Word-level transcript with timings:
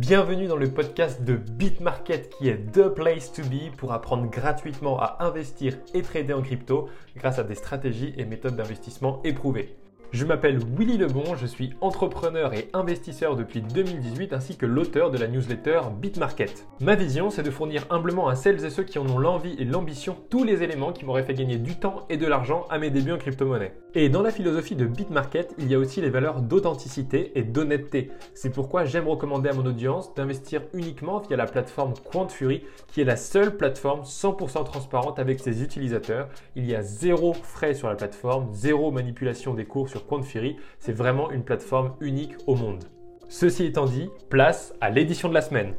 Bienvenue 0.00 0.46
dans 0.46 0.56
le 0.56 0.72
podcast 0.72 1.24
de 1.24 1.36
BitMarket 1.36 2.30
qui 2.30 2.48
est 2.48 2.72
the 2.72 2.88
place 2.88 3.30
to 3.34 3.42
be 3.42 3.70
pour 3.76 3.92
apprendre 3.92 4.30
gratuitement 4.30 4.98
à 4.98 5.18
investir 5.20 5.76
et 5.92 6.00
trader 6.00 6.32
en 6.32 6.40
crypto 6.40 6.88
grâce 7.18 7.38
à 7.38 7.44
des 7.44 7.54
stratégies 7.54 8.14
et 8.16 8.24
méthodes 8.24 8.56
d'investissement 8.56 9.20
éprouvées. 9.24 9.76
Je 10.12 10.24
m'appelle 10.24 10.58
Willy 10.76 10.98
Lebon, 10.98 11.36
je 11.36 11.46
suis 11.46 11.70
entrepreneur 11.80 12.52
et 12.52 12.68
investisseur 12.72 13.36
depuis 13.36 13.60
2018 13.60 14.32
ainsi 14.32 14.56
que 14.56 14.66
l'auteur 14.66 15.12
de 15.12 15.18
la 15.18 15.28
newsletter 15.28 15.82
BitMarket. 16.00 16.66
Ma 16.80 16.96
vision, 16.96 17.30
c'est 17.30 17.44
de 17.44 17.50
fournir 17.50 17.86
humblement 17.90 18.26
à 18.26 18.34
celles 18.34 18.64
et 18.64 18.70
ceux 18.70 18.82
qui 18.82 18.98
en 18.98 19.08
ont 19.08 19.20
l'envie 19.20 19.54
et 19.60 19.64
l'ambition 19.64 20.16
tous 20.28 20.42
les 20.42 20.64
éléments 20.64 20.92
qui 20.92 21.04
m'auraient 21.04 21.22
fait 21.22 21.34
gagner 21.34 21.58
du 21.58 21.76
temps 21.76 22.06
et 22.08 22.16
de 22.16 22.26
l'argent 22.26 22.66
à 22.70 22.78
mes 22.78 22.90
débuts 22.90 23.12
en 23.12 23.18
crypto-monnaie. 23.18 23.72
Et 23.94 24.08
dans 24.08 24.22
la 24.22 24.32
philosophie 24.32 24.74
de 24.74 24.84
BitMarket, 24.84 25.54
il 25.58 25.70
y 25.70 25.76
a 25.76 25.78
aussi 25.78 26.00
les 26.00 26.10
valeurs 26.10 26.42
d'authenticité 26.42 27.38
et 27.38 27.44
d'honnêteté. 27.44 28.10
C'est 28.34 28.50
pourquoi 28.50 28.84
j'aime 28.84 29.06
recommander 29.06 29.50
à 29.50 29.52
mon 29.52 29.66
audience 29.66 30.12
d'investir 30.14 30.62
uniquement 30.74 31.20
via 31.20 31.36
la 31.36 31.46
plateforme 31.46 31.94
QuantFury 32.10 32.64
qui 32.88 33.00
est 33.00 33.04
la 33.04 33.16
seule 33.16 33.56
plateforme 33.56 34.02
100% 34.02 34.64
transparente 34.64 35.20
avec 35.20 35.38
ses 35.38 35.62
utilisateurs. 35.62 36.28
Il 36.56 36.66
y 36.66 36.74
a 36.74 36.82
zéro 36.82 37.32
frais 37.32 37.74
sur 37.74 37.88
la 37.88 37.94
plateforme, 37.94 38.48
zéro 38.52 38.90
manipulation 38.90 39.54
des 39.54 39.64
cours 39.64 39.88
sur 39.88 39.99
Quantfury, 40.06 40.56
c'est 40.78 40.92
vraiment 40.92 41.30
une 41.30 41.44
plateforme 41.44 41.94
unique 42.00 42.34
au 42.46 42.54
monde. 42.54 42.84
Ceci 43.28 43.64
étant 43.64 43.86
dit, 43.86 44.10
place 44.28 44.74
à 44.80 44.90
l'édition 44.90 45.28
de 45.28 45.34
la 45.34 45.42
semaine. 45.42 45.74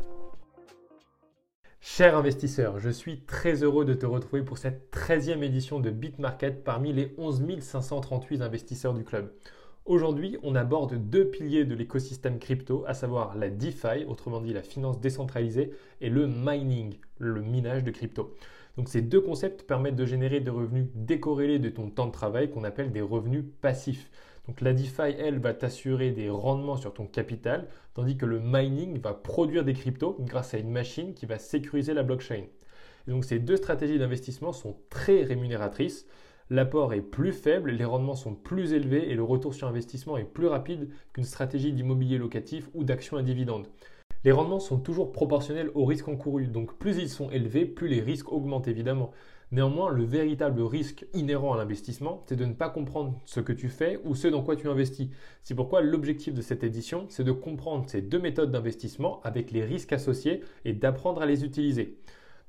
Cher 1.84 2.16
investisseur, 2.16 2.80
je 2.80 2.90
suis 2.90 3.22
très 3.22 3.64
heureux 3.64 3.86
de 3.86 3.96
te 3.96 4.06
retrouver 4.06 4.44
pour 4.44 4.60
cette 4.60 4.96
13e 4.96 5.42
édition 5.42 5.80
de 5.80 5.90
BitMarket 5.90 6.64
parmi 6.64 6.94
les 6.94 7.14
11 7.18 7.44
538 7.60 8.42
investisseurs 8.42 8.94
du 8.94 9.04
club. 9.04 9.34
Aujourd'hui, 9.86 10.38
on 10.44 10.54
aborde 10.54 11.10
deux 11.10 11.26
piliers 11.26 11.66
de 11.66 11.74
l'écosystème 11.74 12.38
crypto, 12.38 12.84
à 12.86 12.94
savoir 12.94 13.36
la 13.36 13.50
DeFi, 13.50 14.06
autrement 14.08 14.40
dit 14.40 14.54
la 14.54 14.62
finance 14.62 15.02
décentralisée, 15.02 15.72
et 16.02 16.10
le 16.10 16.28
mining, 16.28 17.00
le 17.18 17.42
minage 17.42 17.84
de 17.84 17.90
crypto. 17.90 18.36
Donc 18.78 18.90
ces 18.90 19.02
deux 19.02 19.22
concepts 19.22 19.64
permettent 19.64 19.96
de 19.96 20.06
générer 20.06 20.40
des 20.40 20.52
revenus 20.52 20.86
décorrélés 20.94 21.58
de 21.58 21.70
ton 21.70 21.90
temps 21.90 22.06
de 22.06 22.12
travail 22.12 22.52
qu'on 22.52 22.64
appelle 22.64 22.92
des 22.92 23.02
revenus 23.02 23.44
passifs. 23.62 24.12
Donc 24.48 24.62
la 24.62 24.74
DeFi, 24.74 25.16
elle, 25.18 25.40
va 25.40 25.56
t'assurer 25.56 26.12
des 26.12 26.30
rendements 26.30 26.78
sur 26.78 26.94
ton 26.94 27.08
capital, 27.08 27.68
tandis 27.96 28.18
que 28.18 28.28
le 28.28 28.40
mining 28.40 29.00
va 29.02 29.16
produire 29.16 29.66
des 29.66 29.74
cryptos 29.74 30.16
grâce 30.20 30.54
à 30.54 30.60
une 30.60 30.72
machine 30.72 31.16
qui 31.16 31.26
va 31.26 31.40
sécuriser 31.40 31.96
la 31.96 32.04
blockchain. 32.04 32.44
donc 33.08 33.26
ces 33.26 33.40
deux 33.40 33.58
stratégies 33.58 33.98
d'investissement 33.98 34.54
sont 34.54 34.78
très 34.92 35.24
rémunératrices. 35.24 36.06
L'apport 36.54 36.94
est 36.94 37.00
plus 37.00 37.32
faible, 37.32 37.72
les 37.72 37.86
rendements 37.86 38.18
sont 38.18 38.36
plus 38.36 38.74
élevés 38.74 39.10
et 39.10 39.16
le 39.16 39.24
retour 39.24 39.54
sur 39.54 39.70
investissement 39.70 40.18
est 40.18 40.26
plus 40.26 40.48
rapide 40.48 40.90
qu'une 41.14 41.24
stratégie 41.24 41.72
d'immobilier 41.72 42.18
locatif 42.18 42.70
ou 42.74 42.84
d'action 42.84 43.16
à 43.16 43.24
dividende. 43.24 43.68
Les 44.26 44.34
rendements 44.34 44.60
sont 44.60 44.78
toujours 44.78 45.14
proportionnels 45.14 45.72
aux 45.76 45.86
risques 45.86 46.10
encourus, 46.10 46.50
donc 46.50 46.78
plus 46.78 46.98
ils 46.98 47.08
sont 47.08 47.32
élevés, 47.32 47.64
plus 47.64 47.88
les 47.88 48.02
risques 48.02 48.34
augmentent 48.34 48.68
évidemment. 48.68 49.12
Néanmoins, 49.54 49.92
le 49.92 50.04
véritable 50.04 50.62
risque 50.62 51.06
inhérent 51.14 51.54
à 51.54 51.58
l'investissement, 51.58 52.22
c'est 52.28 52.36
de 52.36 52.44
ne 52.44 52.54
pas 52.54 52.70
comprendre 52.70 53.18
ce 53.24 53.40
que 53.40 53.54
tu 53.54 53.70
fais 53.70 54.02
ou 54.04 54.14
ce 54.14 54.28
dans 54.28 54.44
quoi 54.44 54.58
tu 54.58 54.68
investis. 54.68 55.08
C'est 55.44 55.56
pourquoi 55.56 55.82
l'objectif 55.82 56.34
de 56.34 56.42
cette 56.42 56.66
édition, 56.66 57.06
c'est 57.08 57.24
de 57.24 57.32
comprendre 57.32 57.86
ces 57.88 58.02
deux 58.02 58.20
méthodes 58.20 58.52
d'investissement 58.52 59.22
avec 59.24 59.52
les 59.52 59.64
risques 59.64 59.94
associés 59.94 60.42
et 60.66 60.74
d'apprendre 60.74 61.22
à 61.22 61.26
les 61.26 61.46
utiliser. 61.46 61.98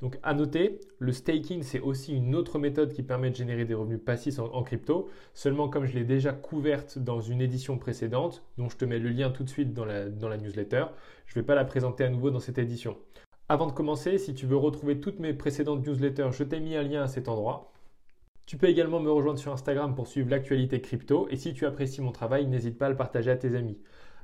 Donc 0.02 0.18
à 0.24 0.34
noter, 0.34 0.80
le 0.98 1.12
staking, 1.12 1.62
c'est 1.62 1.78
aussi 1.78 2.14
une 2.16 2.34
autre 2.34 2.58
méthode 2.58 2.92
qui 2.92 3.04
permet 3.04 3.30
de 3.30 3.36
générer 3.36 3.64
des 3.64 3.74
revenus 3.74 4.00
passifs 4.04 4.40
en, 4.40 4.62
crypto. 4.64 5.08
Seulement, 5.32 5.68
comme 5.68 5.86
je 5.86 5.94
l'ai 5.94 6.04
déjà 6.04 6.32
couverte 6.32 6.98
dans 6.98 7.20
une 7.20 7.40
édition 7.40 7.78
précédente, 7.78 8.42
dont 8.58 8.68
je 8.68 8.76
te 8.76 8.84
mets 8.84 8.98
le 8.98 9.10
lien 9.10 9.30
tout 9.30 9.44
de 9.44 9.48
suite 9.48 9.72
dans 9.72 9.84
la, 9.84 10.08
dans 10.08 10.28
la 10.28 10.38
newsletter, 10.38 10.86
je 11.26 11.38
ne 11.38 11.42
vais 11.42 11.46
pas 11.46 11.54
la 11.54 11.64
présenter 11.64 12.02
à 12.02 12.10
nouveau 12.10 12.32
dans 12.32 12.40
cette 12.40 12.58
édition. 12.58 12.98
Avant 13.48 13.68
de 13.68 13.72
commencer, 13.72 14.18
si 14.18 14.34
tu 14.34 14.44
veux 14.44 14.56
retrouver 14.56 14.98
toutes 14.98 15.20
mes 15.20 15.34
précédentes 15.34 15.86
newsletters, 15.86 16.32
je 16.32 16.42
t'ai 16.42 16.58
mis 16.58 16.74
un 16.74 16.82
lien 16.82 17.02
à 17.02 17.06
cet 17.06 17.28
endroit. 17.28 17.72
Tu 18.44 18.56
peux 18.56 18.66
également 18.66 18.98
me 18.98 19.10
rejoindre 19.10 19.38
sur 19.38 19.52
Instagram 19.52 19.94
pour 19.94 20.08
suivre 20.08 20.30
l'actualité 20.30 20.80
crypto 20.80 21.28
et 21.30 21.36
si 21.36 21.54
tu 21.54 21.64
apprécies 21.64 22.00
mon 22.00 22.10
travail, 22.10 22.48
n'hésite 22.48 22.76
pas 22.76 22.86
à 22.86 22.90
le 22.90 22.96
partager 22.96 23.30
à 23.30 23.36
tes 23.36 23.54
amis. 23.54 23.78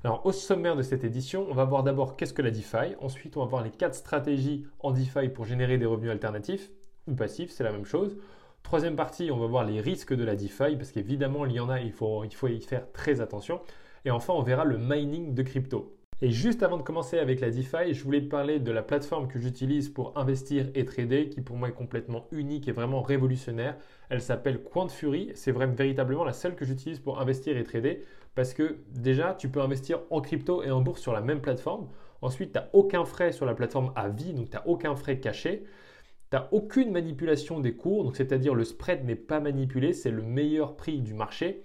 Alors, 0.04 0.24
au 0.24 0.30
sommaire 0.30 0.76
de 0.76 0.82
cette 0.82 1.02
édition, 1.02 1.46
on 1.50 1.54
va 1.54 1.64
voir 1.64 1.82
d'abord 1.82 2.16
qu'est-ce 2.16 2.32
que 2.32 2.42
la 2.42 2.52
DeFi. 2.52 2.94
Ensuite, 3.00 3.36
on 3.36 3.40
va 3.40 3.46
voir 3.46 3.64
les 3.64 3.70
quatre 3.70 3.96
stratégies 3.96 4.64
en 4.78 4.92
DeFi 4.92 5.28
pour 5.28 5.44
générer 5.44 5.76
des 5.76 5.86
revenus 5.86 6.12
alternatifs 6.12 6.70
ou 7.08 7.14
passifs, 7.14 7.50
c'est 7.50 7.64
la 7.64 7.72
même 7.72 7.84
chose. 7.84 8.16
Troisième 8.62 8.94
partie, 8.94 9.30
on 9.32 9.38
va 9.38 9.46
voir 9.46 9.64
les 9.64 9.80
risques 9.80 10.14
de 10.14 10.22
la 10.22 10.36
DeFi 10.36 10.76
parce 10.76 10.92
qu'évidemment, 10.92 11.46
il 11.46 11.52
y 11.52 11.60
en 11.60 11.68
a, 11.68 11.80
il 11.80 11.90
faut, 11.90 12.22
il 12.22 12.32
faut 12.32 12.46
y 12.46 12.60
faire 12.60 12.92
très 12.92 13.20
attention. 13.20 13.60
Et 14.04 14.12
enfin, 14.12 14.34
on 14.34 14.42
verra 14.42 14.64
le 14.64 14.78
mining 14.78 15.34
de 15.34 15.42
crypto. 15.42 15.96
Et 16.20 16.30
juste 16.30 16.62
avant 16.62 16.76
de 16.76 16.82
commencer 16.82 17.18
avec 17.18 17.40
la 17.40 17.50
DeFi, 17.50 17.92
je 17.92 18.04
voulais 18.04 18.20
parler 18.20 18.60
de 18.60 18.70
la 18.70 18.82
plateforme 18.82 19.26
que 19.26 19.38
j'utilise 19.38 19.88
pour 19.88 20.16
investir 20.16 20.66
et 20.74 20.84
trader, 20.84 21.28
qui 21.28 21.40
pour 21.40 21.56
moi 21.56 21.68
est 21.68 21.72
complètement 21.72 22.26
unique 22.30 22.68
et 22.68 22.72
vraiment 22.72 23.02
révolutionnaire. 23.02 23.76
Elle 24.10 24.20
s'appelle 24.20 24.62
QuantFury. 24.62 25.32
C'est 25.34 25.52
vraiment 25.52 25.74
véritablement 25.74 26.24
la 26.24 26.32
seule 26.32 26.54
que 26.54 26.64
j'utilise 26.64 27.00
pour 27.00 27.20
investir 27.20 27.56
et 27.56 27.64
trader. 27.64 28.04
Parce 28.38 28.54
que 28.54 28.76
déjà, 28.94 29.34
tu 29.34 29.48
peux 29.48 29.60
investir 29.60 29.98
en 30.10 30.20
crypto 30.20 30.62
et 30.62 30.70
en 30.70 30.80
bourse 30.80 31.00
sur 31.00 31.12
la 31.12 31.20
même 31.20 31.40
plateforme. 31.40 31.88
Ensuite, 32.22 32.52
tu 32.52 32.58
n'as 32.60 32.68
aucun 32.72 33.04
frais 33.04 33.32
sur 33.32 33.44
la 33.46 33.52
plateforme 33.52 33.90
à 33.96 34.08
vie, 34.08 34.32
donc 34.32 34.48
tu 34.48 34.56
n'as 34.56 34.62
aucun 34.64 34.94
frais 34.94 35.18
caché. 35.18 35.64
Tu 36.30 36.36
n'as 36.36 36.46
aucune 36.52 36.92
manipulation 36.92 37.58
des 37.58 37.74
cours, 37.74 38.04
donc 38.04 38.14
c'est-à-dire 38.14 38.54
le 38.54 38.62
spread 38.62 39.04
n'est 39.04 39.16
pas 39.16 39.40
manipulé, 39.40 39.92
c'est 39.92 40.12
le 40.12 40.22
meilleur 40.22 40.76
prix 40.76 41.00
du 41.00 41.14
marché. 41.14 41.64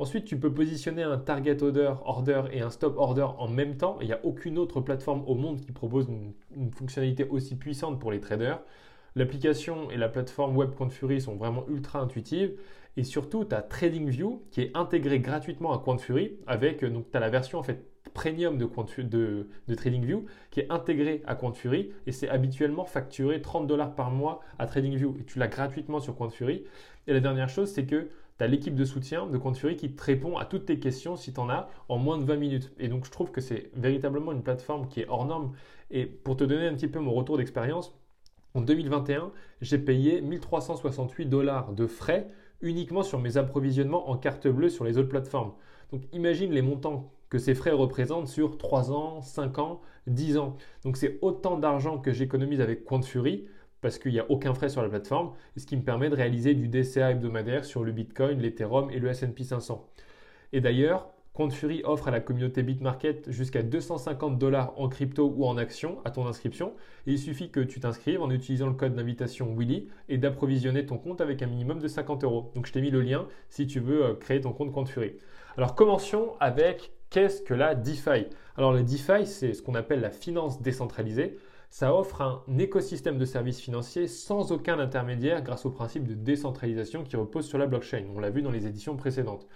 Ensuite, 0.00 0.24
tu 0.24 0.36
peux 0.40 0.52
positionner 0.52 1.04
un 1.04 1.18
target 1.18 1.62
order, 1.62 1.94
order 2.04 2.42
et 2.50 2.62
un 2.62 2.70
stop 2.70 2.96
order 2.98 3.28
en 3.38 3.46
même 3.46 3.76
temps. 3.76 3.98
Il 4.00 4.08
n'y 4.08 4.12
a 4.12 4.18
aucune 4.24 4.58
autre 4.58 4.80
plateforme 4.80 5.22
au 5.24 5.36
monde 5.36 5.60
qui 5.60 5.70
propose 5.70 6.08
une, 6.08 6.72
fonctionnalité 6.72 7.28
aussi 7.28 7.54
puissante 7.54 8.00
pour 8.00 8.10
les 8.10 8.18
traders. 8.18 8.60
L'application 9.14 9.88
et 9.92 9.96
la 9.96 10.08
plateforme 10.08 10.56
Web 10.56 10.70
sont 11.20 11.36
vraiment 11.36 11.64
ultra 11.68 12.00
intuitives. 12.00 12.58
Et 12.98 13.04
surtout, 13.04 13.44
tu 13.44 13.54
as 13.54 13.62
TradingView 13.62 14.42
qui 14.50 14.60
est 14.60 14.76
intégré 14.76 15.20
gratuitement 15.20 15.72
à 15.72 15.78
QuantFury 15.78 16.32
avec, 16.48 16.82
euh, 16.82 16.90
donc 16.90 17.08
tu 17.12 17.16
as 17.16 17.20
la 17.20 17.30
version 17.30 17.60
en 17.60 17.62
fait 17.62 17.86
premium 18.12 18.58
de, 18.58 18.66
TradingView 19.72 20.26
qui 20.50 20.58
est 20.58 20.66
intégré 20.68 21.22
à 21.24 21.36
QuantFury 21.36 21.92
et 22.08 22.10
c'est 22.10 22.28
habituellement 22.28 22.84
facturé 22.84 23.40
30 23.40 23.68
dollars 23.68 23.94
par 23.94 24.10
mois 24.10 24.40
à 24.58 24.66
TradingView 24.66 25.16
et 25.20 25.24
tu 25.24 25.38
l'as 25.38 25.46
gratuitement 25.46 26.00
sur 26.00 26.16
QuantFury. 26.16 26.64
Et 27.06 27.12
la 27.12 27.20
dernière 27.20 27.48
chose, 27.48 27.70
c'est 27.70 27.86
que 27.86 28.08
tu 28.36 28.44
as 28.44 28.48
l'équipe 28.48 28.74
de 28.74 28.84
soutien 28.84 29.28
de 29.28 29.38
QuantFury 29.38 29.76
qui 29.76 29.92
te 29.92 30.02
répond 30.02 30.36
à 30.36 30.44
toutes 30.44 30.66
tes 30.66 30.80
questions 30.80 31.14
si 31.14 31.32
tu 31.32 31.38
en 31.38 31.48
as 31.48 31.70
en 31.88 31.98
moins 31.98 32.18
de 32.18 32.24
20 32.24 32.34
minutes. 32.34 32.72
Et 32.80 32.88
donc 32.88 33.04
je 33.04 33.12
trouve 33.12 33.30
que 33.30 33.40
c'est 33.40 33.70
véritablement 33.76 34.32
une 34.32 34.42
plateforme 34.42 34.88
qui 34.88 35.02
est 35.02 35.08
hors 35.08 35.24
norme. 35.24 35.52
Et 35.92 36.04
pour 36.04 36.36
te 36.36 36.42
donner 36.42 36.66
un 36.66 36.74
petit 36.74 36.88
peu 36.88 36.98
mon 36.98 37.12
retour 37.12 37.38
d'expérience, 37.38 37.96
en 38.54 38.60
2021, 38.60 39.30
j'ai 39.60 39.78
payé 39.78 40.20
1368 40.20 41.26
dollars 41.26 41.72
de 41.74 41.86
frais 41.86 42.26
uniquement 42.60 43.02
sur 43.02 43.18
mes 43.18 43.36
approvisionnements 43.36 44.10
en 44.10 44.16
carte 44.16 44.48
bleue 44.48 44.68
sur 44.68 44.84
les 44.84 44.98
autres 44.98 45.08
plateformes. 45.08 45.52
Donc 45.92 46.02
imagine 46.12 46.52
les 46.52 46.62
montants 46.62 47.12
que 47.30 47.38
ces 47.38 47.54
frais 47.54 47.72
représentent 47.72 48.28
sur 48.28 48.58
3 48.58 48.90
ans, 48.92 49.20
5 49.20 49.58
ans, 49.58 49.80
10 50.06 50.38
ans. 50.38 50.56
Donc 50.84 50.96
c'est 50.96 51.18
autant 51.22 51.58
d'argent 51.58 51.98
que 51.98 52.12
j'économise 52.12 52.60
avec 52.60 52.84
QuantFury 52.84 53.46
parce 53.80 53.98
qu'il 53.98 54.12
n'y 54.12 54.18
a 54.18 54.28
aucun 54.30 54.54
frais 54.54 54.68
sur 54.68 54.82
la 54.82 54.88
plateforme, 54.88 55.32
ce 55.56 55.66
qui 55.66 55.76
me 55.76 55.82
permet 55.82 56.10
de 56.10 56.16
réaliser 56.16 56.54
du 56.54 56.68
DCA 56.68 57.12
hebdomadaire 57.12 57.64
sur 57.64 57.84
le 57.84 57.92
Bitcoin, 57.92 58.40
l'Ethereum 58.40 58.90
et 58.90 58.98
le 58.98 59.08
S&P 59.08 59.44
500. 59.44 59.88
Et 60.52 60.60
d'ailleurs, 60.60 61.10
Fury 61.50 61.82
offre 61.84 62.08
à 62.08 62.10
la 62.10 62.18
communauté 62.18 62.64
BitMarket 62.64 63.30
jusqu'à 63.30 63.62
250 63.62 64.38
dollars 64.38 64.72
en 64.76 64.88
crypto 64.88 65.32
ou 65.36 65.46
en 65.46 65.56
actions 65.56 65.98
à 66.04 66.10
ton 66.10 66.26
inscription. 66.26 66.74
il 67.06 67.16
suffit 67.16 67.50
que 67.50 67.60
tu 67.60 67.78
t'inscrives 67.78 68.20
en 68.20 68.30
utilisant 68.30 68.66
le 68.66 68.72
code 68.72 68.94
d'invitation 68.94 69.54
Willy 69.56 69.88
et 70.08 70.18
d'approvisionner 70.18 70.84
ton 70.84 70.98
compte 70.98 71.20
avec 71.20 71.40
un 71.40 71.46
minimum 71.46 71.78
de 71.78 71.86
50 71.86 72.24
euros. 72.24 72.50
Donc 72.56 72.66
je 72.66 72.72
t'ai 72.72 72.80
mis 72.80 72.90
le 72.90 73.02
lien 73.02 73.28
si 73.50 73.68
tu 73.68 73.78
veux 73.78 74.04
euh, 74.04 74.14
créer 74.14 74.40
ton 74.40 74.52
compte 74.52 74.88
Fury. 74.88 75.12
Alors 75.56 75.76
commençons 75.76 76.32
avec 76.40 76.90
qu'est-ce 77.08 77.40
que 77.40 77.54
la 77.54 77.76
DeFi? 77.76 78.26
Alors 78.56 78.72
la 78.72 78.82
DeFi, 78.82 79.24
c'est 79.24 79.54
ce 79.54 79.62
qu'on 79.62 79.76
appelle 79.76 80.00
la 80.00 80.10
finance 80.10 80.60
décentralisée. 80.60 81.38
Ça 81.70 81.94
offre 81.94 82.22
un 82.22 82.58
écosystème 82.58 83.18
de 83.18 83.24
services 83.24 83.60
financiers 83.60 84.08
sans 84.08 84.50
aucun 84.50 84.80
intermédiaire 84.80 85.42
grâce 85.42 85.66
au 85.66 85.70
principe 85.70 86.08
de 86.08 86.14
décentralisation 86.14 87.04
qui 87.04 87.14
repose 87.14 87.46
sur 87.46 87.58
la 87.58 87.66
blockchain. 87.66 88.06
On 88.16 88.18
l'a 88.18 88.30
vu 88.30 88.42
dans 88.42 88.50
les 88.50 88.66
éditions 88.66 88.96
précédentes. 88.96 89.46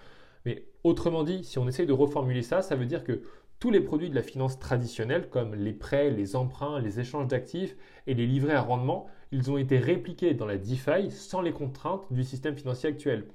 Mais 0.45 0.65
autrement 0.85 1.25
dit, 1.25 1.45
si 1.45 1.59
on 1.59 1.69
essaye 1.69 1.87
de 1.87 1.93
reformuler 1.93 2.43
ça, 2.43 2.63
ça 2.63 2.77
veut 2.77 2.87
dire 2.87 3.05
que 3.05 3.23
tous 3.61 3.71
les 3.71 3.81
produits 3.81 4.11
de 4.11 4.15
la 4.15 4.23
finance 4.23 4.59
traditionnelle, 4.59 5.29
comme 5.31 5.55
les 5.55 5.73
prêts, 5.73 6.11
les 6.11 6.35
emprunts, 6.35 6.81
les 6.81 6.99
échanges 6.99 7.29
d'actifs 7.29 7.77
et 8.09 8.15
les 8.15 8.27
livrets 8.27 8.55
à 8.55 8.61
rendement, 8.61 9.07
ils 9.31 9.51
ont 9.53 9.57
été 9.57 9.79
répliqués 9.79 10.35
dans 10.35 10.47
la 10.47 10.59
DeFi 10.59 11.11
sans 11.11 11.41
les 11.41 11.53
contraintes 11.53 12.03
du 12.11 12.25
système 12.25 12.57
financier 12.57 12.89
actuel. 12.89 13.27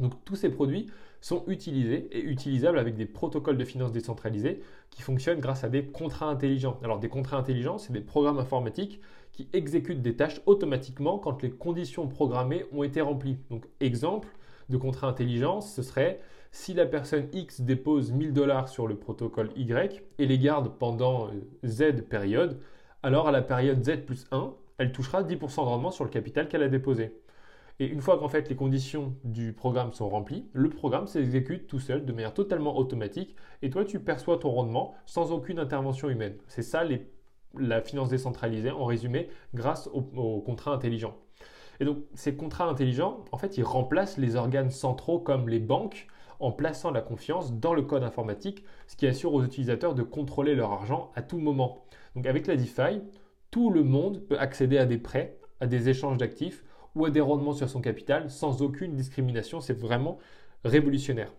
Donc 0.00 0.12
tous 0.24 0.36
ces 0.36 0.48
produits 0.48 0.86
sont 1.20 1.44
utilisés 1.48 2.08
et 2.12 2.22
utilisables 2.22 2.78
avec 2.78 2.96
des 2.96 3.06
protocoles 3.06 3.58
de 3.58 3.64
finance 3.64 3.92
décentralisés 3.92 4.62
qui 4.90 5.02
fonctionnent 5.02 5.40
grâce 5.40 5.64
à 5.64 5.68
des 5.68 5.84
contrats 5.84 6.30
intelligents. 6.30 6.78
Alors 6.82 6.98
des 6.98 7.08
contrats 7.08 7.36
intelligents, 7.36 7.78
c'est 7.78 7.92
des 7.92 8.00
programmes 8.00 8.38
informatiques 8.38 9.00
qui 9.32 9.48
exécutent 9.52 10.00
des 10.00 10.16
tâches 10.16 10.40
automatiquement 10.46 11.18
quand 11.18 11.42
les 11.42 11.50
conditions 11.50 12.06
programmées 12.06 12.64
ont 12.72 12.84
été 12.84 13.00
remplies. 13.00 13.38
Donc 13.50 13.66
exemple 13.80 14.28
de 14.68 14.76
contrat 14.76 15.08
intelligent, 15.08 15.60
ce 15.60 15.82
serait 15.82 16.20
si 16.50 16.74
la 16.74 16.86
personne 16.86 17.28
X 17.32 17.60
dépose 17.60 18.12
1000 18.12 18.32
dollars 18.32 18.68
sur 18.68 18.86
le 18.86 18.96
protocole 18.96 19.50
Y 19.56 20.02
et 20.18 20.26
les 20.26 20.38
garde 20.38 20.68
pendant 20.78 21.28
euh, 21.28 21.66
Z 21.66 22.02
période, 22.08 22.60
alors 23.02 23.28
à 23.28 23.32
la 23.32 23.42
période 23.42 23.84
Z 23.84 24.04
plus 24.06 24.26
1, 24.32 24.54
elle 24.78 24.92
touchera 24.92 25.22
10% 25.22 25.56
de 25.56 25.60
rendement 25.60 25.90
sur 25.90 26.04
le 26.04 26.10
capital 26.10 26.48
qu'elle 26.48 26.62
a 26.62 26.68
déposé. 26.68 27.12
Et 27.80 27.86
une 27.86 28.00
fois 28.00 28.18
qu'en 28.18 28.28
fait 28.28 28.48
les 28.48 28.56
conditions 28.56 29.14
du 29.22 29.52
programme 29.52 29.92
sont 29.92 30.08
remplies, 30.08 30.48
le 30.52 30.68
programme 30.68 31.06
s'exécute 31.06 31.68
tout 31.68 31.78
seul 31.78 32.04
de 32.04 32.12
manière 32.12 32.34
totalement 32.34 32.76
automatique 32.76 33.36
et 33.62 33.70
toi 33.70 33.84
tu 33.84 34.00
perçois 34.00 34.38
ton 34.38 34.50
rendement 34.50 34.94
sans 35.06 35.30
aucune 35.30 35.60
intervention 35.60 36.08
humaine. 36.08 36.34
C'est 36.48 36.62
ça 36.62 36.82
la 37.54 37.80
finance 37.80 38.08
décentralisée 38.08 38.70
en 38.70 38.84
résumé 38.84 39.28
grâce 39.54 39.88
aux 39.92 40.40
contrats 40.40 40.72
intelligents. 40.72 41.16
Et 41.80 41.84
donc 41.84 41.98
ces 42.14 42.36
contrats 42.36 42.68
intelligents, 42.68 43.24
en 43.30 43.38
fait, 43.38 43.56
ils 43.56 43.64
remplacent 43.64 44.18
les 44.18 44.36
organes 44.36 44.70
centraux 44.70 45.20
comme 45.20 45.48
les 45.48 45.60
banques 45.60 46.08
en 46.40 46.52
plaçant 46.52 46.90
la 46.90 47.00
confiance 47.00 47.52
dans 47.52 47.74
le 47.74 47.82
code 47.82 48.02
informatique, 48.04 48.64
ce 48.86 48.96
qui 48.96 49.06
assure 49.06 49.34
aux 49.34 49.44
utilisateurs 49.44 49.94
de 49.94 50.02
contrôler 50.02 50.54
leur 50.54 50.72
argent 50.72 51.10
à 51.14 51.22
tout 51.22 51.38
moment. 51.38 51.84
Donc 52.14 52.26
avec 52.26 52.46
la 52.46 52.56
DeFi, 52.56 53.02
tout 53.50 53.70
le 53.70 53.82
monde 53.82 54.20
peut 54.26 54.38
accéder 54.38 54.78
à 54.78 54.86
des 54.86 54.98
prêts, 54.98 55.38
à 55.60 55.66
des 55.66 55.88
échanges 55.88 56.18
d'actifs 56.18 56.64
ou 56.94 57.04
à 57.04 57.10
des 57.10 57.20
rendements 57.20 57.52
sur 57.52 57.68
son 57.68 57.80
capital 57.80 58.30
sans 58.30 58.62
aucune 58.62 58.94
discrimination. 58.94 59.60
C'est 59.60 59.78
vraiment 59.78 60.18
révolutionnaire. 60.64 61.32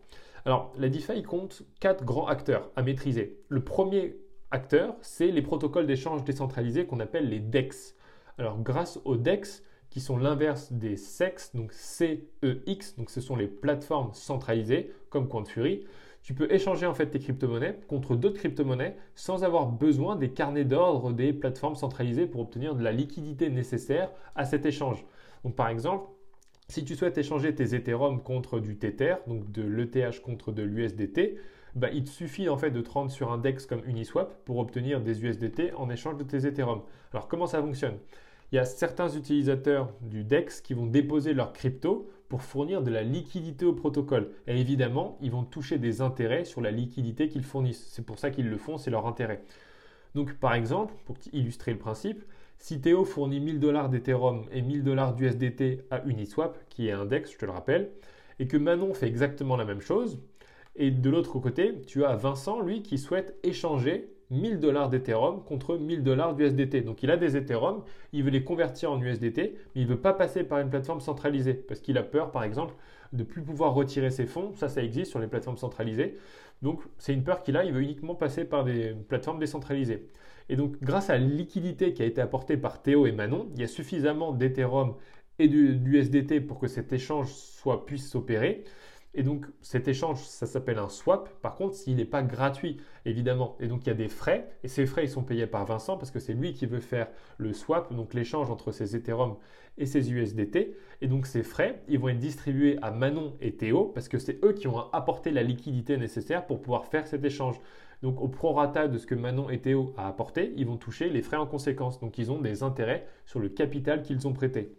Alors 0.46 0.74
la 0.78 0.90
DeFi 0.90 1.24
compte 1.24 1.64
quatre 1.80 2.04
grands 2.04 2.28
acteurs 2.28 2.70
à 2.76 2.82
maîtriser. 2.82 3.40
Le 3.50 3.64
premier 3.64 4.16
acteur, 4.52 4.96
c'est 5.02 5.32
les 5.32 5.42
protocoles 5.42 5.88
d'échange 5.88 6.24
décentralisés 6.24 6.86
qu'on 6.86 7.00
appelle 7.00 7.30
les 7.30 7.40
DEX. 7.40 7.96
Alors 8.38 8.60
grâce 8.60 9.00
aux 9.06 9.18
DEX, 9.18 9.64
qui 9.90 10.02
sont 10.02 10.18
l'inverse 10.18 10.72
des 10.72 10.98
CEX, 10.98 11.56
donc 11.56 11.74
CEX, 11.74 12.96
donc 12.98 13.10
ce 13.10 13.22
sont 13.22 13.36
les 13.36 13.48
plateformes 13.48 14.14
centralisées 14.14 14.92
comme 15.10 15.28
Fury. 15.46 15.86
Tu 16.22 16.34
peux 16.34 16.52
échanger 16.52 16.86
en 16.86 16.94
fait 16.94 17.08
tes 17.08 17.20
crypto-monnaies 17.20 17.80
contre 17.88 18.16
d'autres 18.16 18.38
crypto-monnaies 18.38 18.98
sans 19.16 19.44
avoir 19.44 19.68
besoin 19.68 20.16
des 20.16 20.32
carnets 20.32 20.66
d'ordre 20.66 21.12
des 21.12 21.34
plateformes 21.34 21.76
centralisées 21.76 22.28
pour 22.28 22.42
obtenir 22.42 22.76
de 22.76 22.84
la 22.84 22.92
liquidité 22.92 23.50
nécessaire 23.50 24.12
à 24.36 24.46
cet 24.46 24.66
échange. 24.66 25.06
Donc 25.44 25.56
par 25.56 25.70
exemple, 25.70 26.10
si 26.68 26.86
tu 26.86 26.96
souhaites 26.96 27.18
échanger 27.18 27.56
tes 27.56 27.74
Ethereum 27.74 28.22
contre 28.22 28.60
du 28.60 28.78
Tether, 28.78 29.16
donc 29.28 29.52
de 29.52 29.64
l'ETH 29.64 30.22
contre 30.22 30.52
de 30.52 30.62
l'USDT, 30.62 31.38
bah, 31.76 31.90
il 31.92 32.04
te 32.04 32.10
suffit 32.10 32.50
en 32.50 32.58
fait 32.58 32.72
de 32.72 32.82
te 32.82 32.90
rendre 32.90 33.12
sur 33.12 33.32
un 33.32 33.38
DEX 33.38 33.66
comme 33.66 33.82
Uniswap 33.86 34.44
pour 34.46 34.58
obtenir 34.58 35.02
des 35.02 35.24
USDT 35.24 35.74
en 35.74 35.90
échange 35.90 36.18
de 36.18 36.24
tes 36.24 36.46
Ethereum. 36.46 36.82
Alors 37.12 37.28
comment 37.28 37.48
ça 37.48 37.62
fonctionne? 37.62 37.98
Il 38.52 38.56
y 38.56 38.60
a 38.60 38.66
certains 38.66 39.10
utilisateurs 39.10 39.94
du 40.02 40.24
DEX 40.24 40.62
qui 40.62 40.74
vont 40.74 40.88
déposer 40.88 41.34
leur 41.34 41.54
crypto 41.54 42.10
pour 42.30 42.42
fournir 42.42 42.82
de 42.82 42.92
la 42.92 43.04
liquidité 43.04 43.66
au 43.66 43.74
protocole. 43.74 44.32
Et 44.48 44.60
évidemment, 44.60 45.18
ils 45.22 45.32
vont 45.32 45.44
toucher 45.44 45.78
des 45.78 46.02
intérêts 46.02 46.46
sur 46.46 46.62
la 46.62 46.72
liquidité 46.72 47.30
qu'ils 47.30 47.44
fournissent. 47.44 47.88
C'est 47.92 48.06
pour 48.06 48.20
ça 48.20 48.32
qu'ils 48.32 48.50
le 48.50 48.58
font, 48.58 48.78
c'est 48.78 48.92
leur 48.92 49.08
intérêt. 49.08 49.44
Donc 50.16 50.34
par 50.36 50.54
exemple, 50.54 50.94
pour 51.06 51.18
illustrer 51.32 51.72
le 51.72 51.78
principe, 51.78 52.24
si 52.58 52.82
Théo 52.82 53.06
fournit 53.06 53.40
1000 53.40 53.60
dollars 53.60 53.90
d'Ethereum 53.90 54.46
et 54.52 54.62
1000 54.62 54.84
dollars 54.84 55.16
d'USDT 55.16 55.86
à 55.92 56.04
Uniswap, 56.06 56.58
qui 56.70 56.88
est 56.88 56.92
un 56.92 57.06
DEX, 57.06 57.32
je 57.32 57.38
te 57.38 57.46
le 57.46 57.52
rappelle, 57.52 57.92
et 58.40 58.48
que 58.48 58.58
Manon 58.58 58.94
fait 58.94 59.08
exactement 59.08 59.56
la 59.56 59.66
même 59.66 59.82
chose, 59.82 60.20
et 60.76 60.92
de 60.92 61.10
l'autre 61.10 61.40
côté, 61.40 61.82
tu 61.88 62.06
as 62.06 62.16
Vincent, 62.16 62.62
lui, 62.62 62.84
qui 62.84 62.98
souhaite 62.98 63.38
échanger 63.44 64.12
1000 64.32 64.60
dollars 64.60 64.90
d'Ethereum 64.90 65.44
contre 65.44 65.78
1000 65.78 66.04
dollars 66.04 66.36
d'USDT. 66.36 66.82
Donc 66.82 67.04
il 67.04 67.12
a 67.12 67.18
des 67.18 67.38
Ethereum, 67.38 67.84
il 68.14 68.24
veut 68.24 68.30
les 68.30 68.44
convertir 68.44 68.92
en 68.92 69.02
USDT, 69.02 69.56
mais 69.76 69.82
il 69.82 69.84
ne 69.84 69.90
veut 69.90 70.00
pas 70.00 70.14
passer 70.14 70.44
par 70.44 70.60
une 70.60 70.70
plateforme 70.70 71.02
centralisée 71.02 71.54
parce 71.54 71.80
qu'il 71.80 71.98
a 71.98 72.04
peur, 72.04 72.32
par 72.32 72.44
exemple, 72.44 72.76
de 73.14 73.24
plus 73.24 73.42
pouvoir 73.42 73.74
retirer 73.74 74.12
ses 74.12 74.26
fonds. 74.26 74.54
Ça, 74.56 74.70
ça 74.70 74.84
existe 74.84 75.12
sur 75.12 75.20
les 75.20 75.28
plateformes 75.28 75.58
centralisées. 75.58 76.18
Donc 76.62 76.82
c'est 76.98 77.14
une 77.14 77.24
peur 77.24 77.42
qu'il 77.42 77.58
a, 77.58 77.64
il 77.64 77.74
veut 77.74 77.82
uniquement 77.82 78.16
passer 78.16 78.46
par 78.46 78.64
des 78.64 78.94
plateformes 79.08 79.40
décentralisées. 79.40 80.08
Et 80.50 80.56
donc 80.56 80.76
grâce 80.82 81.10
à 81.10 81.18
la 81.18 81.26
liquidité 81.26 81.94
qui 81.94 82.02
a 82.02 82.06
été 82.06 82.22
apportée 82.22 82.58
par 82.58 82.82
Théo 82.82 83.06
et 83.06 83.12
Manon, 83.12 83.48
il 83.56 83.62
y 83.62 83.64
a 83.64 83.68
suffisamment 83.68 84.32
d'Ethereum 84.34 84.96
et 85.38 85.48
d'USDT 85.48 86.42
pour 86.42 86.60
que 86.60 86.68
cet 86.68 86.92
échange 86.92 87.32
soit, 87.32 87.86
puisse 87.86 88.10
s'opérer. 88.10 88.66
Et 89.16 89.24
donc 89.24 89.48
cet 89.62 89.88
échange, 89.88 90.24
ça 90.24 90.46
s'appelle 90.46 90.78
un 90.78 90.90
swap. 90.90 91.30
Par 91.42 91.56
contre, 91.56 91.76
s'il 91.76 91.96
n'est 91.96 92.06
pas 92.06 92.22
gratuit, 92.22 92.78
évidemment. 93.06 93.56
Et 93.60 93.68
donc 93.68 93.86
il 93.86 93.88
y 93.88 93.92
a 93.92 93.96
des 93.96 94.08
frais. 94.08 94.50
Et 94.64 94.68
ces 94.68 94.86
frais, 94.86 95.04
ils 95.04 95.10
sont 95.10 95.24
payés 95.24 95.48
par 95.48 95.66
Vincent 95.66 95.98
parce 95.98 96.12
que 96.12 96.20
c'est 96.20 96.34
lui 96.34 96.54
qui 96.54 96.68
veut 96.68 96.80
faire 96.80 97.08
le 97.38 97.54
swap, 97.54 97.94
donc 97.94 98.14
l'échange 98.14 98.52
entre 98.52 98.72
ses 98.72 98.96
Ethereum 98.96 99.38
et 99.78 99.86
ses 99.86 100.12
USDT. 100.12 100.76
Et 101.02 101.08
donc 101.08 101.26
ces 101.26 101.44
frais, 101.44 101.82
ils 101.88 101.98
vont 101.98 102.10
être 102.10 102.20
distribués 102.20 102.78
à 102.82 102.92
Manon 102.92 103.36
et 103.42 103.54
Théo 103.56 103.86
parce 103.86 104.10
que 104.10 104.20
c'est 104.20 104.44
eux 104.46 104.54
qui 104.54 104.68
ont 104.68 104.92
apporté 104.94 105.32
la 105.32 105.42
liquidité 105.42 105.98
nécessaire 105.98 106.46
pour 106.46 106.62
pouvoir 106.62 106.86
faire 106.86 107.08
cet 107.08 107.24
échange. 107.26 107.60
Donc 108.04 108.22
au 108.22 108.28
prorata 108.28 108.88
de 108.88 108.98
ce 108.98 109.08
que 109.08 109.16
Manon 109.16 109.50
et 109.50 109.60
Théo 109.60 109.94
a 109.98 110.08
apporté, 110.08 110.54
ils 110.56 110.68
vont 110.68 110.78
toucher 110.78 111.10
les 111.10 111.22
frais 111.22 111.38
en 111.38 111.48
conséquence. 111.48 112.00
Donc 112.00 112.18
ils 112.18 112.32
ont 112.32 112.40
des 112.40 112.62
intérêts 112.64 113.08
sur 113.26 113.40
le 113.40 113.50
capital 113.50 114.04
qu'ils 114.04 114.28
ont 114.28 114.34
prêté. 114.34 114.79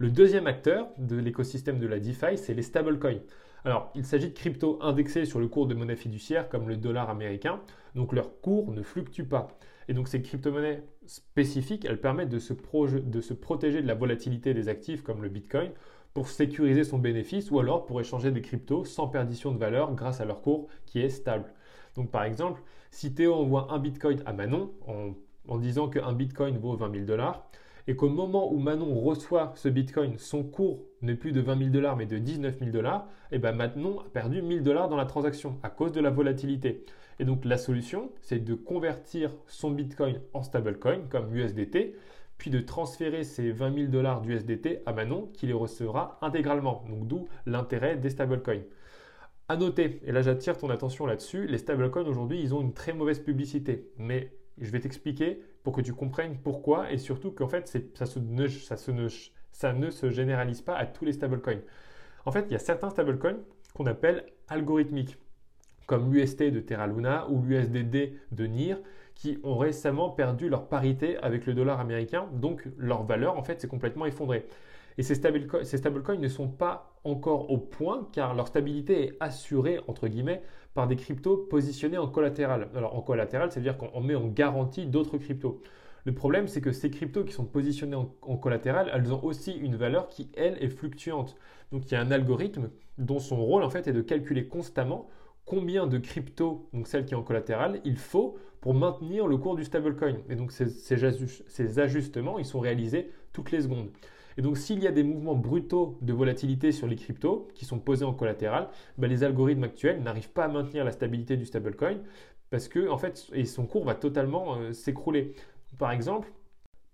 Le 0.00 0.10
deuxième 0.10 0.46
acteur 0.46 0.88
de 0.96 1.16
l'écosystème 1.16 1.78
de 1.78 1.86
la 1.86 2.00
DeFi, 2.00 2.38
c'est 2.38 2.54
les 2.54 2.62
stablecoins. 2.62 3.20
Alors, 3.66 3.92
il 3.94 4.06
s'agit 4.06 4.30
de 4.30 4.34
cryptos 4.34 4.78
indexés 4.80 5.26
sur 5.26 5.40
le 5.40 5.46
cours 5.46 5.66
de 5.66 5.74
monnaie 5.74 5.94
fiduciaire 5.94 6.48
comme 6.48 6.70
le 6.70 6.78
dollar 6.78 7.10
américain, 7.10 7.60
donc 7.94 8.14
leur 8.14 8.40
cours 8.40 8.72
ne 8.72 8.80
fluctue 8.80 9.24
pas. 9.24 9.48
Et 9.88 9.92
donc 9.92 10.08
ces 10.08 10.22
crypto-monnaies 10.22 10.84
spécifiques, 11.04 11.84
elles 11.84 12.00
permettent 12.00 12.30
de 12.30 12.38
se, 12.38 12.54
de 12.54 13.20
se 13.20 13.34
protéger 13.34 13.82
de 13.82 13.86
la 13.86 13.94
volatilité 13.94 14.54
des 14.54 14.68
actifs 14.68 15.02
comme 15.02 15.22
le 15.22 15.28
Bitcoin 15.28 15.70
pour 16.14 16.28
sécuriser 16.28 16.82
son 16.82 16.96
bénéfice 16.96 17.50
ou 17.50 17.58
alors 17.58 17.84
pour 17.84 18.00
échanger 18.00 18.30
des 18.30 18.40
cryptos 18.40 18.86
sans 18.86 19.06
perdition 19.06 19.52
de 19.52 19.58
valeur 19.58 19.94
grâce 19.94 20.22
à 20.22 20.24
leur 20.24 20.40
cours 20.40 20.68
qui 20.86 21.00
est 21.00 21.10
stable. 21.10 21.52
Donc 21.94 22.10
par 22.10 22.24
exemple, 22.24 22.62
si 22.90 23.12
Théo 23.14 23.34
envoie 23.34 23.70
un 23.70 23.78
Bitcoin 23.78 24.22
à 24.24 24.32
Manon 24.32 24.72
en, 24.88 25.12
en 25.46 25.58
disant 25.58 25.90
qu'un 25.90 26.14
Bitcoin 26.14 26.56
vaut 26.56 26.74
20 26.74 26.90
000 26.90 27.04
dollars, 27.04 27.50
et 27.86 27.96
qu'au 27.96 28.08
moment 28.08 28.52
où 28.52 28.58
Manon 28.58 28.98
reçoit 29.00 29.52
ce 29.56 29.68
Bitcoin, 29.68 30.18
son 30.18 30.42
cours 30.42 30.80
n'est 31.02 31.14
plus 31.14 31.32
de 31.32 31.40
20 31.40 31.58
000 31.58 31.70
dollars 31.70 31.96
mais 31.96 32.06
de 32.06 32.18
19 32.18 32.58
000 32.58 32.70
dollars, 32.70 33.08
et 33.32 33.38
bien 33.38 33.52
Manon 33.52 34.00
a 34.00 34.08
perdu 34.12 34.42
1000 34.42 34.62
dollars 34.62 34.88
dans 34.88 34.96
la 34.96 35.06
transaction 35.06 35.58
à 35.62 35.70
cause 35.70 35.92
de 35.92 36.00
la 36.00 36.10
volatilité. 36.10 36.84
Et 37.18 37.24
donc 37.24 37.44
la 37.44 37.58
solution, 37.58 38.10
c'est 38.20 38.42
de 38.42 38.54
convertir 38.54 39.30
son 39.46 39.70
Bitcoin 39.70 40.20
en 40.32 40.42
stablecoin 40.42 41.00
comme 41.10 41.34
USDT, 41.34 41.94
puis 42.38 42.50
de 42.50 42.60
transférer 42.60 43.22
ces 43.22 43.52
20 43.52 43.74
000 43.74 43.86
dollars 43.88 44.22
d'USDT 44.22 44.82
à 44.86 44.94
Manon 44.94 45.28
qui 45.34 45.46
les 45.46 45.52
recevra 45.52 46.18
intégralement. 46.22 46.84
Donc 46.88 47.06
d'où 47.06 47.28
l'intérêt 47.44 47.96
des 47.96 48.08
stablecoins. 48.08 48.62
À 49.48 49.56
noter, 49.56 50.00
et 50.06 50.12
là 50.12 50.22
j'attire 50.22 50.56
ton 50.56 50.70
attention 50.70 51.04
là-dessus, 51.06 51.46
les 51.46 51.58
stablecoins 51.58 52.06
aujourd'hui, 52.06 52.40
ils 52.40 52.54
ont 52.54 52.62
une 52.62 52.72
très 52.72 52.94
mauvaise 52.94 53.18
publicité. 53.18 53.90
Mais 53.98 54.32
je 54.58 54.70
vais 54.70 54.80
t'expliquer 54.80 55.42
pour 55.62 55.74
que 55.74 55.80
tu 55.80 55.92
comprennes 55.92 56.36
pourquoi 56.38 56.90
et 56.92 56.98
surtout 56.98 57.30
qu'en 57.30 57.48
fait, 57.48 57.68
ça, 57.94 58.04
ne, 58.20 58.48
ça, 59.52 59.72
ne, 59.72 59.90
se 59.90 60.10
généralise 60.10 60.62
pas 60.62 60.74
à 60.74 60.86
tous 60.86 61.04
les 61.04 61.12
stablecoins. 61.12 61.60
En 62.24 62.32
fait, 62.32 62.46
il 62.48 62.52
y 62.52 62.56
a 62.56 62.60
certains 62.60 62.90
stablecoins 62.90 63.38
qu'on 63.74 63.86
appelle 63.86 64.26
algorithmiques, 64.48 65.16
comme 65.86 66.12
l'UST 66.12 66.44
de 66.44 66.60
Terra 66.60 66.86
Luna 66.86 67.28
ou 67.28 67.42
l'USDD 67.42 68.12
de 68.32 68.46
NIR, 68.46 68.78
qui 69.14 69.38
ont 69.42 69.58
récemment 69.58 70.10
perdu 70.10 70.48
leur 70.48 70.68
parité 70.68 71.18
avec 71.18 71.46
le 71.46 71.54
dollar 71.54 71.78
américain, 71.80 72.28
donc 72.32 72.66
leur 72.78 73.04
valeur 73.04 73.36
en 73.36 73.42
fait 73.42 73.60
s'est 73.60 73.68
complètement 73.68 74.06
effondrée. 74.06 74.46
Et 74.98 75.02
ces 75.02 75.14
stablecoins, 75.14 75.64
ces 75.64 75.78
stablecoins 75.78 76.16
ne 76.16 76.28
sont 76.28 76.48
pas 76.48 76.94
encore 77.04 77.50
au 77.50 77.58
point 77.58 78.08
car 78.12 78.34
leur 78.34 78.48
stabilité 78.48 79.06
est 79.06 79.16
assurée, 79.20 79.80
entre 79.88 80.08
guillemets, 80.08 80.42
par 80.74 80.86
des 80.86 80.96
cryptos 80.96 81.36
positionnés 81.36 81.98
en 81.98 82.08
collatéral. 82.08 82.68
Alors 82.74 82.96
en 82.96 83.02
collatéral, 83.02 83.50
c'est-à-dire 83.50 83.76
qu'on 83.76 84.00
met 84.00 84.14
en 84.14 84.26
garantie 84.26 84.86
d'autres 84.86 85.18
cryptos. 85.18 85.60
Le 86.04 86.14
problème, 86.14 86.48
c'est 86.48 86.60
que 86.60 86.72
ces 86.72 86.90
cryptos 86.90 87.24
qui 87.24 87.32
sont 87.32 87.44
positionnés 87.44 87.96
en, 87.96 88.36
collatéral, 88.36 88.90
elles 88.94 89.12
ont 89.12 89.22
aussi 89.22 89.52
une 89.52 89.76
valeur 89.76 90.08
qui, 90.08 90.30
elle, 90.36 90.62
est 90.62 90.68
fluctuante. 90.68 91.36
Donc 91.72 91.90
il 91.90 91.94
y 91.94 91.96
a 91.96 92.00
un 92.00 92.10
algorithme 92.10 92.70
dont 92.96 93.18
son 93.18 93.36
rôle, 93.36 93.62
en 93.62 93.70
fait, 93.70 93.86
est 93.86 93.92
de 93.92 94.00
calculer 94.00 94.46
constamment 94.46 95.08
combien 95.44 95.86
de 95.86 95.98
cryptos, 95.98 96.68
donc 96.72 96.86
celles 96.86 97.04
qui 97.04 97.10
sont 97.10 97.20
en 97.20 97.22
collatéral, 97.22 97.80
il 97.84 97.96
faut 97.96 98.38
pour 98.60 98.72
maintenir 98.74 99.26
le 99.26 99.36
cours 99.36 99.56
du 99.56 99.64
stablecoin. 99.64 100.18
Et 100.28 100.36
donc 100.36 100.52
ces 100.52 101.78
ajustements, 101.78 102.38
ils 102.38 102.44
sont 102.44 102.60
réalisés 102.60 103.10
toutes 103.32 103.50
les 103.50 103.62
secondes. 103.62 103.90
Et 104.38 104.42
donc, 104.42 104.58
s'il 104.58 104.82
y 104.82 104.86
a 104.86 104.92
des 104.92 105.02
mouvements 105.02 105.34
brutaux 105.34 105.98
de 106.02 106.12
volatilité 106.12 106.72
sur 106.72 106.86
les 106.86 106.96
cryptos 106.96 107.48
qui 107.54 107.64
sont 107.64 107.78
posés 107.78 108.04
en 108.04 108.12
collatéral, 108.14 108.68
ben, 108.98 109.08
les 109.08 109.24
algorithmes 109.24 109.64
actuels 109.64 110.02
n'arrivent 110.02 110.30
pas 110.30 110.44
à 110.44 110.48
maintenir 110.48 110.84
la 110.84 110.92
stabilité 110.92 111.36
du 111.36 111.46
stablecoin 111.46 111.98
parce 112.50 112.68
que, 112.68 112.88
en 112.88 112.98
fait, 112.98 113.28
et 113.32 113.44
son 113.44 113.66
cours 113.66 113.84
va 113.84 113.94
totalement 113.94 114.56
euh, 114.56 114.72
s'écrouler. 114.72 115.34
Par 115.78 115.92
exemple, 115.92 116.32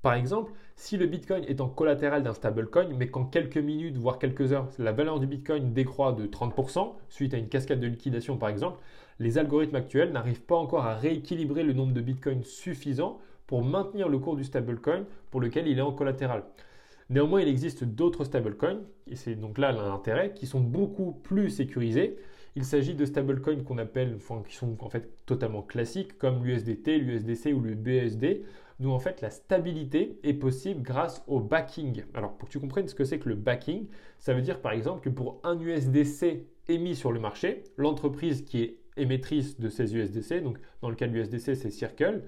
par 0.02 0.14
exemple, 0.14 0.52
si 0.76 0.96
le 0.96 1.06
Bitcoin 1.06 1.42
est 1.48 1.60
en 1.60 1.68
collatéral 1.68 2.22
d'un 2.22 2.34
stablecoin, 2.34 2.90
mais 2.96 3.08
qu'en 3.08 3.24
quelques 3.24 3.56
minutes, 3.56 3.96
voire 3.96 4.20
quelques 4.20 4.52
heures, 4.52 4.68
la 4.78 4.92
valeur 4.92 5.18
du 5.18 5.26
Bitcoin 5.26 5.72
décroît 5.72 6.12
de 6.12 6.26
30% 6.26 6.94
suite 7.08 7.34
à 7.34 7.38
une 7.38 7.48
cascade 7.48 7.80
de 7.80 7.88
liquidation 7.88 8.36
par 8.36 8.50
exemple, 8.50 8.78
les 9.18 9.38
algorithmes 9.38 9.74
actuels 9.74 10.12
n'arrivent 10.12 10.42
pas 10.42 10.54
encore 10.54 10.84
à 10.84 10.94
rééquilibrer 10.94 11.64
le 11.64 11.72
nombre 11.72 11.92
de 11.92 12.00
Bitcoins 12.00 12.44
suffisant 12.44 13.18
pour 13.48 13.64
maintenir 13.64 14.08
le 14.08 14.18
cours 14.18 14.36
du 14.36 14.44
stablecoin 14.44 15.06
pour 15.30 15.40
lequel 15.40 15.66
il 15.66 15.78
est 15.78 15.82
en 15.82 15.92
collatéral. 15.92 16.44
Néanmoins, 17.08 17.40
il 17.40 17.48
existe 17.48 17.84
d'autres 17.84 18.24
stablecoins, 18.24 18.80
et 19.06 19.16
c'est 19.16 19.36
donc 19.36 19.58
là 19.58 19.70
l'intérêt, 19.72 20.32
qui 20.34 20.46
sont 20.46 20.60
beaucoup 20.60 21.12
plus 21.12 21.50
sécurisés. 21.50 22.16
Il 22.56 22.64
s'agit 22.64 22.94
de 22.94 23.04
stablecoins 23.04 23.62
qu'on 23.62 23.78
appelle, 23.78 24.14
enfin, 24.16 24.42
qui 24.48 24.56
sont 24.56 24.76
en 24.82 24.88
fait 24.88 25.24
totalement 25.24 25.62
classiques, 25.62 26.18
comme 26.18 26.44
l'USDT, 26.44 26.98
l'USDC 26.98 27.52
ou 27.54 27.60
le 27.60 27.74
BSD, 27.74 28.44
d'où 28.80 28.90
en 28.90 28.98
fait 28.98 29.20
la 29.20 29.30
stabilité 29.30 30.18
est 30.22 30.34
possible 30.34 30.82
grâce 30.82 31.22
au 31.26 31.40
backing. 31.40 32.04
Alors 32.14 32.36
pour 32.36 32.48
que 32.48 32.52
tu 32.52 32.60
comprennes 32.60 32.88
ce 32.88 32.94
que 32.94 33.04
c'est 33.04 33.18
que 33.18 33.28
le 33.28 33.34
backing, 33.34 33.86
ça 34.18 34.34
veut 34.34 34.42
dire 34.42 34.60
par 34.60 34.72
exemple 34.72 35.02
que 35.02 35.08
pour 35.08 35.40
un 35.44 35.58
USDC 35.58 36.46
émis 36.68 36.96
sur 36.96 37.12
le 37.12 37.20
marché, 37.20 37.64
l'entreprise 37.76 38.42
qui 38.42 38.62
est 38.62 38.78
émettrice 38.96 39.60
de 39.60 39.68
ces 39.68 39.94
USDC, 39.94 40.42
donc 40.42 40.58
dans 40.82 40.90
le 40.90 40.96
cas 40.96 41.06
de 41.06 41.12
l'USDC 41.12 41.56
c'est 41.56 41.70
Circle, 41.70 42.22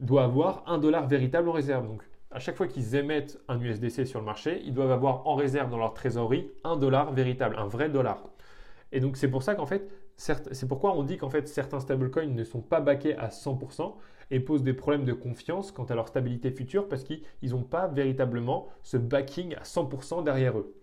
doit 0.00 0.24
avoir 0.24 0.62
un 0.66 0.78
dollar 0.78 1.08
véritable 1.08 1.48
en 1.48 1.52
réserve. 1.52 1.88
À 2.30 2.38
chaque 2.38 2.56
fois 2.56 2.66
qu'ils 2.68 2.94
émettent 2.94 3.40
un 3.48 3.60
USDC 3.60 4.06
sur 4.06 4.20
le 4.20 4.26
marché, 4.26 4.60
ils 4.64 4.74
doivent 4.74 4.90
avoir 4.90 5.26
en 5.26 5.34
réserve 5.34 5.70
dans 5.70 5.78
leur 5.78 5.94
trésorerie 5.94 6.50
un 6.64 6.76
dollar 6.76 7.12
véritable, 7.12 7.56
un 7.58 7.66
vrai 7.66 7.88
dollar. 7.88 8.28
Et 8.92 9.00
donc 9.00 9.16
c'est 9.16 9.28
pour 9.28 9.42
ça 9.42 9.54
qu'en 9.54 9.66
fait, 9.66 9.90
c'est 10.16 10.66
pourquoi 10.68 10.96
on 10.96 11.02
dit 11.04 11.16
qu'en 11.16 11.30
fait 11.30 11.48
certains 11.48 11.80
stablecoins 11.80 12.26
ne 12.26 12.44
sont 12.44 12.60
pas 12.60 12.80
backés 12.80 13.16
à 13.16 13.28
100% 13.28 13.94
et 14.30 14.40
posent 14.40 14.62
des 14.62 14.74
problèmes 14.74 15.04
de 15.04 15.12
confiance 15.12 15.72
quant 15.72 15.84
à 15.84 15.94
leur 15.94 16.08
stabilité 16.08 16.50
future 16.50 16.88
parce 16.88 17.04
qu'ils 17.04 17.22
n'ont 17.44 17.62
pas 17.62 17.86
véritablement 17.86 18.68
ce 18.82 18.96
backing 18.96 19.54
à 19.54 19.62
100% 19.62 20.24
derrière 20.24 20.58
eux. 20.58 20.74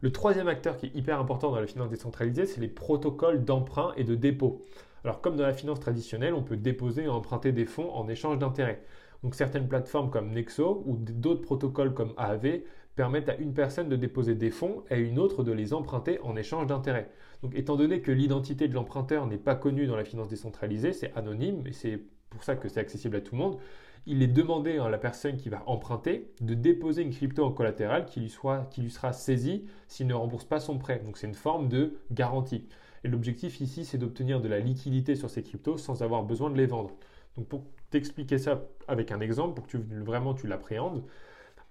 Le 0.00 0.12
troisième 0.12 0.46
acteur 0.46 0.76
qui 0.76 0.86
est 0.86 0.94
hyper 0.94 1.18
important 1.18 1.50
dans 1.50 1.58
la 1.58 1.66
finance 1.66 1.88
décentralisée, 1.88 2.46
c'est 2.46 2.60
les 2.60 2.68
protocoles 2.68 3.44
d'emprunt 3.44 3.92
et 3.96 4.04
de 4.04 4.14
dépôt. 4.14 4.64
Alors 5.02 5.20
comme 5.20 5.36
dans 5.36 5.44
la 5.46 5.52
finance 5.52 5.80
traditionnelle, 5.80 6.34
on 6.34 6.42
peut 6.42 6.56
déposer 6.56 7.04
et 7.04 7.08
emprunter 7.08 7.50
des 7.50 7.64
fonds 7.64 7.90
en 7.92 8.08
échange 8.08 8.38
d'intérêts. 8.38 8.84
Donc 9.22 9.34
certaines 9.34 9.68
plateformes 9.68 10.10
comme 10.10 10.30
Nexo 10.32 10.82
ou 10.86 10.96
d'autres 10.96 11.42
protocoles 11.42 11.94
comme 11.94 12.14
AAV 12.16 12.60
permettent 12.94 13.28
à 13.28 13.36
une 13.36 13.54
personne 13.54 13.88
de 13.88 13.96
déposer 13.96 14.34
des 14.34 14.50
fonds 14.50 14.82
et 14.90 14.94
à 14.94 14.96
une 14.96 15.18
autre 15.18 15.44
de 15.44 15.52
les 15.52 15.72
emprunter 15.72 16.20
en 16.22 16.36
échange 16.36 16.66
d'intérêts. 16.66 17.10
Donc 17.42 17.54
étant 17.54 17.76
donné 17.76 18.00
que 18.00 18.10
l'identité 18.10 18.68
de 18.68 18.74
l'emprunteur 18.74 19.26
n'est 19.26 19.38
pas 19.38 19.54
connue 19.54 19.86
dans 19.86 19.96
la 19.96 20.04
finance 20.04 20.28
décentralisée, 20.28 20.92
c'est 20.92 21.12
anonyme 21.14 21.62
et 21.66 21.72
c'est 21.72 22.02
pour 22.30 22.42
ça 22.42 22.56
que 22.56 22.68
c'est 22.68 22.80
accessible 22.80 23.16
à 23.16 23.20
tout 23.20 23.34
le 23.34 23.40
monde, 23.40 23.58
il 24.06 24.22
est 24.22 24.28
demandé 24.28 24.78
à 24.78 24.88
la 24.88 24.98
personne 24.98 25.36
qui 25.36 25.48
va 25.48 25.62
emprunter 25.66 26.32
de 26.40 26.54
déposer 26.54 27.02
une 27.02 27.10
crypto 27.10 27.44
en 27.44 27.52
collatéral 27.52 28.06
qui 28.06 28.20
lui, 28.20 28.34
qui 28.70 28.80
lui 28.80 28.90
sera 28.90 29.12
saisie 29.12 29.66
s'il 29.86 30.06
ne 30.06 30.14
rembourse 30.14 30.44
pas 30.44 30.60
son 30.60 30.78
prêt. 30.78 31.02
Donc 31.04 31.18
c'est 31.18 31.26
une 31.26 31.34
forme 31.34 31.68
de 31.68 31.98
garantie. 32.10 32.66
Et 33.04 33.08
l'objectif 33.08 33.60
ici, 33.60 33.84
c'est 33.84 33.98
d'obtenir 33.98 34.40
de 34.40 34.48
la 34.48 34.60
liquidité 34.60 35.14
sur 35.14 35.30
ces 35.30 35.42
cryptos 35.42 35.78
sans 35.78 36.02
avoir 36.02 36.22
besoin 36.24 36.50
de 36.50 36.56
les 36.56 36.66
vendre. 36.66 36.96
Donc 37.36 37.48
pour 37.48 37.64
t'expliquer 37.90 38.38
ça 38.38 38.62
avec 38.88 39.12
un 39.12 39.20
exemple, 39.20 39.54
pour 39.54 39.66
que 39.66 39.70
tu, 39.70 39.78
vraiment 39.78 40.34
tu 40.34 40.46
l'appréhendes, 40.46 41.04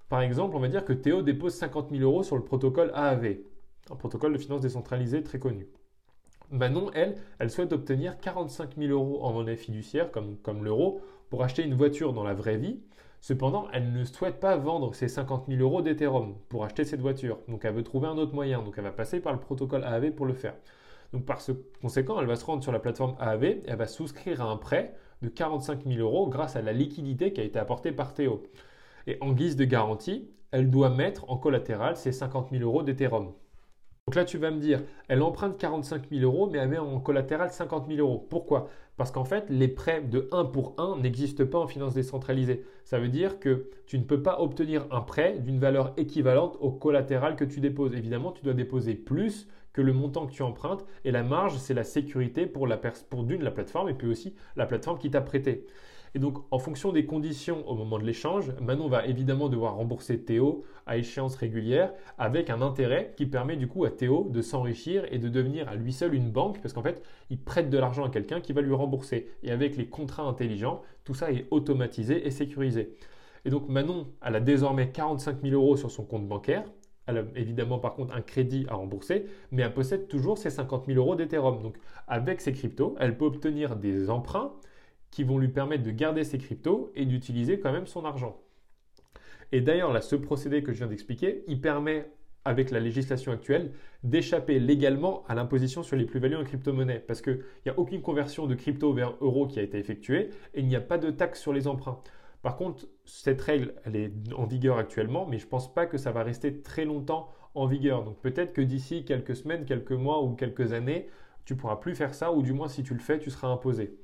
par 0.10 0.22
exemple, 0.22 0.56
on 0.56 0.60
va 0.60 0.70
dire 0.70 0.86
que 0.86 0.94
Théo 0.94 1.22
dépose 1.22 1.54
50 1.56 1.90
000 1.92 2.02
euros 2.02 2.24
sur 2.24 2.38
le 2.38 2.44
protocole 2.44 2.92
AAV, 2.94 3.38
un 3.92 3.96
protocole 3.96 4.34
de 4.34 4.38
finance 4.38 4.62
décentralisée 4.62 5.22
très 5.22 5.40
connu. 5.40 5.68
Manon, 6.50 6.92
elle, 6.94 7.16
elle 7.40 7.52
souhaite 7.52 7.74
obtenir 7.74 8.20
45 8.20 8.78
000 8.78 8.92
euros 8.92 9.22
en 9.24 9.34
monnaie 9.34 9.58
fiduciaire, 9.58 10.10
comme, 10.12 10.64
l'euro, 10.64 11.02
pour 11.30 11.44
acheter 11.44 11.64
une 11.64 11.74
voiture 11.74 12.14
dans 12.14 12.24
la 12.24 12.34
vraie 12.34 12.56
vie. 12.56 12.80
Cependant, 13.20 13.68
elle 13.74 13.92
ne 13.92 14.06
souhaite 14.06 14.40
pas 14.40 14.56
vendre 14.56 14.96
ses 14.96 15.10
50 15.10 15.48
000 15.50 15.62
euros 15.62 15.82
d'Ethereum 15.82 16.36
pour 16.48 16.64
acheter 16.64 16.86
cette 16.86 17.02
voiture. 17.02 17.40
Donc 17.50 17.66
elle 17.66 17.74
veut 17.74 17.84
trouver 17.84 18.08
un 18.08 18.18
autre 18.18 18.34
moyen. 18.34 18.62
Donc 18.62 18.76
elle 18.78 18.86
va 18.86 18.92
passer 18.92 19.20
par 19.20 19.34
le 19.34 19.40
protocole 19.40 19.84
AAV 19.84 20.12
pour 20.12 20.26
le 20.26 20.34
faire. 20.34 20.54
Donc 21.12 21.26
par 21.26 21.40
conséquent, 21.82 22.20
elle 22.22 22.28
va 22.28 22.36
se 22.36 22.46
rendre 22.46 22.64
sur 22.64 22.72
la 22.72 22.80
plateforme 22.80 23.16
AAV 23.20 23.44
elle 23.66 23.76
va 23.76 23.88
souscrire 23.88 24.42
à 24.42 24.46
un 24.46 24.58
prêt 24.58 24.96
de 25.22 25.30
45 25.30 25.86
000 25.86 26.00
euros 26.00 26.28
grâce 26.28 26.56
à 26.56 26.62
la 26.62 26.74
liquidité 26.74 27.34
qui 27.34 27.42
a 27.42 27.44
été 27.44 27.60
apportée 27.60 27.92
par 27.92 28.14
Théo. 28.14 28.44
Et 29.08 29.18
en 29.22 29.32
guise 29.34 29.56
de 29.56 29.66
garantie, 29.66 30.30
elle 30.52 30.70
doit 30.70 30.90
mettre 30.90 31.30
en 31.30 31.38
collatéral 31.38 31.96
ses 31.96 32.12
50 32.12 32.50
000 32.52 32.64
euros 32.64 32.84
d'Ethereum. 32.84 33.32
Donc 34.08 34.16
là, 34.16 34.24
tu 34.24 34.38
vas 34.38 34.52
me 34.52 34.60
dire, 34.60 34.84
elle 35.10 35.22
emprunte 35.22 35.58
45 35.58 36.10
000 36.10 36.24
euros, 36.24 36.50
mais 36.50 36.60
elle 36.60 36.70
met 36.70 36.78
en 36.78 37.00
collatéral 37.02 37.52
50 37.52 37.88
000 37.88 38.00
euros. 38.00 38.26
Pourquoi? 38.30 38.70
Parce 38.96 39.12
qu'en 39.12 39.26
fait, 39.26 39.50
les 39.50 39.68
prêts 39.68 40.02
de 40.02 40.30
1 40.32 40.46
pour 40.46 40.76
1 40.78 41.00
n'existent 41.02 41.46
pas 41.46 41.60
en 41.60 41.68
finance 41.68 41.94
décentralisée. 41.94 42.64
Ça 42.86 43.00
veut 43.00 43.10
dire 43.10 43.38
que 43.40 43.70
tu 43.86 44.00
ne 44.00 44.04
peux 44.04 44.24
pas 44.24 44.40
obtenir 44.40 44.88
un 44.92 45.02
prêt 45.02 45.40
d'une 45.40 45.60
valeur 45.60 45.94
équivalente 45.98 46.58
au 46.62 46.72
collatéral 46.72 47.36
que 47.36 47.44
tu 47.44 47.60
déposes. 47.60 47.94
Évidemment, 47.94 48.32
tu 48.32 48.44
dois 48.44 48.54
déposer 48.54 48.96
plus 48.96 49.48
que 49.78 49.82
le 49.84 49.94
montant 49.94 50.26
que 50.26 50.32
tu 50.32 50.42
empruntes 50.42 50.88
et 51.06 51.12
la 51.12 51.22
marge, 51.22 51.56
c'est 51.58 51.76
la 51.76 51.84
sécurité 51.84 52.48
pour, 52.48 52.66
la 52.66 52.78
pour 52.78 53.24
d'une, 53.24 53.44
la 53.44 53.52
plateforme 53.52 53.90
et 53.90 53.94
puis 53.94 54.08
aussi 54.08 54.34
la 54.56 54.66
plateforme 54.66 54.98
qui 54.98 55.12
t'a 55.12 55.22
prêté. 55.22 55.68
Et 56.16 56.20
donc, 56.20 56.40
en 56.50 56.58
fonction 56.58 56.92
des 56.92 57.06
conditions 57.06 57.64
au 57.70 57.76
moment 57.76 58.00
de 58.00 58.04
l'échange, 58.04 58.52
Manon 58.60 58.88
va 58.88 59.06
évidemment 59.06 59.50
devoir 59.50 59.76
rembourser 59.76 60.20
Théo 60.24 60.64
à 60.88 60.98
échéance 60.98 61.36
régulière 61.36 61.94
avec 62.18 62.50
un 62.50 62.64
intérêt 62.64 63.14
qui 63.18 63.28
permet 63.28 63.56
du 63.56 63.68
coup 63.68 63.86
à 63.86 63.92
Théo 63.92 64.28
de 64.32 64.42
s'enrichir 64.42 65.06
et 65.12 65.20
de 65.20 65.30
devenir 65.30 65.70
à 65.70 65.76
lui 65.76 65.94
seul 65.94 66.16
une 66.16 66.32
banque 66.32 66.60
parce 66.60 66.74
qu'en 66.74 66.82
fait, 66.82 67.04
il 67.30 67.38
prête 67.38 67.70
de 67.70 67.78
l'argent 67.78 68.04
à 68.04 68.10
quelqu'un 68.10 68.42
qui 68.42 68.54
va 68.54 68.62
lui 68.62 68.74
rembourser. 68.74 69.30
Et 69.44 69.52
avec 69.52 69.78
les 69.78 69.86
contrats 69.86 70.24
intelligents, 70.24 70.82
tout 71.04 71.14
ça 71.14 71.32
est 71.32 71.46
automatisé 71.52 72.26
et 72.26 72.32
sécurisé. 72.32 72.96
Et 73.46 73.52
donc 73.52 73.70
Manon, 73.70 74.08
elle 74.26 74.38
a 74.38 74.40
désormais 74.40 74.90
45 74.90 75.44
000 75.44 75.54
euros 75.54 75.78
sur 75.78 75.92
son 75.92 76.04
compte 76.04 76.28
bancaire. 76.28 76.64
Elle 77.08 77.18
a 77.18 77.24
évidemment 77.36 77.80
par 77.80 77.96
contre 77.96 78.14
un 78.14 78.22
crédit 78.22 78.66
à 78.70 78.76
rembourser, 78.76 79.26
mais 79.52 79.64
elle 79.64 79.74
possède 79.74 80.08
toujours 80.08 80.38
ses 80.38 80.50
50 80.50 80.86
000 80.86 80.98
euros 80.98 81.16
d'Ethereum. 81.16 81.62
Donc 81.62 81.78
avec 82.08 82.42
ces 82.42 82.54
cryptos, 82.54 82.96
elle 83.00 83.18
peut 83.18 83.26
obtenir 83.26 83.76
des 83.76 84.10
emprunts 84.10 84.54
qui 85.12 85.24
vont 85.24 85.38
lui 85.38 85.48
permettre 85.48 85.84
de 85.84 85.92
garder 85.92 86.24
ses 86.24 86.38
cryptos 86.38 86.92
et 86.96 87.06
d'utiliser 87.06 87.60
quand 87.60 87.72
même 87.72 87.88
son 87.88 88.06
argent. 88.06 88.38
Et 89.52 89.62
d'ailleurs, 89.62 89.94
là, 89.94 90.02
ce 90.02 90.16
procédé 90.16 90.62
que 90.64 90.74
je 90.74 90.80
viens 90.80 90.88
d'expliquer, 90.88 91.44
il 91.48 91.62
permet, 91.62 92.12
avec 92.44 92.72
la 92.72 92.80
législation 92.80 93.32
actuelle, 93.32 93.72
d'échapper 94.04 94.60
légalement 94.60 95.24
à 95.28 95.36
l'imposition 95.36 95.84
sur 95.84 95.96
les 95.96 96.06
plus-values 96.06 96.36
en 96.36 96.44
crypto-monnaie. 96.44 97.00
Parce 97.00 97.22
qu'il 97.22 97.40
n'y 97.66 97.72
a 97.72 97.80
aucune 97.80 98.02
conversion 98.02 98.48
de 98.48 98.56
crypto 98.56 98.94
vers 98.94 99.16
euro 99.22 99.48
qui 99.48 99.60
a 99.60 99.62
été 99.62 99.78
effectuée 99.78 100.30
et 100.54 100.60
il 100.60 100.68
n'y 100.68 100.76
a 100.76 100.82
pas 100.82 100.98
de 100.98 101.12
taxe 101.12 101.42
sur 101.42 101.54
les 101.54 101.68
emprunts. 101.68 102.02
Par 102.42 102.56
contre, 102.56 102.88
cette 103.06 103.42
règle, 103.42 103.74
elle 103.84 103.96
est 103.96 104.12
en 104.36 104.46
vigueur 104.46 104.78
actuellement, 104.78 105.26
mais 105.26 105.38
je 105.38 105.46
ne 105.46 105.50
pense 105.50 105.74
pas 105.74 105.86
que 105.86 105.98
ça 105.98 106.12
va 106.12 106.24
rester 106.24 106.62
très 106.62 106.86
longtemps 106.86 107.30
en 107.56 107.66
vigueur. 107.66 108.04
Donc 108.04 108.20
peut-être 108.22 108.54
que 108.54 108.62
d'ici 108.62 109.04
quelques 109.04 109.36
semaines, 109.36 109.66
quelques 109.66 109.92
mois 109.92 110.24
ou 110.24 110.36
quelques 110.36 110.74
années, 110.74 111.10
tu 111.46 111.54
ne 111.54 111.60
pourras 111.60 111.78
plus 111.78 111.96
faire 111.96 112.14
ça, 112.14 112.32
ou 112.32 112.42
du 112.42 112.54
moins 112.54 112.68
si 112.68 112.84
tu 112.84 112.94
le 112.94 113.00
fais, 113.00 113.20
tu 113.20 113.32
seras 113.32 113.48
imposé. 113.48 113.98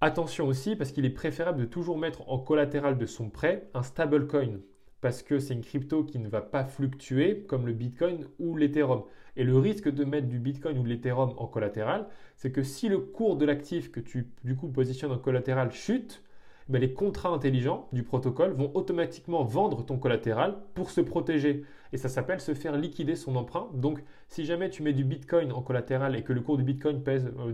Attention 0.00 0.46
aussi, 0.46 0.74
parce 0.74 0.90
qu'il 0.90 1.04
est 1.04 1.10
préférable 1.10 1.60
de 1.60 1.64
toujours 1.64 1.96
mettre 1.96 2.28
en 2.28 2.38
collatéral 2.38 2.98
de 2.98 3.06
son 3.06 3.30
prêt 3.30 3.68
un 3.72 3.82
stablecoin, 3.82 4.60
parce 5.00 5.22
que 5.22 5.38
c'est 5.38 5.54
une 5.54 5.60
crypto 5.60 6.04
qui 6.04 6.18
ne 6.18 6.28
va 6.28 6.40
pas 6.40 6.64
fluctuer 6.64 7.44
comme 7.44 7.66
le 7.66 7.72
Bitcoin 7.72 8.26
ou 8.40 8.56
l'Ethereum. 8.56 9.04
Et 9.36 9.44
le 9.44 9.56
risque 9.56 9.88
de 9.88 10.04
mettre 10.04 10.26
du 10.26 10.38
Bitcoin 10.38 10.78
ou 10.78 10.82
de 10.82 10.88
l'Ethereum 10.88 11.34
en 11.36 11.46
collatéral, 11.46 12.08
c'est 12.36 12.50
que 12.50 12.62
si 12.62 12.88
le 12.88 12.98
cours 12.98 13.36
de 13.36 13.44
l'actif 13.44 13.92
que 13.92 14.00
tu 14.00 14.28
du 14.42 14.56
coup 14.56 14.68
positionnes 14.68 15.12
en 15.12 15.18
collatéral 15.18 15.70
chute, 15.70 16.22
ben 16.68 16.80
les 16.80 16.92
contrats 16.92 17.30
intelligents 17.30 17.88
du 17.92 18.02
protocole 18.02 18.52
vont 18.52 18.70
automatiquement 18.74 19.44
vendre 19.44 19.84
ton 19.84 19.98
collatéral 19.98 20.56
pour 20.74 20.90
se 20.90 21.00
protéger. 21.00 21.64
Et 21.92 21.98
ça 21.98 22.08
s'appelle 22.08 22.40
se 22.40 22.54
faire 22.54 22.76
liquider 22.76 23.16
son 23.16 23.36
emprunt. 23.36 23.68
Donc, 23.74 24.02
si 24.28 24.44
jamais 24.44 24.70
tu 24.70 24.82
mets 24.82 24.94
du 24.94 25.04
Bitcoin 25.04 25.52
en 25.52 25.60
collatéral 25.60 26.16
et 26.16 26.22
que 26.22 26.32
le 26.32 26.40
cours 26.40 26.56
du 26.56 26.64
Bitcoin 26.64 27.02
euh, 27.06 27.52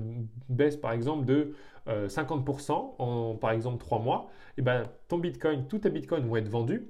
baisse 0.49 0.77
par 0.77 0.93
exemple 0.93 1.25
de 1.25 1.55
50% 1.87 2.71
euh, 2.71 2.75
en 3.03 3.35
par 3.35 3.51
exemple 3.53 3.79
3 3.79 3.99
mois, 3.99 4.31
et 4.57 4.63
ben, 4.63 4.85
ton 5.09 5.19
Bitcoin, 5.19 5.67
tous 5.67 5.79
tes 5.79 5.91
Bitcoins 5.91 6.27
vont 6.27 6.37
être 6.37 6.49
vendus. 6.49 6.87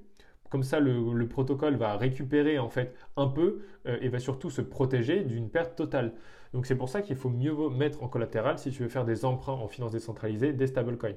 Comme 0.51 0.63
ça, 0.63 0.81
le, 0.81 1.27
protocole 1.29 1.77
va 1.77 1.97
récupérer 1.97 2.59
en 2.59 2.71
fait 2.71 2.95
un 3.17 3.27
peu 3.27 3.61
euh, 3.87 3.99
et 4.01 4.09
va 4.09 4.19
surtout 4.19 4.51
se 4.51 4.63
protéger 4.63 5.23
d'une 5.23 5.51
perte 5.51 5.77
totale. 5.77 6.15
Donc 6.55 6.65
c'est 6.65 6.77
pour 6.77 6.89
ça 6.89 7.03
qu'il 7.03 7.17
faut 7.17 7.29
mieux 7.29 7.55
mettre 7.69 8.03
en 8.03 8.09
collatéral 8.09 8.59
si 8.59 8.71
tu 8.71 8.83
veux 8.83 8.89
faire 8.89 9.05
des 9.05 9.27
emprunts 9.27 9.53
en 9.53 9.69
finance 9.69 9.93
décentralisée, 9.93 10.55
des 10.55 10.67
stablecoins. 10.67 11.17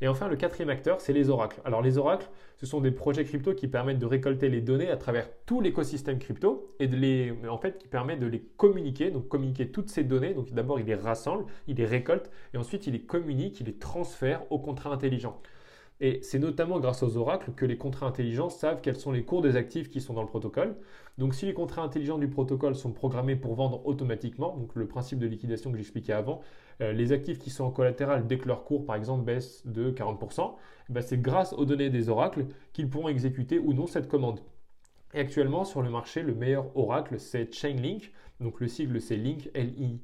Et 0.00 0.08
enfin, 0.08 0.28
le 0.28 0.36
quatrième 0.36 0.70
acteur, 0.70 1.00
c'est 1.00 1.12
les 1.12 1.28
oracles. 1.28 1.60
Alors 1.64 1.82
les 1.82 1.98
oracles, 1.98 2.28
ce 2.56 2.66
sont 2.66 2.80
des 2.80 2.92
projets 2.92 3.24
crypto 3.24 3.54
qui 3.54 3.66
permettent 3.66 3.98
de 3.98 4.06
récolter 4.06 4.48
les 4.48 4.60
données 4.60 4.90
à 4.90 4.96
travers 4.96 5.28
tout 5.44 5.60
l'écosystème 5.60 6.18
crypto 6.18 6.74
et 6.78 6.86
de 6.86 6.96
les, 6.96 7.34
en 7.48 7.58
fait, 7.58 7.78
qui 7.78 7.88
permet 7.88 8.16
de 8.16 8.26
les 8.26 8.40
communiquer, 8.56 9.10
donc 9.10 9.28
communiquer 9.28 9.70
toutes 9.70 9.88
ces 9.88 10.04
données. 10.04 10.34
Donc 10.34 10.52
d'abord, 10.52 10.78
il 10.78 10.86
les 10.86 10.94
rassemble, 10.94 11.46
il 11.66 11.76
les 11.76 11.86
récolte 11.86 12.30
et 12.54 12.58
ensuite 12.58 12.86
il 12.86 12.92
les 12.92 13.02
communique, 13.02 13.60
il 13.60 13.66
les 13.66 13.76
transfère 13.76 14.42
au 14.50 14.58
contrat 14.58 14.92
intelligent. 14.92 15.40
Et 16.00 16.20
c'est 16.22 16.38
notamment 16.38 16.78
grâce 16.78 17.02
aux 17.02 17.16
oracles 17.16 17.52
que 17.52 17.66
les 17.66 17.76
contrats 17.76 18.06
intelligents 18.06 18.50
savent 18.50 18.80
quels 18.80 18.96
sont 18.96 19.10
les 19.10 19.24
cours 19.24 19.42
des 19.42 19.56
actifs 19.56 19.90
qui 19.90 20.00
sont 20.00 20.14
dans 20.14 20.22
le 20.22 20.28
protocole. 20.28 20.76
Donc 21.18 21.34
si 21.34 21.44
les 21.46 21.54
contrats 21.54 21.82
intelligents 21.82 22.18
du 22.18 22.28
protocole 22.28 22.76
sont 22.76 22.92
programmés 22.92 23.34
pour 23.34 23.54
vendre 23.56 23.84
automatiquement, 23.84 24.56
donc 24.56 24.76
le 24.76 24.86
principe 24.86 25.18
de 25.18 25.26
liquidation 25.26 25.72
que 25.72 25.76
j'expliquais 25.76 26.12
avant, 26.12 26.40
euh, 26.80 26.92
les 26.92 27.10
actifs 27.10 27.40
qui 27.40 27.50
sont 27.50 27.64
en 27.64 27.72
collatéral 27.72 28.28
dès 28.28 28.38
que 28.38 28.46
leur 28.46 28.62
cours 28.62 28.86
par 28.86 28.94
exemple 28.94 29.24
baisse 29.24 29.66
de 29.66 29.90
40%, 29.90 30.54
eh 30.88 30.92
ben, 30.92 31.02
c'est 31.02 31.20
grâce 31.20 31.52
aux 31.52 31.64
données 31.64 31.90
des 31.90 32.08
oracles 32.08 32.46
qu'ils 32.72 32.88
pourront 32.88 33.08
exécuter 33.08 33.58
ou 33.58 33.72
non 33.72 33.88
cette 33.88 34.06
commande. 34.06 34.40
Et 35.14 35.18
actuellement 35.18 35.64
sur 35.64 35.82
le 35.82 35.90
marché, 35.90 36.22
le 36.22 36.34
meilleur 36.34 36.76
oracle 36.76 37.18
c'est 37.18 37.52
Chainlink, 37.52 38.12
donc 38.38 38.60
le 38.60 38.68
sigle 38.68 39.00
c'est 39.00 39.16
Link, 39.16 39.50
L-I 39.54 40.00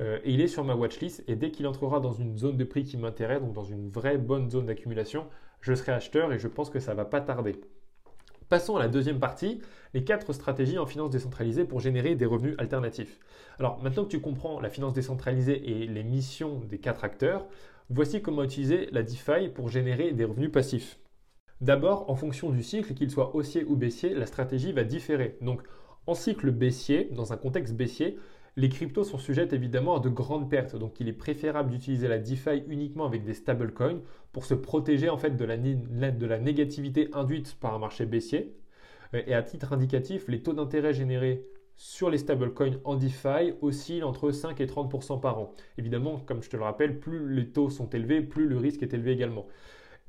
Euh, 0.00 0.18
et 0.24 0.32
il 0.32 0.40
est 0.40 0.48
sur 0.48 0.64
ma 0.64 0.74
watchlist. 0.74 1.22
Et 1.28 1.36
dès 1.36 1.50
qu'il 1.50 1.66
entrera 1.66 2.00
dans 2.00 2.12
une 2.12 2.36
zone 2.36 2.56
de 2.56 2.64
prix 2.64 2.84
qui 2.84 2.96
m'intéresse, 2.96 3.40
donc 3.40 3.52
dans 3.52 3.64
une 3.64 3.88
vraie 3.88 4.18
bonne 4.18 4.50
zone 4.50 4.66
d'accumulation, 4.66 5.26
je 5.60 5.74
serai 5.74 5.92
acheteur 5.92 6.32
et 6.32 6.38
je 6.38 6.48
pense 6.48 6.70
que 6.70 6.80
ça 6.80 6.94
va 6.94 7.04
pas 7.04 7.20
tarder. 7.20 7.60
Passons 8.48 8.76
à 8.76 8.80
la 8.80 8.88
deuxième 8.88 9.20
partie, 9.20 9.60
les 9.94 10.02
quatre 10.02 10.32
stratégies 10.32 10.78
en 10.78 10.86
finance 10.86 11.10
décentralisée 11.10 11.64
pour 11.64 11.78
générer 11.78 12.16
des 12.16 12.26
revenus 12.26 12.56
alternatifs. 12.58 13.20
Alors 13.60 13.80
maintenant 13.80 14.04
que 14.04 14.08
tu 14.08 14.20
comprends 14.20 14.58
la 14.58 14.70
finance 14.70 14.92
décentralisée 14.92 15.70
et 15.70 15.86
les 15.86 16.02
missions 16.02 16.58
des 16.58 16.78
quatre 16.78 17.04
acteurs, 17.04 17.46
voici 17.90 18.22
comment 18.22 18.42
utiliser 18.42 18.88
la 18.90 19.04
DeFi 19.04 19.50
pour 19.54 19.68
générer 19.68 20.10
des 20.12 20.24
revenus 20.24 20.50
passifs. 20.50 20.98
D'abord, 21.60 22.10
en 22.10 22.16
fonction 22.16 22.50
du 22.50 22.62
cycle, 22.64 22.94
qu'il 22.94 23.10
soit 23.10 23.36
haussier 23.36 23.64
ou 23.64 23.76
baissier, 23.76 24.14
la 24.14 24.26
stratégie 24.26 24.72
va 24.72 24.82
différer. 24.82 25.36
Donc 25.42 25.62
en 26.06 26.14
cycle 26.14 26.50
baissier, 26.50 27.08
dans 27.12 27.32
un 27.32 27.36
contexte 27.36 27.74
baissier, 27.74 28.18
les 28.60 28.68
cryptos 28.68 29.04
sont 29.04 29.16
sujettes 29.16 29.54
évidemment 29.54 29.96
à 29.96 30.00
de 30.00 30.10
grandes 30.10 30.50
pertes, 30.50 30.76
donc 30.76 31.00
il 31.00 31.08
est 31.08 31.14
préférable 31.14 31.70
d'utiliser 31.70 32.08
la 32.08 32.18
DeFi 32.18 32.62
uniquement 32.68 33.06
avec 33.06 33.24
des 33.24 33.32
stablecoins 33.32 34.02
pour 34.32 34.44
se 34.44 34.52
protéger 34.52 35.08
en 35.08 35.16
fait 35.16 35.34
de 35.34 35.44
la, 35.46 36.38
négativité 36.38 37.08
induite 37.14 37.56
par 37.58 37.74
un 37.74 37.78
marché 37.78 38.04
baissier. 38.04 38.54
Euh, 39.14 39.22
et 39.26 39.32
à 39.32 39.42
titre 39.42 39.72
indicatif, 39.72 40.28
les 40.28 40.42
taux 40.42 40.52
d'intérêt 40.52 40.92
générés 40.92 41.46
sur 41.74 42.10
les 42.10 42.18
stablecoins 42.18 42.76
en 42.84 42.96
DeFi 42.96 43.54
oscillent 43.62 44.02
entre 44.02 44.30
5 44.30 44.60
et 44.60 44.66
30% 44.66 45.20
par 45.20 45.38
an. 45.38 45.54
Évidemment, 45.78 46.18
comme 46.18 46.42
je 46.42 46.50
te 46.50 46.56
le 46.58 46.62
rappelle, 46.62 47.00
plus 47.00 47.32
les 47.32 47.48
taux 47.48 47.70
sont 47.70 47.88
élevés, 47.88 48.20
plus 48.20 48.46
le 48.46 48.58
risque 48.58 48.82
est 48.82 48.92
élevé 48.92 49.12
également. 49.12 49.46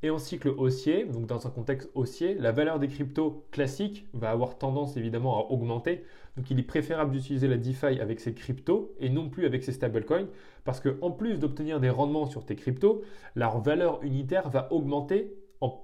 Et 0.02 0.10
en 0.10 0.18
cycle 0.18 0.48
haussier, 0.48 1.04
donc 1.06 1.26
dans 1.26 1.46
un 1.46 1.50
contexte 1.50 1.88
haussier, 1.94 2.34
la 2.34 2.52
valeur 2.52 2.78
des 2.78 2.88
cryptos 2.88 3.46
classiques 3.50 4.06
va 4.12 4.30
avoir 4.30 4.58
tendance 4.58 4.98
évidemment 4.98 5.38
à 5.38 5.50
augmenter. 5.50 6.04
Donc 6.36 6.50
il 6.50 6.58
est 6.58 6.64
préférable 6.64 7.12
d'utiliser 7.12 7.46
la 7.46 7.58
DeFi 7.58 8.00
avec 8.00 8.20
ces 8.20 8.32
cryptos 8.32 8.94
et 8.98 9.10
non 9.10 9.28
plus 9.28 9.44
avec 9.44 9.62
ces 9.62 9.72
stablecoins 9.72 10.28
parce 10.64 10.80
qu'en 10.80 11.10
plus 11.10 11.38
d'obtenir 11.38 11.78
des 11.78 11.90
rendements 11.90 12.26
sur 12.26 12.44
tes 12.46 12.56
cryptos, 12.56 13.02
leur 13.34 13.60
valeur 13.60 14.02
unitaire 14.02 14.48
va 14.48 14.72
augmenter 14.72 15.34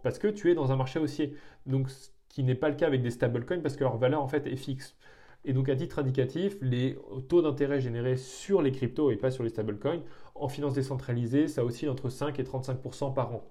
parce 0.02 0.18
que 0.18 0.28
tu 0.28 0.50
es 0.50 0.54
dans 0.54 0.72
un 0.72 0.76
marché 0.76 0.98
haussier. 0.98 1.34
Donc 1.66 1.90
ce 1.90 2.08
qui 2.28 2.42
n'est 2.42 2.54
pas 2.54 2.68
le 2.68 2.76
cas 2.76 2.86
avec 2.86 3.02
des 3.02 3.10
stablecoins 3.10 3.60
parce 3.60 3.76
que 3.76 3.84
leur 3.84 3.96
valeur 3.98 4.22
en 4.22 4.28
fait 4.28 4.46
est 4.46 4.56
fixe. 4.56 4.96
Et 5.44 5.52
donc 5.52 5.68
à 5.68 5.76
titre 5.76 5.98
indicatif, 5.98 6.56
les 6.60 6.98
taux 7.28 7.42
d'intérêt 7.42 7.80
générés 7.80 8.16
sur 8.16 8.62
les 8.62 8.72
cryptos 8.72 9.10
et 9.10 9.16
pas 9.16 9.30
sur 9.30 9.44
les 9.44 9.50
stablecoins 9.50 10.02
en 10.34 10.48
finance 10.48 10.74
décentralisée, 10.74 11.46
ça 11.46 11.64
oscille 11.64 11.88
entre 11.90 12.08
5 12.08 12.38
et 12.38 12.42
35% 12.42 13.14
par 13.14 13.34
an. 13.34 13.44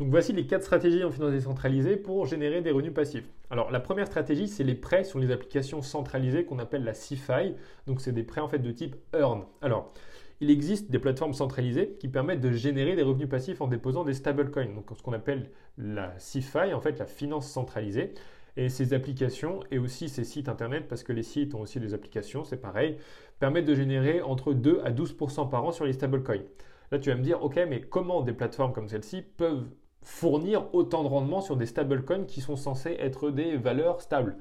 Donc 0.00 0.08
voici 0.08 0.32
les 0.32 0.46
quatre 0.46 0.62
stratégies 0.62 1.04
en 1.04 1.10
finance 1.10 1.32
décentralisée 1.32 1.96
pour 1.96 2.24
générer 2.24 2.62
des 2.62 2.70
revenus 2.70 2.94
passifs. 2.94 3.28
Alors 3.50 3.70
la 3.70 3.80
première 3.80 4.06
stratégie, 4.06 4.48
c'est 4.48 4.64
les 4.64 4.74
prêts 4.74 5.04
sur 5.04 5.18
les 5.18 5.30
applications 5.30 5.82
centralisées 5.82 6.46
qu'on 6.46 6.58
appelle 6.58 6.84
la 6.84 6.94
CFI. 6.94 7.54
Donc 7.86 8.00
c'est 8.00 8.12
des 8.12 8.22
prêts 8.22 8.40
en 8.40 8.48
fait 8.48 8.60
de 8.60 8.70
type 8.70 8.96
Earn. 9.12 9.44
Alors 9.60 9.92
il 10.40 10.50
existe 10.50 10.90
des 10.90 10.98
plateformes 10.98 11.34
centralisées 11.34 11.98
qui 12.00 12.08
permettent 12.08 12.40
de 12.40 12.50
générer 12.50 12.96
des 12.96 13.02
revenus 13.02 13.28
passifs 13.28 13.60
en 13.60 13.66
déposant 13.66 14.02
des 14.02 14.14
stablecoins. 14.14 14.74
Donc 14.74 14.86
ce 14.96 15.02
qu'on 15.02 15.12
appelle 15.12 15.50
la 15.76 16.14
CFI, 16.16 16.72
en 16.72 16.80
fait 16.80 16.98
la 16.98 17.04
finance 17.04 17.46
centralisée. 17.46 18.14
Et 18.56 18.70
ces 18.70 18.94
applications 18.94 19.60
et 19.70 19.78
aussi 19.78 20.08
ces 20.08 20.24
sites 20.24 20.48
internet, 20.48 20.88
parce 20.88 21.02
que 21.02 21.12
les 21.12 21.22
sites 21.22 21.54
ont 21.54 21.60
aussi 21.60 21.78
des 21.78 21.92
applications, 21.92 22.42
c'est 22.42 22.56
pareil, 22.56 22.96
permettent 23.38 23.66
de 23.66 23.74
générer 23.74 24.22
entre 24.22 24.54
2 24.54 24.80
à 24.82 24.92
12% 24.92 25.50
par 25.50 25.62
an 25.64 25.72
sur 25.72 25.84
les 25.84 25.92
stablecoins. 25.92 26.42
Là, 26.90 26.98
tu 26.98 27.10
vas 27.10 27.16
me 27.16 27.22
dire, 27.22 27.42
ok, 27.42 27.60
mais 27.68 27.82
comment 27.82 28.22
des 28.22 28.32
plateformes 28.32 28.72
comme 28.72 28.88
celle-ci 28.88 29.22
peuvent 29.36 29.68
fournir 30.02 30.74
autant 30.74 31.02
de 31.02 31.08
rendement 31.08 31.40
sur 31.40 31.56
des 31.56 31.66
stablecoins 31.66 32.24
qui 32.24 32.40
sont 32.40 32.56
censés 32.56 32.96
être 32.98 33.30
des 33.30 33.56
valeurs 33.56 34.00
stables. 34.00 34.36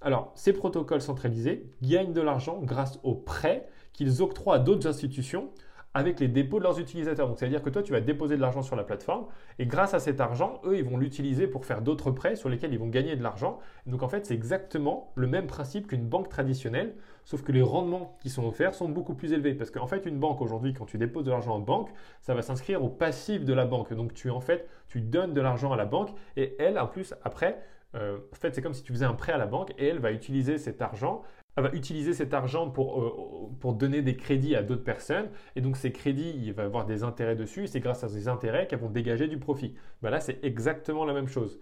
Alors, 0.00 0.32
ces 0.34 0.52
protocoles 0.52 1.00
centralisés 1.00 1.66
gagnent 1.82 2.12
de 2.12 2.20
l'argent 2.20 2.60
grâce 2.62 3.00
aux 3.02 3.14
prêts 3.14 3.66
qu'ils 3.92 4.22
octroient 4.22 4.56
à 4.56 4.58
d'autres 4.58 4.86
institutions 4.86 5.50
avec 5.94 6.20
les 6.20 6.28
dépôts 6.28 6.58
de 6.58 6.64
leurs 6.64 6.78
utilisateurs. 6.78 7.26
Donc, 7.26 7.38
c'est-à-dire 7.38 7.62
que 7.62 7.70
toi, 7.70 7.82
tu 7.82 7.92
vas 7.92 8.00
déposer 8.00 8.36
de 8.36 8.40
l'argent 8.40 8.62
sur 8.62 8.76
la 8.76 8.84
plateforme 8.84 9.26
et 9.58 9.66
grâce 9.66 9.94
à 9.94 9.98
cet 9.98 10.20
argent, 10.20 10.60
eux, 10.64 10.76
ils 10.76 10.84
vont 10.84 10.96
l'utiliser 10.96 11.48
pour 11.48 11.64
faire 11.64 11.82
d'autres 11.82 12.12
prêts 12.12 12.36
sur 12.36 12.48
lesquels 12.48 12.72
ils 12.72 12.78
vont 12.78 12.88
gagner 12.88 13.16
de 13.16 13.22
l'argent. 13.22 13.58
Donc, 13.86 14.02
en 14.02 14.08
fait, 14.08 14.26
c'est 14.26 14.34
exactement 14.34 15.10
le 15.16 15.26
même 15.26 15.46
principe 15.46 15.88
qu'une 15.88 16.06
banque 16.06 16.28
traditionnelle, 16.28 16.94
sauf 17.28 17.42
que 17.42 17.52
les 17.52 17.60
rendements 17.60 18.16
qui 18.22 18.30
sont 18.30 18.46
offerts 18.46 18.72
sont 18.72 18.88
beaucoup 18.88 19.12
plus 19.12 19.34
élevés. 19.34 19.52
Parce 19.52 19.70
qu'en 19.70 19.86
fait, 19.86 20.06
une 20.06 20.18
banque 20.18 20.40
aujourd'hui, 20.40 20.72
quand 20.72 20.86
tu 20.86 20.96
déposes 20.96 21.26
de 21.26 21.30
l'argent 21.30 21.56
en 21.56 21.58
banque, 21.58 21.90
ça 22.22 22.32
va 22.32 22.40
s'inscrire 22.40 22.82
au 22.82 22.88
passif 22.88 23.44
de 23.44 23.52
la 23.52 23.66
banque. 23.66 23.92
Donc, 23.92 24.14
tu 24.14 24.30
en 24.30 24.40
fait, 24.40 24.66
tu 24.88 25.02
donnes 25.02 25.34
de 25.34 25.40
l'argent 25.42 25.70
à 25.70 25.76
la 25.76 25.84
banque 25.84 26.08
et 26.38 26.56
elle, 26.58 26.78
en 26.78 26.86
plus, 26.86 27.12
après, 27.24 27.60
euh, 27.94 28.16
en 28.32 28.34
fait, 28.34 28.54
c'est 28.54 28.62
comme 28.62 28.72
si 28.72 28.82
tu 28.82 28.94
faisais 28.94 29.04
un 29.04 29.12
prêt 29.12 29.32
à 29.32 29.36
la 29.36 29.46
banque 29.46 29.74
et 29.76 29.88
elle 29.88 29.98
va 29.98 30.10
utiliser 30.10 30.56
cet 30.56 30.80
argent 30.80 31.22
elle 31.58 31.64
va 31.64 31.72
utiliser 31.72 32.12
cet 32.12 32.34
argent 32.34 32.70
pour, 32.70 33.02
euh, 33.02 33.50
pour 33.58 33.74
donner 33.74 34.00
des 34.00 34.16
crédits 34.16 34.54
à 34.54 34.62
d'autres 34.62 34.84
personnes. 34.84 35.28
Et 35.56 35.60
donc 35.60 35.76
ces 35.76 35.90
crédits, 35.90 36.32
il 36.36 36.52
va 36.52 36.62
avoir 36.62 36.86
des 36.86 37.02
intérêts 37.02 37.34
dessus. 37.34 37.66
C'est 37.66 37.80
grâce 37.80 38.04
à 38.04 38.08
ces 38.08 38.28
intérêts 38.28 38.68
qu'elles 38.68 38.78
vont 38.78 38.90
dégager 38.90 39.26
du 39.26 39.38
profit. 39.38 39.74
Ben 40.00 40.10
là, 40.10 40.20
c'est 40.20 40.38
exactement 40.44 41.04
la 41.04 41.12
même 41.12 41.26
chose. 41.26 41.58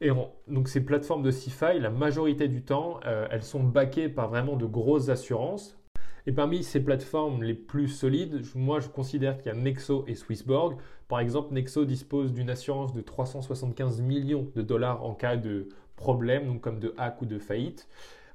Donc 0.00 0.68
ces 0.68 0.84
plateformes 0.84 1.22
de 1.22 1.30
CeFi, 1.30 1.78
la 1.80 1.90
majorité 1.90 2.48
du 2.48 2.62
temps, 2.62 3.00
euh, 3.06 3.26
elles 3.30 3.42
sont 3.42 3.62
backées 3.62 4.08
par 4.08 4.28
vraiment 4.28 4.56
de 4.56 4.66
grosses 4.66 5.08
assurances. 5.08 5.78
Et 6.26 6.32
parmi 6.32 6.64
ces 6.64 6.80
plateformes 6.80 7.42
les 7.44 7.54
plus 7.54 7.88
solides, 7.88 8.42
moi 8.54 8.80
je 8.80 8.88
considère 8.88 9.38
qu'il 9.38 9.46
y 9.46 9.54
a 9.54 9.58
Nexo 9.58 10.04
et 10.08 10.14
Swissborg. 10.14 10.76
Par 11.08 11.20
exemple, 11.20 11.54
Nexo 11.54 11.84
dispose 11.84 12.32
d'une 12.32 12.50
assurance 12.50 12.92
de 12.92 13.00
375 13.00 14.00
millions 14.02 14.50
de 14.54 14.62
dollars 14.62 15.04
en 15.04 15.14
cas 15.14 15.36
de 15.36 15.68
problème, 15.94 16.46
donc 16.46 16.60
comme 16.60 16.80
de 16.80 16.94
hack 16.98 17.22
ou 17.22 17.26
de 17.26 17.38
faillite. 17.38 17.88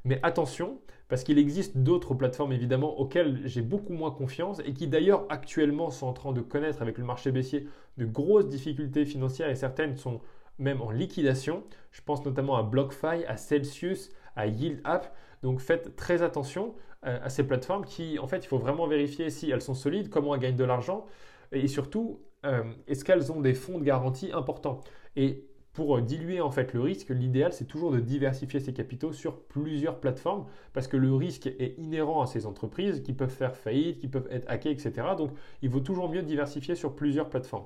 Mais 0.05 0.19
attention, 0.23 0.79
parce 1.09 1.23
qu'il 1.23 1.37
existe 1.37 1.77
d'autres 1.77 2.15
plateformes 2.15 2.53
évidemment 2.53 2.97
auxquelles 2.97 3.41
j'ai 3.45 3.61
beaucoup 3.61 3.93
moins 3.93 4.11
confiance 4.11 4.61
et 4.65 4.73
qui 4.73 4.87
d'ailleurs 4.87 5.25
actuellement 5.29 5.91
sont 5.91 6.07
en 6.07 6.13
train 6.13 6.31
de 6.31 6.41
connaître 6.41 6.81
avec 6.81 6.97
le 6.97 7.03
marché 7.03 7.31
baissier 7.31 7.67
de 7.97 8.05
grosses 8.05 8.47
difficultés 8.47 9.05
financières 9.05 9.49
et 9.49 9.55
certaines 9.55 9.97
sont 9.97 10.21
même 10.59 10.81
en 10.81 10.91
liquidation. 10.91 11.63
Je 11.91 12.01
pense 12.01 12.25
notamment 12.25 12.55
à 12.55 12.63
BlockFi, 12.63 13.25
à 13.27 13.37
Celsius, 13.37 14.11
à 14.35 14.47
YieldApp. 14.47 15.15
Donc 15.43 15.59
faites 15.59 15.95
très 15.95 16.21
attention 16.21 16.75
euh, 17.05 17.19
à 17.23 17.29
ces 17.29 17.45
plateformes 17.45 17.85
qui, 17.85 18.19
en 18.19 18.27
fait, 18.27 18.45
il 18.45 18.47
faut 18.47 18.59
vraiment 18.59 18.87
vérifier 18.87 19.29
si 19.29 19.49
elles 19.49 19.61
sont 19.61 19.73
solides, 19.73 20.09
comment 20.09 20.35
elles 20.35 20.41
gagnent 20.41 20.55
de 20.55 20.63
l'argent 20.63 21.05
et 21.51 21.67
surtout, 21.67 22.21
euh, 22.45 22.63
est-ce 22.87 23.03
qu'elles 23.03 23.31
ont 23.31 23.41
des 23.41 23.53
fonds 23.53 23.77
de 23.77 23.83
garantie 23.83 24.31
importants? 24.31 24.81
Et 25.15 25.45
pour 25.73 25.97
euh, 25.97 26.01
diluer 26.01 26.41
en 26.41 26.51
fait 26.51 26.73
le 26.73 26.81
risque, 26.81 27.09
l'idéal 27.09 27.53
c'est 27.53 27.65
toujours 27.65 27.91
de 27.91 27.99
diversifier 27.99 28.59
ses 28.59 28.73
capitaux 28.73 29.13
sur 29.13 29.41
plusieurs 29.43 29.99
plateformes 29.99 30.45
parce 30.73 30.87
que 30.87 30.97
le 30.97 31.13
risque 31.13 31.47
est 31.47 31.75
inhérent 31.77 32.21
à 32.21 32.25
ces 32.27 32.45
entreprises 32.45 33.01
qui 33.03 33.13
peuvent 33.13 33.29
faire 33.29 33.55
faillite, 33.55 33.99
qui 33.99 34.07
peuvent 34.07 34.27
être 34.31 34.49
hackées, 34.49 34.71
etc. 34.71 34.93
Donc 35.17 35.31
il 35.61 35.69
vaut 35.69 35.79
toujours 35.79 36.09
mieux 36.09 36.23
diversifier 36.23 36.75
sur 36.75 36.95
plusieurs 36.95 37.29
plateformes. 37.29 37.65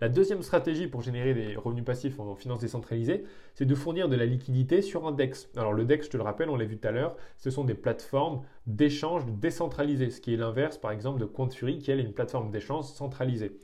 La 0.00 0.08
deuxième 0.08 0.42
stratégie 0.42 0.86
pour 0.86 1.02
générer 1.02 1.34
des 1.34 1.56
revenus 1.56 1.84
passifs 1.84 2.18
en 2.18 2.34
finance 2.34 2.60
décentralisée, 2.60 3.24
c'est 3.54 3.66
de 3.66 3.74
fournir 3.74 4.08
de 4.08 4.16
la 4.16 4.24
liquidité 4.24 4.80
sur 4.80 5.06
un 5.06 5.12
DEX. 5.12 5.50
Alors 5.56 5.74
le 5.74 5.84
DEX, 5.84 6.06
je 6.06 6.10
te 6.10 6.16
le 6.16 6.22
rappelle, 6.22 6.48
on 6.48 6.56
l'a 6.56 6.64
vu 6.64 6.78
tout 6.78 6.88
à 6.88 6.90
l'heure, 6.90 7.16
ce 7.36 7.50
sont 7.50 7.64
des 7.64 7.74
plateformes 7.74 8.42
d'échange 8.66 9.26
décentralisées, 9.26 10.08
ce 10.08 10.22
qui 10.22 10.32
est 10.32 10.38
l'inverse 10.38 10.78
par 10.78 10.90
exemple 10.90 11.20
de 11.20 11.26
Quantfury 11.26 11.78
qui 11.78 11.90
est 11.90 12.00
une 12.00 12.14
plateforme 12.14 12.50
d'échange 12.50 12.86
centralisée. 12.86 13.58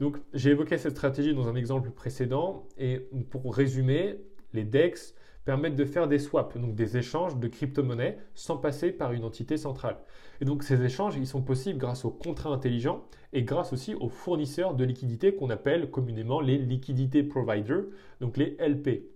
Donc 0.00 0.16
j'ai 0.32 0.50
évoqué 0.50 0.76
cette 0.76 0.96
stratégie 0.96 1.34
dans 1.34 1.46
un 1.46 1.54
exemple 1.54 1.90
précédent 1.90 2.66
et 2.76 3.08
pour 3.30 3.54
résumer, 3.54 4.16
les 4.54 4.64
DEX 4.64 5.14
permettent 5.44 5.76
de 5.76 5.84
faire 5.84 6.08
des 6.08 6.18
swaps, 6.18 6.56
donc 6.56 6.74
des 6.74 6.96
échanges 6.96 7.36
de 7.36 7.48
crypto-monnaies 7.48 8.18
sans 8.34 8.56
passer 8.56 8.92
par 8.92 9.12
une 9.12 9.24
entité 9.24 9.56
centrale. 9.56 9.98
Et 10.40 10.44
donc 10.44 10.62
ces 10.62 10.82
échanges, 10.82 11.16
ils 11.16 11.26
sont 11.26 11.42
possibles 11.42 11.78
grâce 11.78 12.04
aux 12.04 12.10
contrats 12.10 12.50
intelligents 12.50 13.04
et 13.32 13.42
grâce 13.42 13.72
aussi 13.72 13.94
aux 13.94 14.08
fournisseurs 14.08 14.74
de 14.74 14.84
liquidités 14.84 15.34
qu'on 15.34 15.50
appelle 15.50 15.90
communément 15.90 16.40
les 16.40 16.58
liquidités 16.58 17.22
providers, 17.22 17.84
donc 18.20 18.36
les 18.36 18.56
LP. 18.58 19.10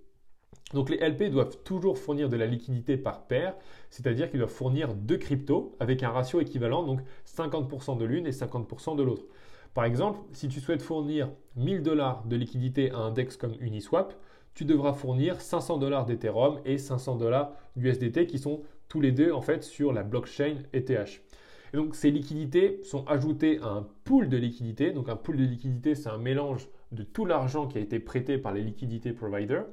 Donc 0.75 0.91
les 0.91 0.99
LP 0.99 1.31
doivent 1.31 1.57
toujours 1.65 1.97
fournir 1.97 2.29
de 2.29 2.37
la 2.37 2.47
liquidité 2.47 2.99
par 2.99 3.27
paire, 3.27 3.55
c'est-à-dire 3.89 4.29
qu'ils 4.29 4.41
doivent 4.41 4.51
fournir 4.51 4.95
deux 4.95 5.17
cryptos 5.17 5.75
avec 5.81 6.03
un 6.03 6.11
ratio 6.11 6.41
équivalent, 6.41 6.83
donc 6.83 7.01
50% 7.27 7.97
de 7.97 8.05
l'une 8.05 8.27
et 8.27 8.33
50% 8.33 8.97
de 8.97 9.03
l'autre. 9.03 9.25
Par 9.73 9.85
exemple, 9.85 10.21
si 10.33 10.49
tu 10.49 10.61
souhaites 10.61 10.83
fournir 10.83 11.31
1000 11.57 11.83
dollars 11.83 12.25
de 12.25 12.37
liquidité 12.37 12.91
à 12.91 12.99
un 12.99 13.11
DEX 13.13 13.37
comme 13.37 13.55
Uniswap, 13.61 14.15
tu 14.59 14.65
devras 14.65 14.93
fournir 14.93 15.41
500 15.41 15.79
dollars 15.79 16.05
d'Ethereum 16.05 16.59
et 16.65 16.79
500 16.79 17.15
dollars 17.15 17.53
d'USDT 17.77 18.27
qui 18.27 18.41
sont 18.41 18.63
tous 18.89 19.01
les 19.01 19.13
deux 19.13 19.31
en 19.31 19.41
fait 19.41 19.63
sur 19.63 19.93
la 19.93 20.03
blockchain 20.03 20.57
ETH. 20.73 20.91
Et 20.91 21.77
donc 21.77 21.95
ces 21.95 22.11
liquidités 22.11 22.81
sont 22.83 23.07
ajoutées 23.07 23.61
à 23.63 23.69
un 23.69 23.87
pool 24.03 24.29
de 24.29 24.37
liquidités. 24.37 24.91
Donc 24.91 25.09
un 25.09 25.15
pool 25.15 25.37
de 25.37 25.45
liquidités, 25.45 25.95
c'est 25.95 26.09
un 26.09 26.19
mélange 26.19 26.69
de 26.91 27.05
tout 27.05 27.25
l'argent 27.25 27.69
qui 27.69 27.79
a 27.79 27.81
été 27.81 28.01
prêté 28.01 28.37
par 28.37 28.53
les 28.53 28.63
liquidités 28.63 29.13
providers. 29.13 29.65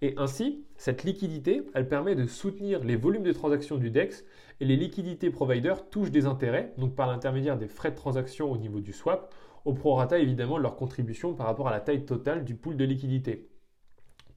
Et 0.00 0.14
ainsi, 0.16 0.62
cette 0.76 1.02
liquidité, 1.02 1.62
elle 1.74 1.88
permet 1.88 2.14
de 2.14 2.26
soutenir 2.26 2.84
les 2.84 2.94
volumes 2.94 3.24
de 3.24 3.32
transactions 3.32 3.78
du 3.78 3.90
DEX 3.90 4.24
et 4.60 4.64
les 4.64 4.76
liquidités 4.76 5.30
providers 5.30 5.90
touchent 5.90 6.12
des 6.12 6.26
intérêts, 6.26 6.72
donc 6.78 6.94
par 6.94 7.08
l'intermédiaire 7.08 7.58
des 7.58 7.66
frais 7.66 7.90
de 7.90 7.96
transaction 7.96 8.52
au 8.52 8.58
niveau 8.58 8.78
du 8.78 8.92
swap, 8.92 9.34
au 9.64 9.72
prorata 9.72 10.20
évidemment 10.20 10.58
de 10.58 10.62
leur 10.62 10.76
contribution 10.76 11.34
par 11.34 11.46
rapport 11.46 11.66
à 11.66 11.72
la 11.72 11.80
taille 11.80 12.04
totale 12.04 12.44
du 12.44 12.54
pool 12.54 12.76
de 12.76 12.84
liquidité. 12.84 13.49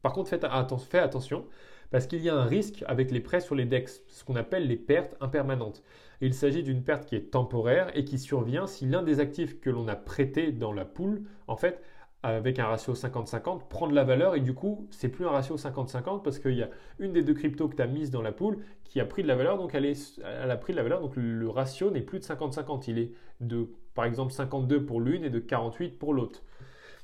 Par 0.04 0.12
contre, 0.14 0.30
faites, 0.30 0.44
attention, 0.44 1.48
Parce 1.90 2.08
qu'il 2.08 2.22
y 2.22 2.30
a 2.30 2.36
un 2.36 2.46
risque 2.46 2.84
avec 2.88 3.10
les 3.10 3.22
prêts 3.22 3.40
sur 3.40 3.56
les 3.56 3.66
DEX, 3.66 4.04
ce 4.08 4.24
qu'on 4.24 4.36
appelle 4.36 4.68
les 4.68 4.76
pertes 4.76 5.16
impermanentes. 5.22 5.82
il 6.22 6.34
s'agit 6.34 6.62
d'une 6.62 6.84
perte 6.84 7.06
qui 7.06 7.16
est 7.16 7.32
temporaire 7.32 7.90
et 7.96 8.04
qui 8.04 8.20
survient 8.20 8.68
si 8.68 8.86
l'un 8.86 9.02
des 9.02 9.20
actifs 9.20 9.60
que 9.62 9.70
l'on 9.70 9.88
a 9.88 9.96
prêté 9.96 10.52
dans 10.52 10.74
la 10.74 10.86
poule, 10.86 11.24
en 11.48 11.56
fait, 11.56 11.82
avec 12.22 12.60
un 12.60 12.66
ratio 12.66 12.94
50-50, 12.94 13.68
prend 13.70 13.88
de 13.88 13.96
la 13.96 14.04
valeur 14.04 14.36
et 14.36 14.42
du 14.42 14.54
coup, 14.54 14.88
c'est 14.92 15.10
plus 15.10 15.26
un 15.26 15.30
ratio 15.30 15.56
50-50 15.56 16.22
parce 16.22 16.40
qu'il 16.40 16.56
y 16.56 16.64
a 16.64 16.70
une 17.00 17.14
des 17.14 17.24
deux 17.24 17.34
cryptos 17.34 17.70
que 17.70 17.76
tu 17.76 17.82
as 17.82 17.88
mise 17.88 18.12
dans 18.12 18.22
la 18.22 18.32
poule 18.32 18.58
qui 18.84 19.00
a 19.00 19.06
pris 19.06 19.24
de 19.24 19.28
la 19.28 19.36
valeur, 19.36 19.58
donc 19.58 19.74
elle 19.74 19.86
a 19.86 20.58
pris 20.58 20.74
de 20.74 20.78
la 20.78 20.84
valeur, 20.84 21.02
donc 21.02 21.16
le 21.16 21.50
ratio 21.50 21.92
n'est 21.92 22.02
plus 22.02 22.20
de 22.20 22.26
50-50, 22.26 22.86
il 22.88 23.00
est 23.00 23.12
de 23.40 23.70
par 23.94 24.06
exemple 24.06 24.34
52 24.34 24.86
pour 24.86 25.00
l'une 25.00 25.24
et 25.24 25.30
de 25.30 25.40
48 25.40 25.98
pour 25.98 26.14
l'autre. 26.14 26.44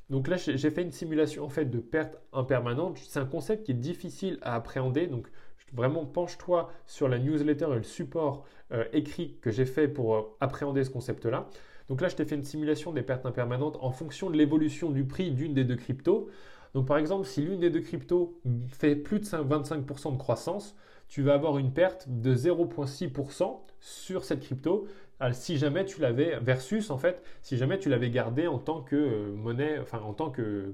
Donc 0.10 0.28
là, 0.28 0.38
j'ai 0.38 0.72
fait 0.72 0.82
une 0.82 0.92
simulation 0.92 1.46
en 1.46 1.50
fait 1.50 1.66
de 1.66 1.80
perte 1.80 2.18
impermanente. 2.34 2.98
C'est 2.98 3.20
un 3.20 3.26
concept 3.26 3.66
qui 3.66 3.72
est 3.72 3.76
difficile 3.76 4.40
à 4.42 4.56
appréhender. 4.56 5.08
Donc 5.08 5.28
vraiment, 5.74 6.06
penche-toi 6.06 6.72
sur 6.88 7.08
la 7.08 7.20
newsletter 7.20 7.68
et 7.72 7.76
le 7.76 7.84
support 7.84 8.46
euh, 8.72 8.86
écrit 8.92 9.38
que 9.42 9.52
j'ai 9.52 9.66
fait 9.66 9.88
pour 9.88 10.16
euh, 10.16 10.22
appréhender 10.40 10.84
ce 10.84 10.90
concept-là. 10.90 11.48
Donc 11.90 12.02
là, 12.02 12.08
je 12.08 12.16
t'ai 12.16 12.26
fait 12.26 12.36
une 12.36 12.44
simulation 12.44 12.92
des 12.92 13.02
pertes 13.02 13.26
impermanentes 13.26 13.78
en 13.82 13.92
fonction 13.92 14.30
de 14.30 14.38
l'évolution 14.38 14.90
du 14.90 15.06
prix 15.06 15.32
d'une 15.32 15.54
des 15.54 15.64
deux 15.64 15.76
cryptos. 15.76 16.30
Donc 16.74 16.88
par 16.88 16.98
exemple, 16.98 17.26
si 17.26 17.42
l'une 17.42 17.60
des 17.60 17.70
deux 17.70 17.82
cryptos 17.82 18.40
fait 18.70 18.96
plus 18.96 19.20
de 19.20 19.26
25% 19.26 20.14
de 20.14 20.18
croissance, 20.18 20.76
tu 21.08 21.24
vas 21.24 21.34
avoir 21.34 21.58
une 21.58 21.74
perte 21.74 22.08
de 22.08 22.36
0,6% 22.36 23.60
sur 23.80 24.24
cette 24.24 24.42
crypto 24.42 24.88
si 25.34 25.58
jamais 25.58 25.86
tu 25.86 26.00
l'avais 26.00 26.40
versus 26.40 26.92
en 26.92 26.98
fait 26.98 27.22
si 27.42 27.58
jamais 27.58 27.78
tu 27.78 27.90
l'avais 27.90 28.10
gardé 28.10 28.48
en 28.48 28.58
tant 28.58 28.82
que 28.82 28.96
euh, 28.96 29.34
monnaie 29.34 29.78
enfin 29.80 30.00
en 30.00 30.14
tant 30.14 30.30
que 30.30 30.74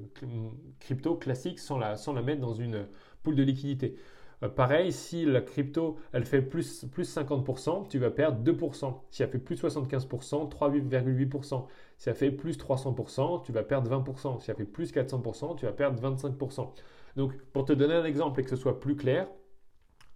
crypto 0.79 1.15
classique 1.15 1.59
sans 1.59 1.79
la, 1.79 1.95
sans 1.95 2.13
la 2.13 2.21
mettre 2.21 2.41
dans 2.41 2.53
une 2.53 2.85
poule 3.23 3.35
de 3.35 3.43
liquidité. 3.43 3.95
Euh, 4.43 4.49
pareil, 4.49 4.91
si 4.91 5.25
la 5.25 5.41
crypto 5.41 5.97
elle 6.13 6.25
fait 6.25 6.41
plus, 6.41 6.85
plus 6.91 7.15
50%, 7.17 7.87
tu 7.87 7.99
vas 7.99 8.11
perdre 8.11 8.43
2%. 8.43 8.93
Si 9.09 9.23
elle 9.23 9.29
fait 9.29 9.39
plus 9.39 9.61
75%, 9.61 10.49
3,8%. 10.51 11.65
Si 11.97 12.09
elle 12.09 12.15
fait 12.15 12.31
plus 12.31 12.57
300%, 12.57 13.43
tu 13.43 13.51
vas 13.51 13.63
perdre 13.63 13.89
20%. 13.89 14.39
Si 14.41 14.51
elle 14.51 14.57
fait 14.57 14.65
plus 14.65 14.91
400%, 14.93 15.55
tu 15.55 15.65
vas 15.65 15.71
perdre 15.71 16.01
25%. 16.01 16.71
Donc 17.15 17.37
pour 17.53 17.65
te 17.65 17.73
donner 17.73 17.93
un 17.93 18.05
exemple 18.05 18.39
et 18.39 18.43
que 18.43 18.49
ce 18.49 18.55
soit 18.55 18.79
plus 18.79 18.95
clair, 18.95 19.27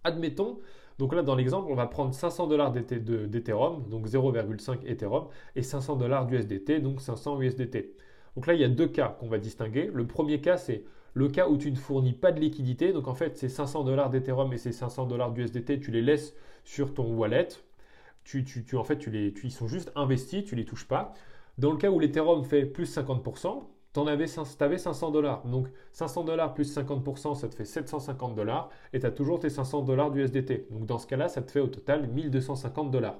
admettons 0.04 0.58
donc 1.00 1.14
là, 1.14 1.22
dans 1.22 1.34
l'exemple, 1.34 1.72
on 1.72 1.74
va 1.74 1.86
prendre 1.86 2.12
500 2.12 2.46
dollars 2.46 2.72
d'Ethereum, 2.72 3.88
donc 3.88 4.06
0,5 4.06 4.84
Ethereum, 4.84 5.28
et 5.56 5.62
500 5.62 5.96
dollars 5.96 6.26
d'USDT, 6.26 6.80
donc 6.80 7.00
500 7.00 7.40
USDT. 7.40 7.96
Donc 8.36 8.46
là, 8.46 8.52
il 8.52 8.60
y 8.60 8.64
a 8.64 8.68
deux 8.68 8.86
cas 8.86 9.16
qu'on 9.18 9.26
va 9.26 9.38
distinguer. 9.38 9.90
Le 9.94 10.06
premier 10.06 10.42
cas, 10.42 10.58
c'est 10.58 10.84
le 11.14 11.28
cas 11.28 11.48
où 11.48 11.56
tu 11.56 11.70
ne 11.70 11.76
fournis 11.76 12.12
pas 12.12 12.32
de 12.32 12.38
liquidité. 12.38 12.92
Donc 12.92 13.08
en 13.08 13.14
fait, 13.14 13.38
ces 13.38 13.48
500 13.48 13.84
dollars 13.84 14.10
d'Ethereum 14.10 14.52
et 14.52 14.58
ces 14.58 14.72
500 14.72 15.06
dollars 15.06 15.32
d'USDT, 15.32 15.80
tu 15.80 15.90
les 15.90 16.02
laisses 16.02 16.34
sur 16.64 16.92
ton 16.92 17.14
wallet. 17.14 17.48
Tu, 18.22 18.44
en 18.74 18.84
fait, 18.84 18.98
tu 18.98 19.10
les, 19.10 19.32
ils 19.42 19.50
sont 19.50 19.68
juste 19.68 19.90
investis, 19.96 20.44
tu 20.44 20.54
les 20.54 20.66
touches 20.66 20.86
pas. 20.86 21.14
Dans 21.60 21.72
le 21.72 21.76
cas 21.76 21.90
où 21.90 22.00
l'Ethereum 22.00 22.42
fait 22.42 22.64
plus 22.64 22.96
50%, 22.96 23.64
tu 23.92 24.00
avais, 24.00 24.26
500 24.78 25.10
dollars. 25.10 25.44
Donc 25.44 25.68
500 25.92 26.24
dollars 26.24 26.54
plus 26.54 26.74
50%, 26.74 27.34
ça 27.34 27.48
te 27.48 27.54
fait 27.54 27.66
750 27.66 28.34
dollars 28.34 28.70
et 28.94 29.00
tu 29.00 29.04
as 29.04 29.10
toujours 29.10 29.38
tes 29.40 29.50
500 29.50 29.82
dollars 29.82 30.10
du 30.10 30.22
SDT. 30.22 30.68
Donc 30.70 30.86
dans 30.86 30.96
ce 30.96 31.06
cas-là, 31.06 31.28
ça 31.28 31.42
te 31.42 31.50
fait 31.50 31.60
au 31.60 31.66
total 31.66 32.08
1250 32.08 32.90
dollars. 32.90 33.18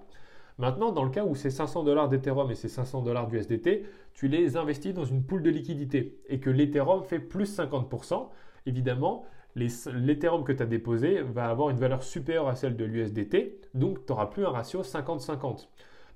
Maintenant, 0.56 0.90
dans 0.90 1.04
le 1.04 1.10
cas 1.10 1.22
où 1.22 1.34
ces 1.34 1.50
500 1.50 1.84
dollars 1.84 2.08
d'Ethereum 2.08 2.50
et 2.50 2.54
ces 2.54 2.70
500 2.70 3.02
dollars 3.02 3.26
du 3.28 3.36
SDT, 3.36 3.84
tu 4.14 4.26
les 4.28 4.56
investis 4.56 4.94
dans 4.94 5.04
une 5.04 5.22
poule 5.22 5.42
de 5.42 5.50
liquidité 5.50 6.18
et 6.26 6.40
que 6.40 6.48
l'Ethereum 6.48 7.04
fait 7.04 7.20
plus 7.20 7.58
50%, 7.58 8.26
évidemment, 8.64 9.26
l'Ethereum 9.54 10.44
que 10.44 10.52
tu 10.52 10.62
as 10.62 10.66
déposé 10.66 11.20
va 11.20 11.50
avoir 11.50 11.68
une 11.68 11.78
valeur 11.78 12.02
supérieure 12.02 12.48
à 12.48 12.54
celle 12.54 12.78
de 12.78 12.86
l'USDT, 12.86 13.60
donc 13.74 14.06
tu 14.06 14.12
n'auras 14.12 14.26
plus 14.28 14.46
un 14.46 14.50
ratio 14.50 14.80
50-50. 14.80 15.68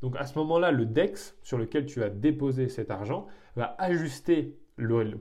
Donc 0.02 0.16
à 0.16 0.26
ce 0.26 0.38
moment-là, 0.38 0.70
le 0.70 0.87
DEX 0.87 1.37
sur 1.42 1.59
lequel 1.59 1.87
tu 1.87 2.02
as 2.02 2.11
déposé 2.11 2.68
cet 2.68 2.90
argent 2.90 3.26
va 3.57 3.74
ajuster 3.78 4.59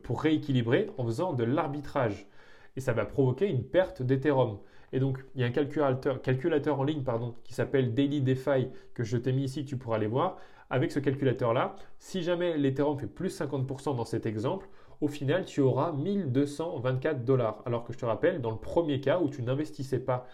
pour 0.03 0.21
rééquilibrer 0.21 0.89
en 0.97 1.05
faisant 1.05 1.33
de 1.33 1.43
l'arbitrage. 1.43 2.27
Et 2.75 2.81
ça 2.81 2.93
va 2.93 3.05
provoquer 3.05 3.47
une 3.47 3.63
perte 3.63 4.01
d'Ethereum. 4.01 4.57
Et 4.91 4.99
donc, 4.99 5.23
il 5.35 5.41
y 5.41 5.43
a 5.43 5.47
un 5.47 5.51
calculateur, 5.51 6.79
en 6.79 6.83
ligne 6.83 7.03
pardon, 7.03 7.35
qui 7.43 7.53
s'appelle 7.53 7.93
Daily 7.93 8.21
DeFi 8.21 8.69
que 8.93 9.03
je 9.03 9.17
t'ai 9.17 9.31
mis 9.31 9.43
ici, 9.43 9.65
tu 9.65 9.77
pourras 9.77 9.97
aller 9.97 10.07
voir. 10.07 10.37
Avec 10.69 10.91
ce 10.91 10.99
calculateur-là, 10.99 11.75
si 11.99 12.23
jamais 12.23 12.57
l'Ethereum 12.57 12.97
fait 12.97 13.07
plus 13.07 13.39
50% 13.39 13.95
dans 13.95 14.05
cet 14.05 14.25
exemple, 14.25 14.67
au 15.01 15.07
final, 15.07 15.45
tu 15.45 15.61
auras 15.61 15.91
1224 15.91 17.25
dollars. 17.25 17.61
Alors 17.65 17.83
que 17.83 17.93
je 17.93 17.97
te 17.97 18.05
rappelle, 18.05 18.41
dans 18.41 18.51
le 18.51 18.57
premier 18.57 19.01
cas 19.01 19.19
où 19.19 19.29
tu 19.29 19.43
n'investissais 19.43 19.99
pas 19.99 20.25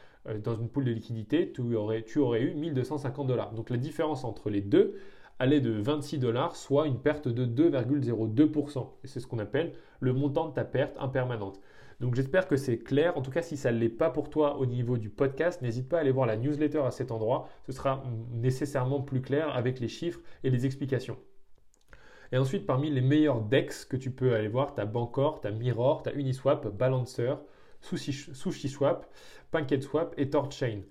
dans 0.43 0.55
une 0.55 0.69
poule 0.69 0.86
de 0.86 0.91
liquidité, 0.91 1.51
tu 1.51 1.62
aurais, 1.75 2.03
tu 2.03 2.19
aurais 2.19 2.41
eu 2.41 2.53
1250 2.53 3.27
dollars. 3.27 3.53
Donc 3.53 3.69
la 3.69 3.77
différence 3.77 4.23
entre 4.23 4.49
les 4.49 4.62
deux, 4.62 4.95
est 5.39 5.62
de 5.62 5.71
26 5.71 6.19
dollars, 6.19 6.55
soit 6.55 6.88
une 6.88 6.99
perte 6.99 7.27
de 7.27 7.45
2,02%. 7.45 8.88
Et 9.03 9.08
c'est 9.08 9.19
ce 9.19 9.27
qu'on 9.27 9.39
appelle 9.39 9.73
le 9.99 10.13
montant 10.13 10.49
de 10.49 10.53
ta 10.53 10.65
perte 10.65 10.95
impermanente. 10.99 11.60
Donc 11.99 12.15
j'espère 12.15 12.47
que 12.47 12.55
c'est 12.55 12.77
clair. 12.77 13.17
En 13.17 13.21
tout 13.21 13.32
cas, 13.32 13.41
si 13.41 13.58
ça 13.58 13.71
ne 13.71 13.77
l'est 13.77 13.89
pas 13.89 14.10
pour 14.10 14.29
toi 14.29 14.58
au 14.58 14.65
niveau 14.65 14.97
du 14.97 15.10
podcast, 15.10 15.62
n'hésite 15.62 15.89
pas 15.89 15.97
à 15.97 16.01
aller 16.01 16.12
voir 16.12 16.27
la 16.27 16.38
newsletter 16.38 16.79
à 16.79 16.91
cet 16.91 17.12
endroit. 17.12 17.49
Ce 17.65 17.71
sera 17.71 18.03
nécessairement 18.32 19.01
plus 19.01 19.21
clair 19.21 19.53
avec 19.55 19.79
les 19.79 19.88
chiffres 19.88 20.21
et 20.43 20.49
les 20.49 20.65
explications. 20.65 21.17
Et 22.32 22.38
ensuite, 22.38 22.65
parmi 22.65 22.91
les 22.91 23.01
meilleurs 23.01 23.41
DEX 23.41 23.86
que 23.86 23.97
tu 23.97 24.12
peux 24.12 24.36
aller 24.36 24.47
voir, 24.47 24.75
tu 24.75 24.82
as 24.82 24.86
Bancor, 24.86 25.41
tu 25.41 25.47
as 25.47 25.51
Mirror, 25.51 26.03
tu 26.03 26.10
as 26.10 26.13
Uniswap, 26.13 26.67
Balancer, 26.67 27.34
SushiSwap, 27.81 29.05
PancakeSwap 29.51 30.13
et 30.17 30.29
TorChain. 30.29 30.81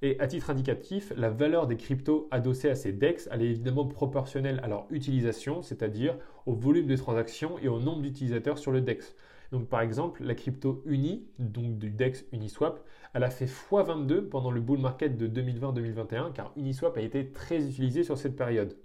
Et 0.00 0.18
à 0.20 0.28
titre 0.28 0.50
indicatif, 0.50 1.12
la 1.16 1.28
valeur 1.28 1.66
des 1.66 1.76
cryptos 1.76 2.28
adossés 2.30 2.70
à 2.70 2.76
ces 2.76 2.92
DEX, 2.92 3.28
elle 3.32 3.42
est 3.42 3.50
évidemment 3.50 3.84
proportionnelle 3.84 4.60
à 4.62 4.68
leur 4.68 4.86
utilisation, 4.90 5.60
c'est-à-dire 5.60 6.16
au 6.46 6.54
volume 6.54 6.86
de 6.86 6.96
transactions 6.96 7.58
et 7.58 7.66
au 7.66 7.80
nombre 7.80 8.02
d'utilisateurs 8.02 8.58
sur 8.58 8.70
le 8.70 8.80
DEX. 8.80 9.16
Donc 9.50 9.68
par 9.68 9.80
exemple, 9.80 10.22
la 10.22 10.34
crypto 10.34 10.82
Uni, 10.86 11.26
donc 11.38 11.78
du 11.78 11.90
DEX 11.90 12.24
Uniswap, 12.32 12.84
elle 13.12 13.24
a 13.24 13.30
fait 13.30 13.46
x22 13.46 14.28
pendant 14.28 14.50
le 14.50 14.60
bull 14.60 14.78
market 14.78 15.16
de 15.16 15.26
2020-2021 15.26 16.32
car 16.32 16.52
Uniswap 16.56 16.96
a 16.96 17.00
été 17.00 17.32
très 17.32 17.66
utilisé 17.66 18.04
sur 18.04 18.18
cette 18.18 18.36
période. 18.36 18.76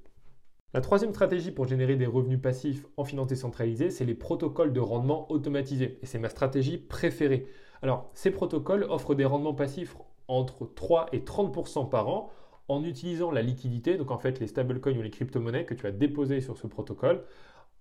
La 0.73 0.81
troisième 0.81 1.13
stratégie 1.13 1.51
pour 1.51 1.67
générer 1.67 1.97
des 1.97 2.07
revenus 2.07 2.41
passifs 2.41 2.87
en 2.97 3.03
finance 3.03 3.27
décentralisée, 3.27 3.91
c'est 3.91 4.05
les 4.05 4.15
protocoles 4.15 4.73
de 4.73 4.79
rendement 4.79 5.31
automatisés. 5.31 5.99
Et 6.01 6.07
c'est 6.07 6.17
ma 6.17 6.29
stratégie 6.29 6.79
préférée. 6.79 7.45
Alors, 7.83 8.09
ces 8.15 8.31
protocoles 8.31 8.87
offrent 8.89 9.13
des 9.13 9.25
rendements 9.25 9.53
passifs 9.53 9.95
entre 10.27 10.65
3 10.65 11.09
et 11.11 11.19
30% 11.19 11.89
par 11.89 12.07
an 12.07 12.31
en 12.69 12.83
utilisant 12.83 13.29
la 13.29 13.43
liquidité, 13.43 13.97
donc 13.97 14.09
en 14.09 14.17
fait 14.17 14.39
les 14.39 14.47
stablecoins 14.47 14.97
ou 14.97 15.03
les 15.03 15.11
crypto-monnaies 15.11 15.65
que 15.65 15.75
tu 15.75 15.85
as 15.85 15.91
déposées 15.91 16.41
sur 16.41 16.57
ce 16.57 16.65
protocole, 16.65 17.23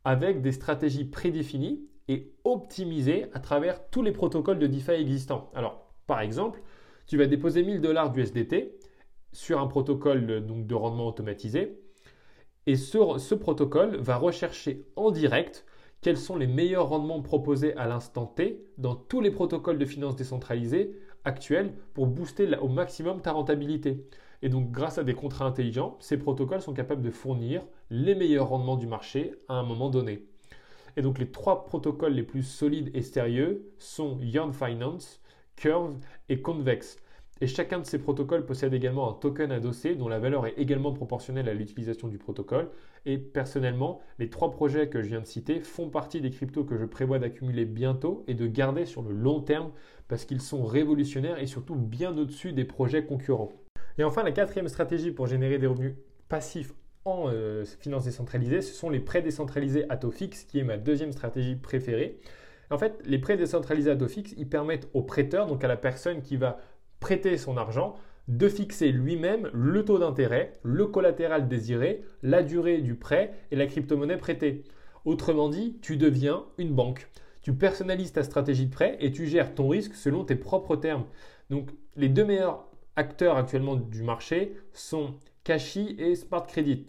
avec 0.05 0.42
des 0.42 0.52
stratégies 0.52 1.07
prédéfinies 1.07 1.81
et 2.09 2.35
optimisées 2.44 3.26
à 3.33 3.40
travers 3.40 3.88
tous 3.88 4.02
les 4.02 4.12
protocoles 4.12 4.59
de 4.59 4.66
DeFi 4.66 4.90
existants. 4.90 5.50
Alors, 5.55 5.87
par 6.07 6.20
exemple, 6.20 6.61
tu 7.07 7.16
vas 7.16 7.24
déposer 7.24 7.62
1000 7.62 7.81
dollars 7.81 8.11
d'USDT 8.11 8.78
sur 9.31 9.61
un 9.61 9.66
protocole 9.66 10.44
de 10.44 10.74
rendement 10.74 11.07
automatisé 11.07 11.81
et 12.66 12.77
ce, 12.77 13.35
protocole 13.35 13.96
va 13.96 14.16
rechercher 14.16 14.85
en 14.94 15.11
direct 15.11 15.64
quels 16.01 16.16
sont 16.16 16.37
les 16.37 16.46
meilleurs 16.46 16.88
rendements 16.88 17.20
proposés 17.20 17.77
à 17.77 17.87
l'instant 17.87 18.27
T 18.27 18.64
dans 18.79 18.94
tous 18.94 19.20
les 19.20 19.31
protocoles 19.31 19.79
de 19.79 19.85
finance 19.85 20.16
décentralisés 20.16 20.96
actuels 21.25 21.75
pour 21.94 22.07
booster 22.07 22.48
au 22.59 22.68
maximum 22.68 23.20
ta 23.20 23.33
rentabilité. 23.33 24.07
Et 24.42 24.48
donc 24.48 24.70
grâce 24.70 24.98
à 24.98 25.05
des 25.05 25.14
contrats 25.14 25.46
intelligents, 25.46 25.96
ces 26.01 26.18
protocoles 26.18 26.62
sont 26.62 26.72
capables 26.72 27.03
de 27.03 27.11
fournir 27.11 27.64
les 27.90 28.14
meilleurs 28.14 28.48
rendements 28.48 28.77
du 28.77 28.87
marché 28.87 29.35
à 29.48 29.55
un 29.55 29.62
moment 29.62 29.90
donné. 29.90 30.25
Et 30.96 31.03
donc 31.03 31.18
les 31.18 31.31
trois 31.31 31.64
protocoles 31.64 32.14
les 32.14 32.22
plus 32.22 32.42
solides 32.42 32.90
et 32.94 33.03
sérieux 33.03 33.72
sont 33.79 34.18
Yarn 34.20 34.53
Finance, 34.53 35.20
Curve 35.57 35.96
et 36.29 36.40
Convex. 36.40 36.96
Et 37.42 37.48
chacun 37.48 37.81
de 37.81 37.85
ces 37.85 37.98
protocoles 37.98 38.46
possède 38.46 38.72
également 38.72 39.11
un 39.11 39.14
token 39.14 39.50
adossé 39.50 39.96
dont 39.96 40.07
la 40.07 40.20
valeur 40.20 40.46
est 40.46 40.55
également 40.59 40.92
proportionnelle 40.92 41.48
à 41.48 41.55
l'utilisation 41.55 42.07
du 42.07 42.16
protocole. 42.16 42.68
Et 43.05 43.18
personnellement, 43.18 44.00
les 44.20 44.31
trois 44.31 44.52
projets 44.52 44.88
que 44.88 45.02
je 45.02 45.09
viens 45.09 45.20
de 45.20 45.26
citer 45.26 45.59
font 45.59 45.90
partie 45.90 46.20
des 46.20 46.31
cryptos 46.31 46.62
que 46.62 46.76
je 46.76 46.85
prévois 46.85 47.18
d'accumuler 47.18 47.64
bientôt 47.64 48.22
et 48.28 48.35
de 48.35 48.46
garder 48.46 48.87
sur 48.87 49.02
le 49.02 49.11
long 49.11 49.40
terme 49.40 49.72
parce 50.07 50.24
qu'ils 50.24 50.40
sont 50.40 50.64
révolutionnaires 50.64 51.40
et 51.40 51.48
surtout 51.48 51.74
bien 51.74 52.16
au-dessus 52.16 52.52
des 52.52 52.64
projets 52.64 53.05
concurrents. 53.05 53.50
Et 53.98 54.05
enfin, 54.05 54.22
la 54.22 54.31
quatrième 54.31 54.68
stratégie 54.68 55.11
pour 55.11 55.26
générer 55.26 55.59
des 55.59 55.66
revenus 55.66 55.94
passifs 56.28 56.72
en 57.05 57.24
euh, 57.26 57.64
finance 57.64 58.05
décentralisée, 58.05 58.62
ce 58.62 58.72
sont 58.72 58.88
les 58.88 59.00
prêts 59.00 59.20
décentralisés 59.20 59.85
à 59.88 59.96
taux 59.96 60.12
fixe, 60.12 60.44
qui 60.44 60.61
est 60.61 60.64
ma 60.64 60.76
deuxième 60.76 61.11
stratégie 61.11 61.57
préférée. 61.57 62.20
En 62.70 62.78
fait, 62.78 63.02
les 63.05 63.18
prêts 63.18 63.37
décentralisés 63.37 63.90
à 63.90 63.96
taux 63.96 64.09
fixe, 64.09 64.33
ils 64.38 64.48
permettent 64.48 64.88
au 64.94 65.02
prêteur, 65.02 65.46
donc 65.46 65.62
à 65.64 65.68
la 65.68 65.76
personne 65.76 66.22
qui 66.22 66.37
va 66.37 66.59
prêter 67.02 67.36
son 67.36 67.58
argent, 67.58 67.96
de 68.28 68.48
fixer 68.48 68.92
lui-même 68.92 69.50
le 69.52 69.84
taux 69.84 69.98
d'intérêt, 69.98 70.54
le 70.62 70.86
collatéral 70.86 71.48
désiré, 71.48 72.02
la 72.22 72.42
durée 72.42 72.78
du 72.78 72.94
prêt 72.94 73.34
et 73.50 73.56
la 73.56 73.66
crypto-monnaie 73.66 74.16
prêtée. 74.16 74.62
Autrement 75.04 75.48
dit, 75.48 75.76
tu 75.82 75.96
deviens 75.96 76.44
une 76.58 76.72
banque. 76.72 77.10
Tu 77.42 77.52
personnalises 77.52 78.12
ta 78.12 78.22
stratégie 78.22 78.66
de 78.66 78.72
prêt 78.72 78.96
et 79.00 79.10
tu 79.10 79.26
gères 79.26 79.54
ton 79.54 79.68
risque 79.68 79.96
selon 79.96 80.24
tes 80.24 80.36
propres 80.36 80.76
termes. 80.76 81.04
Donc 81.50 81.70
les 81.96 82.08
deux 82.08 82.24
meilleurs 82.24 82.64
acteurs 82.94 83.36
actuellement 83.36 83.74
du 83.74 84.04
marché 84.04 84.56
sont 84.72 85.16
Kashi 85.42 85.96
et 85.98 86.14
Smart 86.14 86.46
Credit. 86.46 86.86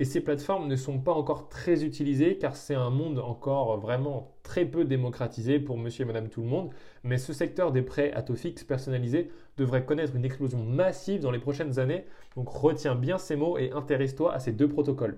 Et 0.00 0.04
ces 0.04 0.20
plateformes 0.20 0.66
ne 0.66 0.74
sont 0.74 0.98
pas 0.98 1.12
encore 1.12 1.48
très 1.48 1.84
utilisées 1.84 2.36
car 2.36 2.56
c'est 2.56 2.74
un 2.74 2.90
monde 2.90 3.20
encore 3.20 3.78
vraiment 3.78 4.34
très 4.42 4.64
peu 4.64 4.84
démocratisé 4.84 5.60
pour 5.60 5.78
monsieur 5.78 6.02
et 6.02 6.06
madame 6.06 6.28
tout 6.28 6.42
le 6.42 6.48
monde. 6.48 6.70
Mais 7.04 7.16
ce 7.16 7.32
secteur 7.32 7.70
des 7.70 7.82
prêts 7.82 8.12
à 8.12 8.22
taux 8.22 8.34
fixe 8.34 8.64
personnalisés 8.64 9.30
devrait 9.56 9.84
connaître 9.84 10.16
une 10.16 10.24
explosion 10.24 10.64
massive 10.64 11.20
dans 11.20 11.30
les 11.30 11.38
prochaines 11.38 11.78
années. 11.78 12.04
Donc 12.34 12.48
retiens 12.48 12.96
bien 12.96 13.18
ces 13.18 13.36
mots 13.36 13.56
et 13.56 13.70
intéresse-toi 13.70 14.32
à 14.32 14.40
ces 14.40 14.52
deux 14.52 14.68
protocoles. 14.68 15.16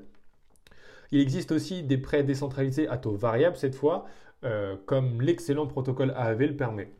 Il 1.10 1.20
existe 1.20 1.52
aussi 1.52 1.82
des 1.82 1.98
prêts 1.98 2.22
décentralisés 2.24 2.88
à 2.88 2.98
taux 2.98 3.14
variable 3.14 3.56
cette 3.56 3.74
fois, 3.74 4.06
euh, 4.44 4.76
comme 4.84 5.22
l'excellent 5.22 5.66
protocole 5.66 6.12
AAV 6.16 6.40
le 6.40 6.56
permet. 6.56 6.90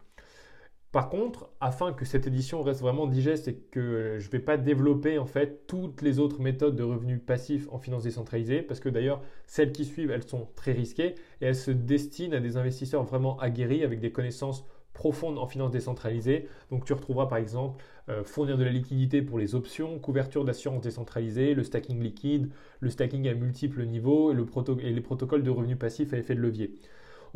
Par 0.97 1.11
contre, 1.11 1.51
afin 1.61 1.93
que 1.93 2.07
cette 2.07 2.27
édition 2.27 2.63
reste 2.63 2.81
vraiment 2.81 3.07
digeste 3.07 3.49
et 3.49 3.55
que 3.55 4.17
je 4.19 4.25
ne 4.29 4.31
vais 4.31 4.39
pas 4.39 4.57
développer 4.57 5.19
en 5.19 5.27
fait 5.27 5.67
toutes 5.67 6.01
les 6.01 6.19
autres 6.19 6.41
méthodes 6.41 6.75
de 6.75 6.83
revenus 6.83 7.21
passifs 7.21 7.69
en 7.71 7.79
finance 7.79 8.05
décentralisée, 8.05 8.63
parce 8.63 8.81
que 8.81 8.89
d'ailleurs 8.89 9.21
celles 9.47 9.73
qui 9.73 9.85
suivent, 9.85 10.11
elles 10.11 10.27
sont 10.27 10.49
très 10.55 10.73
risquées 10.73 11.17
et 11.43 11.45
elles 11.45 11.55
se 11.55 11.71
destinent 11.71 12.35
à 12.35 12.41
des 12.41 12.57
investisseurs 12.57 13.03
vraiment 13.03 13.39
aguerris 13.41 13.85
avec 13.85 14.01
des 14.01 14.11
connaissances 14.11 14.65
profondes 14.95 15.37
en 15.37 15.47
finance 15.47 15.71
décentralisée. 15.71 16.49
Donc 16.71 16.87
tu 16.87 16.95
retrouveras 16.95 17.27
par 17.27 17.37
exemple 17.37 17.85
euh, 18.09 18.25
fournir 18.25 18.57
de 18.57 18.65
la 18.65 18.71
liquidité 18.71 19.21
pour 19.21 19.39
les 19.39 19.55
options, 19.55 19.99
couverture 19.99 20.47
d'assurance 20.47 20.81
décentralisée, 20.81 21.53
le 21.53 21.63
stacking 21.63 22.03
liquide, 22.03 22.49
le 22.81 22.89
stacking 22.89 23.29
à 23.29 23.35
multiples 23.35 23.85
niveaux 23.85 24.33
et 24.33 24.93
les 24.93 25.01
protocoles 25.03 25.43
de 25.43 25.51
revenus 25.51 25.79
passifs 25.79 26.15
à 26.15 26.17
effet 26.17 26.35
de 26.35 26.41
levier. 26.41 26.73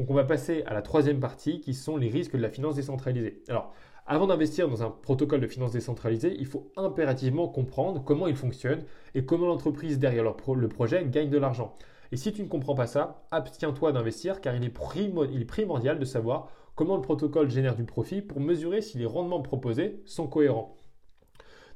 Donc 0.01 0.09
on 0.09 0.15
va 0.15 0.25
passer 0.25 0.63
à 0.65 0.73
la 0.73 0.81
troisième 0.81 1.21
partie 1.21 1.61
qui 1.61 1.75
sont 1.75 1.99
les 1.99 2.09
risques 2.09 2.35
de 2.35 2.41
la 2.41 2.49
finance 2.49 2.77
décentralisée. 2.77 3.43
Alors, 3.51 3.75
avant 4.07 4.29
d'investir 4.29 4.67
dans 4.67 4.83
un 4.83 4.89
protocole 4.89 5.43
de 5.43 5.47
finance 5.47 5.73
décentralisée, 5.73 6.35
il 6.39 6.47
faut 6.47 6.73
impérativement 6.79 7.49
comprendre 7.49 8.03
comment 8.03 8.27
il 8.27 8.35
fonctionne 8.35 8.83
et 9.15 9.27
comment 9.27 9.47
l'entreprise 9.47 9.99
derrière 9.99 10.25
le 10.25 10.69
projet 10.69 11.05
gagne 11.05 11.29
de 11.29 11.37
l'argent. 11.37 11.77
Et 12.13 12.17
si 12.17 12.33
tu 12.33 12.43
ne 12.43 12.49
comprends 12.49 12.75
pas 12.75 12.87
ça, 12.87 13.27
abstiens-toi 13.31 13.93
d'investir 13.93 14.41
car 14.41 14.57
il 14.57 14.65
est, 14.65 14.73
il 14.97 15.43
est 15.43 15.45
primordial 15.45 15.99
de 15.99 16.07
savoir 16.07 16.49
comment 16.77 16.97
le 16.97 17.03
protocole 17.03 17.51
génère 17.51 17.77
du 17.77 17.85
profit 17.85 18.23
pour 18.23 18.41
mesurer 18.41 18.81
si 18.81 18.97
les 18.97 19.05
rendements 19.05 19.43
proposés 19.43 20.01
sont 20.07 20.29
cohérents. 20.29 20.80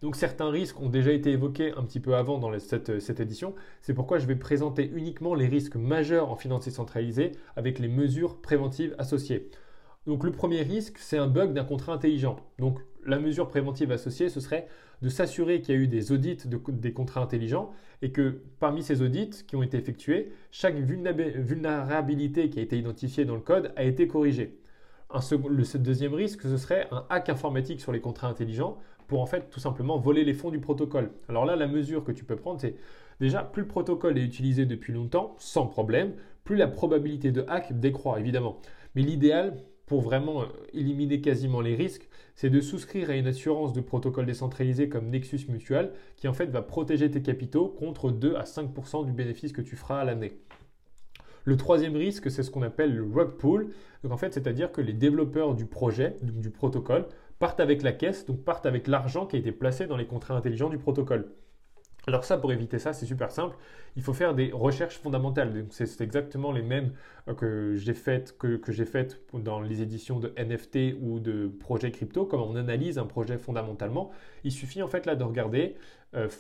Donc 0.05 0.17
certains 0.17 0.51
risques 0.51 0.79
ont 0.83 0.91
déjà 0.91 1.13
été 1.13 1.31
évoqués 1.31 1.73
un 1.79 1.83
petit 1.83 1.99
peu 1.99 2.15
avant 2.15 2.39
dans 2.39 2.53
cette, 2.59 3.01
cette 3.01 3.21
édition. 3.21 3.55
C'est 3.81 3.95
pourquoi 3.95 4.19
je 4.19 4.27
vais 4.27 4.37
présenter 4.37 4.91
uniquement 4.95 5.35
les 5.35 5.47
risques 5.47 5.77
majeurs 5.77 6.31
en 6.31 6.37
finance 6.37 6.67
décentralisée 6.67 7.33
avec 7.57 7.79
les 7.79 7.89
mesures 7.89 8.37
préventives 8.43 8.95
associées. 8.99 9.49
Donc 10.07 10.23
le 10.23 10.31
premier 10.31 10.61
risque, 10.61 10.99
c'est 10.99 11.17
un 11.17 11.27
bug 11.27 11.55
d'un 11.55 11.65
contrat 11.65 11.95
intelligent. 11.95 12.37
Donc 12.59 12.81
la 13.07 13.19
mesure 13.19 13.49
préventive 13.49 13.91
associée, 13.93 14.29
ce 14.29 14.41
serait 14.41 14.69
de 15.01 15.09
s'assurer 15.09 15.63
qu'il 15.63 15.75
y 15.75 15.79
a 15.79 15.81
eu 15.81 15.89
des 15.89 16.13
audits 16.13 16.37
des 16.69 16.93
contrats 16.93 17.23
intelligents 17.23 17.73
et 18.03 18.13
que 18.13 18.43
parmi 18.61 18.83
ces 18.83 19.01
audits 19.01 19.47
qui 19.47 19.57
ont 19.57 19.63
été 19.63 19.79
effectués, 19.79 20.33
chaque 20.51 20.77
vulnérabilité 20.77 22.51
qui 22.51 22.59
a 22.59 22.63
été 22.63 22.77
identifiée 22.77 23.25
dans 23.25 23.37
le 23.37 23.41
code 23.41 23.73
a 23.75 23.85
été 23.85 24.07
corrigée. 24.07 24.59
le 25.15 25.79
deuxième 25.79 26.13
risque, 26.13 26.43
ce 26.43 26.59
serait 26.59 26.89
un 26.91 27.07
hack 27.09 27.31
informatique 27.31 27.81
sur 27.81 27.91
les 27.91 28.03
contrats 28.03 28.29
intelligents 28.29 28.77
en 29.21 29.27
fait 29.27 29.51
tout 29.51 29.61
simplement 29.61 29.99
voler 29.99 30.25
les 30.25 30.35
fonds 30.35 30.51
du 30.51 30.61
protocole. 30.61 31.13
Alors 31.29 31.45
là, 31.45 31.57
la 31.57 31.67
mesure 31.67 32.05
que 32.05 32.13
tu 32.13 32.25
peux 32.25 32.37
prendre, 32.37 32.61
c'est 32.61 32.77
déjà 33.21 33.43
plus 33.43 33.63
le 33.63 33.69
protocole 33.69 34.19
est 34.19 34.25
utilisé 34.25 34.67
depuis 34.67 34.93
longtemps, 34.93 35.35
sans 35.39 35.67
problème, 35.67 36.15
plus 36.45 36.57
la 36.57 36.69
probabilité 36.69 37.33
de 37.33 37.45
hack 37.49 37.79
décroît 37.79 38.21
évidemment. 38.21 38.61
Mais 38.95 39.03
l'idéal 39.03 39.57
pour 39.87 40.01
vraiment 40.01 40.43
euh, 40.43 40.47
éliminer 40.73 41.21
quasiment 41.21 41.61
les 41.61 41.75
risques, 41.75 42.09
c'est 42.35 42.51
de 42.51 42.61
souscrire 42.61 43.11
à 43.11 43.17
une 43.17 43.27
assurance 43.27 43.73
de 43.73 43.81
protocole 43.81 44.27
décentralisé 44.27 44.89
comme 44.89 45.11
Nexus 45.11 45.47
Mutual 45.49 45.93
qui 46.17 46.29
en 46.29 46.33
fait 46.33 46.47
va 46.47 46.63
protéger 46.63 47.11
tes 47.11 47.23
capitaux 47.23 47.69
contre 47.69 48.11
2 48.11 48.37
à 48.37 48.45
5% 48.45 49.05
du 49.05 49.13
bénéfice 49.13 49.53
que 49.53 49.61
tu 49.61 49.77
feras 49.77 50.01
à 50.01 50.05
l'année. 50.05 50.39
Le 51.45 51.59
troisième 51.59 51.95
risque, 51.95 52.31
c'est 52.31 52.43
ce 52.43 52.51
qu'on 52.51 52.63
appelle 52.63 52.95
le 52.95 53.03
rug 53.03 53.37
pool. 53.37 53.69
Donc 54.03 54.13
en 54.13 54.17
fait, 54.17 54.33
c'est-à-dire 54.33 54.73
que 54.73 54.81
les 54.81 54.95
développeurs 54.95 55.55
du 55.55 55.67
projet, 55.67 56.17
du 56.23 56.49
protocole, 56.49 57.07
partent 57.39 57.61
avec 57.61 57.83
la 57.83 57.93
caisse, 57.93 58.27
donc 58.27 58.45
partent 58.45 58.67
avec 58.67 58.87
l'argent 58.87 59.27
qui 59.27 59.37
a 59.37 59.39
été 59.39 59.53
placé 59.53 59.87
dans 59.87 59.97
les 59.97 60.07
contrats 60.07 60.35
intelligents 60.35 60.69
du 60.69 60.79
protocole. 60.79 61.29
Alors 62.07 62.25
ça, 62.25 62.37
pour 62.37 62.53
éviter 62.53 62.79
ça, 62.79 62.93
c'est 62.93 63.07
super 63.07 63.31
simple. 63.31 63.57
Il 63.97 64.03
faut 64.03 64.13
faire 64.13 64.35
des 64.35 64.51
recherches 64.53 64.99
fondamentales. 64.99 65.65
C'est 65.71 66.01
exactement 66.03 66.53
les 66.53 66.63
mêmes 66.63 66.93
euh, 67.29 67.35
que 67.35 67.75
j'ai 67.77 67.95
faites 67.95 68.37
que, 68.37 68.57
que 68.57 68.73
fait 68.85 69.21
dans 69.33 69.61
les 69.61 69.81
éditions 69.81 70.19
de 70.19 70.35
NFT 70.37 70.97
ou 71.01 71.19
de 71.19 71.49
projets 71.49 71.91
crypto. 71.91 72.27
Comme 72.27 72.43
on 72.43 72.57
analyse 72.57 72.99
un 72.99 73.07
projet 73.07 73.39
fondamentalement, 73.39 74.11
il 74.43 74.53
suffit 74.53 74.83
en 74.83 74.89
fait 74.89 75.07
là 75.07 75.17
de 75.17 75.25
regarder 75.25 75.77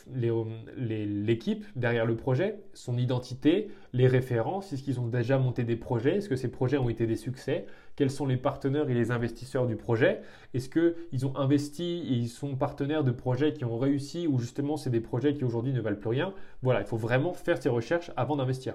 l'équipe 0.06 1.64
derrière 1.76 2.06
le 2.06 2.16
projet, 2.16 2.60
son 2.74 2.96
identité, 2.96 3.68
les 3.92 4.06
références, 4.06 4.72
est-ce 4.72 4.82
qu'ils 4.82 5.00
ont 5.00 5.08
déjà 5.08 5.38
monté 5.38 5.64
des 5.64 5.76
projets, 5.76 6.16
est-ce 6.16 6.28
que 6.28 6.36
ces 6.36 6.50
projets 6.50 6.78
ont 6.78 6.88
été 6.88 7.06
des 7.06 7.16
succès, 7.16 7.66
quels 7.96 8.10
sont 8.10 8.26
les 8.26 8.36
partenaires 8.36 8.88
et 8.90 8.94
les 8.94 9.10
investisseurs 9.10 9.66
du 9.66 9.76
projet, 9.76 10.20
est-ce 10.52 10.68
qu'ils 10.68 11.26
ont 11.26 11.36
investi 11.36 12.04
et 12.08 12.14
ils 12.14 12.28
sont 12.28 12.56
partenaires 12.56 13.04
de 13.04 13.10
projets 13.10 13.52
qui 13.52 13.64
ont 13.64 13.78
réussi 13.78 14.26
ou 14.26 14.38
justement 14.38 14.76
c'est 14.76 14.90
des 14.90 15.00
projets 15.00 15.34
qui 15.34 15.44
aujourd'hui 15.44 15.72
ne 15.72 15.80
valent 15.80 15.98
plus 15.98 16.10
rien. 16.10 16.34
Voilà, 16.62 16.80
il 16.80 16.86
faut 16.86 16.96
vraiment 16.96 17.32
faire 17.32 17.60
ces 17.60 17.68
recherches 17.68 18.10
avant 18.16 18.36
d'investir. 18.36 18.74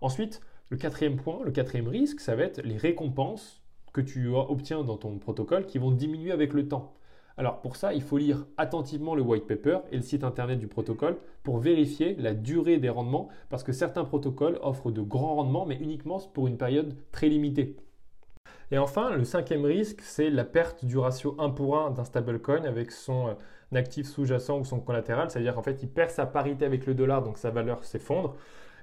Ensuite, 0.00 0.40
le 0.68 0.76
quatrième 0.76 1.16
point, 1.16 1.40
le 1.44 1.52
quatrième 1.52 1.88
risque, 1.88 2.20
ça 2.20 2.34
va 2.34 2.42
être 2.42 2.62
les 2.62 2.76
récompenses 2.76 3.62
que 3.92 4.00
tu 4.00 4.28
obtiens 4.28 4.84
dans 4.84 4.98
ton 4.98 5.18
protocole 5.18 5.64
qui 5.64 5.78
vont 5.78 5.90
diminuer 5.90 6.32
avec 6.32 6.52
le 6.52 6.68
temps. 6.68 6.95
Alors 7.38 7.60
pour 7.60 7.76
ça, 7.76 7.92
il 7.92 8.02
faut 8.02 8.16
lire 8.16 8.46
attentivement 8.56 9.14
le 9.14 9.22
white 9.22 9.46
paper 9.46 9.80
et 9.92 9.96
le 9.96 10.02
site 10.02 10.24
internet 10.24 10.58
du 10.58 10.68
protocole 10.68 11.18
pour 11.42 11.58
vérifier 11.58 12.16
la 12.16 12.32
durée 12.32 12.78
des 12.78 12.88
rendements 12.88 13.28
parce 13.50 13.62
que 13.62 13.72
certains 13.72 14.04
protocoles 14.04 14.58
offrent 14.62 14.90
de 14.90 15.02
grands 15.02 15.34
rendements 15.34 15.66
mais 15.66 15.76
uniquement 15.76 16.18
pour 16.32 16.46
une 16.46 16.56
période 16.56 16.96
très 17.12 17.28
limitée. 17.28 17.76
Et 18.70 18.78
enfin, 18.78 19.14
le 19.14 19.24
cinquième 19.24 19.64
risque, 19.64 20.00
c'est 20.00 20.30
la 20.30 20.44
perte 20.44 20.84
du 20.84 20.98
ratio 20.98 21.36
1 21.38 21.50
pour 21.50 21.78
1 21.78 21.90
d'un 21.92 22.04
stablecoin 22.04 22.64
avec 22.64 22.90
son 22.90 23.28
euh, 23.28 23.34
actif 23.78 24.06
sous-jacent 24.06 24.58
ou 24.58 24.64
son 24.64 24.80
collatéral, 24.80 25.30
c'est-à-dire 25.30 25.54
qu'en 25.54 25.62
fait, 25.62 25.82
il 25.82 25.88
perd 25.88 26.10
sa 26.10 26.26
parité 26.26 26.64
avec 26.64 26.86
le 26.86 26.94
dollar, 26.94 27.22
donc 27.22 27.38
sa 27.38 27.50
valeur 27.50 27.84
s'effondre. 27.84 28.34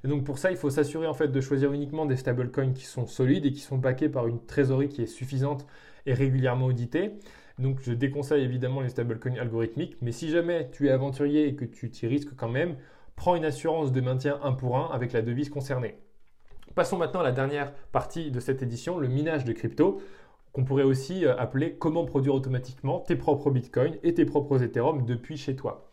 Et 0.06 0.08
donc 0.08 0.24
pour 0.24 0.38
ça, 0.38 0.52
il 0.52 0.58
faut 0.58 0.70
s'assurer 0.70 1.08
en 1.08 1.14
fait 1.14 1.30
de 1.30 1.42
choisir 1.42 1.74
uniquement 1.74 2.06
des 2.06 2.18
stablecoins 2.18 2.74
qui 2.74 2.86
sont 2.86 3.08
solides 3.08 3.46
et 3.46 3.52
qui 3.52 3.62
sont 3.62 3.78
backés 3.78 4.10
par 4.10 4.28
une 4.28 4.46
trésorerie 4.46 4.90
qui 4.90 5.02
est 5.02 5.08
suffisante 5.08 5.66
et 6.06 6.14
régulièrement 6.14 6.66
auditée. 6.68 7.14
Donc 7.60 7.80
je 7.82 7.94
déconseille 7.94 8.44
évidemment 8.44 8.82
les 8.82 8.90
stablecoins 8.90 9.38
algorithmiques, 9.38 9.98
mais 10.02 10.12
si 10.12 10.30
jamais 10.30 10.70
tu 10.72 10.88
es 10.88 10.92
aventurier 10.92 11.48
et 11.48 11.56
que 11.56 11.66
tu 11.66 11.90
t'y 11.90 12.08
risques 12.08 12.36
quand 12.36 12.50
même, 12.50 12.76
prends 13.16 13.36
une 13.36 13.46
assurance 13.46 13.92
de 13.92 14.02
maintien 14.02 14.40
1 14.44 14.54
pour 14.54 14.78
1 14.78 14.94
avec 14.94 15.14
la 15.14 15.22
devise 15.22 15.50
concernée. 15.50 15.98
Passons 16.76 16.98
maintenant 16.98 17.20
à 17.20 17.24
la 17.24 17.32
dernière 17.32 17.72
partie 17.92 18.32
de 18.32 18.40
cette 18.40 18.64
édition, 18.64 18.98
le 18.98 19.08
minage 19.08 19.46
de 19.46 19.54
crypto, 19.54 20.02
qu'on 20.54 20.64
pourrait 20.64 20.84
aussi 20.84 21.26
euh, 21.26 21.36
appeler 21.38 21.76
comment 21.76 22.06
produire 22.06 22.34
automatiquement 22.34 23.00
tes 23.00 23.16
propres 23.16 23.52
bitcoins 23.52 23.96
et 24.04 24.14
tes 24.14 24.26
propres 24.26 24.64
Ethereum 24.64 25.06
depuis 25.06 25.38
chez 25.38 25.56
toi. 25.56 25.92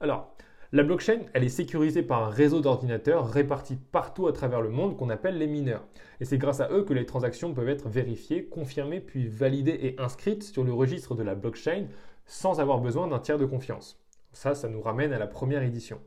Alors, 0.00 0.34
la 0.74 0.82
blockchain, 0.82 1.20
elle 1.34 1.44
est 1.44 1.50
sécurisée 1.50 2.02
par 2.02 2.24
un 2.24 2.30
réseau 2.30 2.62
d'ordinateurs 2.62 3.30
répartis 3.30 3.76
partout 3.76 4.26
à 4.26 4.32
travers 4.32 4.62
le 4.62 4.70
monde 4.70 4.96
qu'on 4.96 5.10
appelle 5.10 5.36
les 5.36 5.46
mineurs. 5.46 5.86
Et 6.20 6.24
c'est 6.24 6.38
grâce 6.38 6.60
à 6.60 6.70
eux 6.70 6.82
que 6.82 6.94
les 6.94 7.04
transactions 7.04 7.52
peuvent 7.52 7.68
être 7.68 7.90
vérifiées, 7.90 8.46
confirmées, 8.46 9.00
puis 9.00 9.28
validées 9.28 9.78
et 9.82 10.00
inscrites 10.00 10.44
sur 10.44 10.64
le 10.64 10.72
registre 10.72 11.14
de 11.14 11.22
la 11.22 11.34
blockchain 11.34 11.88
sans 12.24 12.58
avoir 12.58 12.80
besoin 12.80 13.06
d'un 13.06 13.18
tiers 13.18 13.36
de 13.36 13.44
confiance. 13.44 14.00
Ça, 14.32 14.54
ça 14.54 14.70
nous 14.70 14.80
ramène 14.80 15.12
à 15.12 15.18
la 15.18 15.26
première 15.26 15.62
édition. 15.62 16.00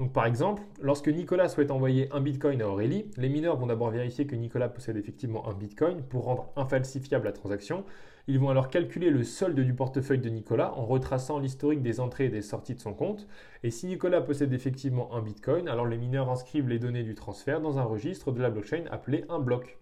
Donc 0.00 0.12
par 0.12 0.26
exemple, 0.26 0.62
lorsque 0.80 1.06
Nicolas 1.06 1.48
souhaite 1.48 1.70
envoyer 1.70 2.08
un 2.10 2.20
bitcoin 2.20 2.60
à 2.60 2.66
Aurélie, 2.66 3.08
les 3.16 3.28
mineurs 3.28 3.56
vont 3.56 3.66
d'abord 3.66 3.90
vérifier 3.90 4.26
que 4.26 4.34
Nicolas 4.34 4.68
possède 4.68 4.96
effectivement 4.96 5.48
un 5.48 5.54
bitcoin 5.54 6.02
pour 6.02 6.24
rendre 6.24 6.52
infalsifiable 6.56 7.26
la 7.26 7.32
transaction. 7.32 7.84
Ils 8.28 8.38
vont 8.38 8.50
alors 8.50 8.68
calculer 8.68 9.10
le 9.10 9.24
solde 9.24 9.58
du 9.58 9.74
portefeuille 9.74 10.20
de 10.20 10.28
Nicolas 10.28 10.72
en 10.74 10.86
retraçant 10.86 11.40
l'historique 11.40 11.82
des 11.82 11.98
entrées 11.98 12.26
et 12.26 12.28
des 12.28 12.40
sorties 12.40 12.76
de 12.76 12.80
son 12.80 12.94
compte. 12.94 13.26
Et 13.64 13.70
si 13.70 13.86
Nicolas 13.86 14.20
possède 14.20 14.52
effectivement 14.52 15.12
un 15.12 15.22
bitcoin, 15.22 15.66
alors 15.66 15.86
les 15.86 15.98
mineurs 15.98 16.30
inscrivent 16.30 16.68
les 16.68 16.78
données 16.78 17.02
du 17.02 17.16
transfert 17.16 17.60
dans 17.60 17.80
un 17.80 17.82
registre 17.82 18.30
de 18.30 18.40
la 18.40 18.50
blockchain 18.50 18.84
appelé 18.92 19.24
un 19.28 19.40
bloc. 19.40 19.76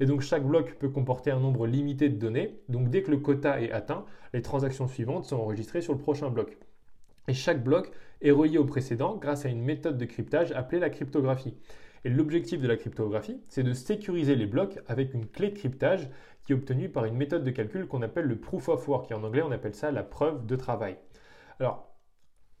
Et 0.00 0.06
donc 0.06 0.22
chaque 0.22 0.44
bloc 0.44 0.74
peut 0.74 0.88
comporter 0.88 1.30
un 1.30 1.38
nombre 1.38 1.68
limité 1.68 2.08
de 2.08 2.18
données. 2.18 2.58
Donc 2.68 2.90
dès 2.90 3.04
que 3.04 3.12
le 3.12 3.18
quota 3.18 3.60
est 3.60 3.70
atteint, 3.70 4.04
les 4.32 4.42
transactions 4.42 4.88
suivantes 4.88 5.26
sont 5.26 5.36
enregistrées 5.36 5.80
sur 5.80 5.92
le 5.92 6.00
prochain 6.00 6.30
bloc. 6.30 6.58
Et 7.28 7.32
chaque 7.32 7.62
bloc 7.62 7.92
est 8.22 8.32
relié 8.32 8.58
au 8.58 8.64
précédent 8.64 9.16
grâce 9.16 9.46
à 9.46 9.50
une 9.50 9.62
méthode 9.62 9.98
de 9.98 10.04
cryptage 10.04 10.50
appelée 10.50 10.80
la 10.80 10.90
cryptographie. 10.90 11.54
Et 12.04 12.10
l'objectif 12.10 12.60
de 12.60 12.68
la 12.68 12.76
cryptographie, 12.76 13.40
c'est 13.48 13.62
de 13.62 13.72
sécuriser 13.72 14.34
les 14.34 14.46
blocs 14.46 14.78
avec 14.88 15.14
une 15.14 15.26
clé 15.26 15.50
de 15.50 15.56
cryptage 15.56 16.10
qui 16.44 16.52
est 16.52 16.56
obtenue 16.56 16.88
par 16.88 17.04
une 17.04 17.16
méthode 17.16 17.44
de 17.44 17.50
calcul 17.50 17.86
qu'on 17.86 18.02
appelle 18.02 18.26
le 18.26 18.38
proof 18.38 18.68
of 18.68 18.86
work, 18.88 19.10
et 19.10 19.14
en 19.14 19.24
anglais 19.24 19.42
on 19.42 19.50
appelle 19.50 19.74
ça 19.74 19.90
la 19.90 20.02
preuve 20.02 20.46
de 20.46 20.56
travail. 20.56 20.96
Alors, 21.60 21.94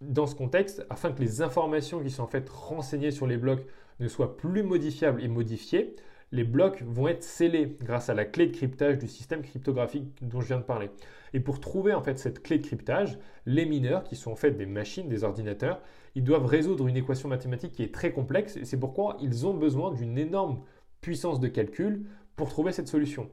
dans 0.00 0.26
ce 0.26 0.34
contexte, 0.34 0.84
afin 0.90 1.12
que 1.12 1.20
les 1.20 1.42
informations 1.42 2.02
qui 2.02 2.10
sont 2.10 2.22
en 2.22 2.28
fait 2.28 2.48
renseignées 2.48 3.10
sur 3.10 3.26
les 3.26 3.36
blocs 3.36 3.66
ne 4.00 4.08
soient 4.08 4.36
plus 4.36 4.62
modifiables 4.62 5.22
et 5.22 5.28
modifiées, 5.28 5.96
les 6.32 6.44
blocs 6.44 6.82
vont 6.82 7.06
être 7.06 7.22
scellés 7.22 7.76
grâce 7.80 8.08
à 8.08 8.14
la 8.14 8.24
clé 8.24 8.48
de 8.48 8.56
cryptage 8.56 8.98
du 8.98 9.06
système 9.06 9.42
cryptographique 9.42 10.18
dont 10.20 10.40
je 10.40 10.48
viens 10.48 10.58
de 10.58 10.64
parler. 10.64 10.90
Et 11.32 11.40
pour 11.40 11.60
trouver 11.60 11.94
en 11.94 12.02
fait 12.02 12.18
cette 12.18 12.42
clé 12.42 12.58
de 12.58 12.66
cryptage, 12.66 13.18
les 13.46 13.66
mineurs, 13.66 14.02
qui 14.02 14.16
sont 14.16 14.32
en 14.32 14.36
fait 14.36 14.50
des 14.50 14.66
machines, 14.66 15.08
des 15.08 15.22
ordinateurs, 15.22 15.80
ils 16.16 16.24
doivent 16.24 16.46
résoudre 16.46 16.88
une 16.88 16.96
équation 16.96 17.28
mathématique 17.28 17.72
qui 17.72 17.82
est 17.82 17.94
très 17.94 18.12
complexe 18.12 18.56
et 18.56 18.64
c'est 18.64 18.78
pourquoi 18.80 19.16
ils 19.20 19.46
ont 19.46 19.54
besoin 19.54 19.92
d'une 19.92 20.18
énorme 20.18 20.60
puissance 21.00 21.38
de 21.38 21.48
calcul 21.48 22.04
pour 22.34 22.48
trouver 22.48 22.72
cette 22.72 22.88
solution. 22.88 23.30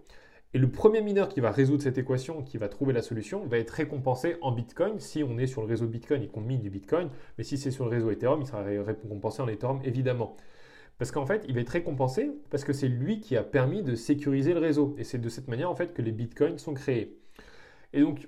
Et 0.53 0.57
le 0.57 0.69
premier 0.69 1.01
mineur 1.01 1.29
qui 1.29 1.39
va 1.39 1.49
résoudre 1.49 1.81
cette 1.81 1.97
équation, 1.97 2.43
qui 2.43 2.57
va 2.57 2.67
trouver 2.67 2.91
la 2.91 3.01
solution, 3.01 3.45
va 3.45 3.57
être 3.57 3.71
récompensé 3.71 4.35
en 4.41 4.51
Bitcoin 4.51 4.99
si 4.99 5.23
on 5.23 5.37
est 5.37 5.47
sur 5.47 5.61
le 5.61 5.67
réseau 5.67 5.87
Bitcoin 5.87 6.21
et 6.23 6.27
qu'on 6.27 6.41
mine 6.41 6.61
du 6.61 6.69
Bitcoin. 6.69 7.09
Mais 7.37 7.45
si 7.45 7.57
c'est 7.57 7.71
sur 7.71 7.85
le 7.85 7.91
réseau 7.91 8.11
Ethereum, 8.11 8.41
il 8.41 8.47
sera 8.47 8.61
récompensé 8.63 9.41
en 9.41 9.47
Ethereum 9.47 9.79
évidemment. 9.85 10.35
Parce 10.97 11.11
qu'en 11.11 11.25
fait, 11.25 11.45
il 11.47 11.55
va 11.55 11.61
être 11.61 11.69
récompensé 11.69 12.31
parce 12.49 12.65
que 12.65 12.73
c'est 12.73 12.89
lui 12.89 13.21
qui 13.21 13.37
a 13.37 13.43
permis 13.43 13.81
de 13.81 13.95
sécuriser 13.95 14.53
le 14.53 14.59
réseau. 14.59 14.93
Et 14.97 15.05
c'est 15.05 15.19
de 15.19 15.29
cette 15.29 15.47
manière 15.47 15.71
en 15.71 15.75
fait 15.75 15.93
que 15.93 16.01
les 16.01 16.11
Bitcoins 16.11 16.59
sont 16.59 16.73
créés. 16.73 17.17
Et 17.93 18.01
donc, 18.01 18.27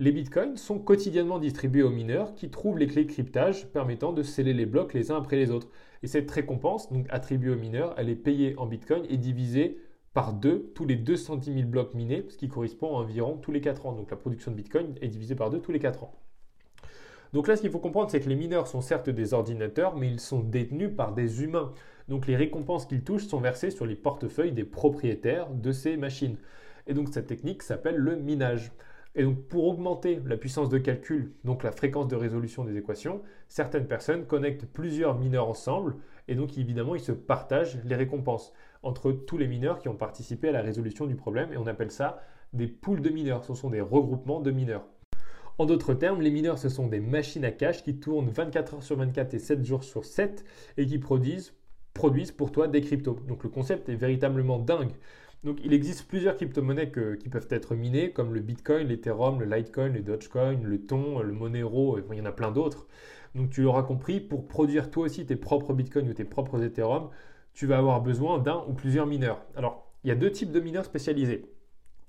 les 0.00 0.10
bitcoins 0.10 0.56
sont 0.56 0.80
quotidiennement 0.80 1.38
distribués 1.38 1.84
aux 1.84 1.90
mineurs 1.90 2.34
qui 2.34 2.50
trouvent 2.50 2.78
les 2.78 2.88
clés 2.88 3.04
de 3.04 3.12
cryptage 3.12 3.68
permettant 3.68 4.12
de 4.12 4.24
sceller 4.24 4.52
les 4.52 4.66
blocs 4.66 4.92
les 4.92 5.12
uns 5.12 5.16
après 5.16 5.36
les 5.36 5.52
autres. 5.52 5.70
Et 6.02 6.08
cette 6.08 6.28
récompense, 6.30 6.92
donc 6.92 7.06
attribuée 7.10 7.50
aux 7.50 7.56
mineurs, 7.56 7.94
elle 7.96 8.08
est 8.08 8.16
payée 8.16 8.54
en 8.58 8.66
bitcoin 8.66 9.04
et 9.08 9.16
divisée 9.16 9.78
par 10.14 10.32
deux 10.32 10.70
tous 10.74 10.86
les 10.86 10.96
210 10.96 11.52
000 11.52 11.66
blocs 11.68 11.92
minés, 11.92 12.24
ce 12.28 12.36
qui 12.36 12.48
correspond 12.48 12.96
à 12.96 13.00
environ 13.00 13.36
tous 13.36 13.52
les 13.52 13.60
4 13.60 13.86
ans. 13.86 13.92
Donc 13.92 14.10
la 14.10 14.16
production 14.16 14.52
de 14.52 14.56
Bitcoin 14.56 14.94
est 15.02 15.08
divisée 15.08 15.34
par 15.34 15.50
deux 15.50 15.60
tous 15.60 15.72
les 15.72 15.80
4 15.80 16.04
ans. 16.04 16.14
Donc 17.32 17.48
là, 17.48 17.56
ce 17.56 17.62
qu'il 17.62 17.70
faut 17.70 17.80
comprendre, 17.80 18.10
c'est 18.10 18.20
que 18.20 18.28
les 18.28 18.36
mineurs 18.36 18.68
sont 18.68 18.80
certes 18.80 19.10
des 19.10 19.34
ordinateurs, 19.34 19.96
mais 19.96 20.08
ils 20.08 20.20
sont 20.20 20.38
détenus 20.38 20.90
par 20.96 21.12
des 21.12 21.42
humains. 21.42 21.72
Donc 22.06 22.28
les 22.28 22.36
récompenses 22.36 22.86
qu'ils 22.86 23.02
touchent 23.02 23.26
sont 23.26 23.40
versées 23.40 23.70
sur 23.70 23.86
les 23.86 23.96
portefeuilles 23.96 24.52
des 24.52 24.64
propriétaires 24.64 25.50
de 25.50 25.72
ces 25.72 25.96
machines. 25.96 26.36
Et 26.86 26.94
donc 26.94 27.08
cette 27.12 27.26
technique 27.26 27.64
s'appelle 27.64 27.96
le 27.96 28.14
minage. 28.14 28.70
Et 29.16 29.24
donc 29.24 29.42
pour 29.48 29.66
augmenter 29.66 30.20
la 30.26 30.36
puissance 30.36 30.68
de 30.68 30.78
calcul, 30.78 31.32
donc 31.42 31.64
la 31.64 31.72
fréquence 31.72 32.06
de 32.06 32.14
résolution 32.14 32.64
des 32.64 32.76
équations, 32.76 33.20
certaines 33.48 33.88
personnes 33.88 34.26
connectent 34.26 34.66
plusieurs 34.66 35.18
mineurs 35.18 35.48
ensemble 35.48 35.96
et 36.28 36.34
donc 36.34 36.56
évidemment 36.58 36.94
ils 36.94 37.00
se 37.00 37.12
partagent 37.12 37.78
les 37.84 37.96
récompenses 37.96 38.52
entre 38.82 39.12
tous 39.12 39.38
les 39.38 39.46
mineurs 39.46 39.78
qui 39.78 39.88
ont 39.88 39.96
participé 39.96 40.48
à 40.48 40.52
la 40.52 40.62
résolution 40.62 41.06
du 41.06 41.16
problème 41.16 41.52
et 41.52 41.56
on 41.56 41.66
appelle 41.66 41.90
ça 41.90 42.22
des 42.52 42.68
pools 42.68 43.00
de 43.00 43.10
mineurs, 43.10 43.44
ce 43.44 43.54
sont 43.54 43.70
des 43.70 43.80
regroupements 43.80 44.40
de 44.40 44.50
mineurs. 44.50 44.86
En 45.58 45.66
d'autres 45.66 45.94
termes, 45.94 46.20
les 46.20 46.30
mineurs, 46.30 46.58
ce 46.58 46.68
sont 46.68 46.88
des 46.88 46.98
machines 46.98 47.44
à 47.44 47.52
cash 47.52 47.84
qui 47.84 47.96
tournent 47.96 48.28
24 48.28 48.74
heures 48.74 48.82
sur 48.82 48.96
24 48.96 49.34
et 49.34 49.38
7 49.38 49.64
jours 49.64 49.84
sur 49.84 50.04
7 50.04 50.44
et 50.76 50.86
qui 50.86 50.98
produisent, 50.98 51.52
pour 52.36 52.50
toi 52.50 52.66
des 52.66 52.80
cryptos. 52.80 53.20
Donc 53.28 53.44
le 53.44 53.48
concept 53.50 53.88
est 53.88 53.94
véritablement 53.94 54.58
dingue. 54.58 54.92
Donc 55.44 55.60
il 55.62 55.72
existe 55.72 56.08
plusieurs 56.08 56.36
crypto-monnaies 56.36 56.90
qui 57.20 57.28
peuvent 57.28 57.46
être 57.50 57.74
minées, 57.76 58.10
comme 58.10 58.34
le 58.34 58.40
Bitcoin, 58.40 58.88
l'Ethereum, 58.88 59.40
le 59.40 59.46
Litecoin, 59.46 59.90
le 59.90 60.00
Dogecoin, 60.00 60.58
le 60.62 60.80
Ton, 60.80 61.20
le 61.20 61.32
Monero, 61.32 61.98
il 62.10 62.18
y 62.18 62.20
en 62.20 62.24
a 62.24 62.32
plein 62.32 62.50
d'autres. 62.50 62.88
Donc 63.34 63.50
tu 63.50 63.62
l'auras 63.62 63.82
compris, 63.82 64.20
pour 64.20 64.46
produire 64.46 64.90
toi 64.90 65.04
aussi 65.04 65.26
tes 65.26 65.36
propres 65.36 65.72
Bitcoin 65.72 66.08
ou 66.08 66.12
tes 66.12 66.24
propres 66.24 66.62
Ethereum, 66.62 67.10
tu 67.52 67.66
vas 67.66 67.78
avoir 67.78 68.00
besoin 68.00 68.38
d'un 68.38 68.64
ou 68.68 68.74
plusieurs 68.74 69.06
mineurs. 69.06 69.44
Alors, 69.56 69.90
il 70.04 70.08
y 70.08 70.10
a 70.10 70.16
deux 70.16 70.30
types 70.30 70.52
de 70.52 70.60
mineurs 70.60 70.84
spécialisés. 70.84 71.46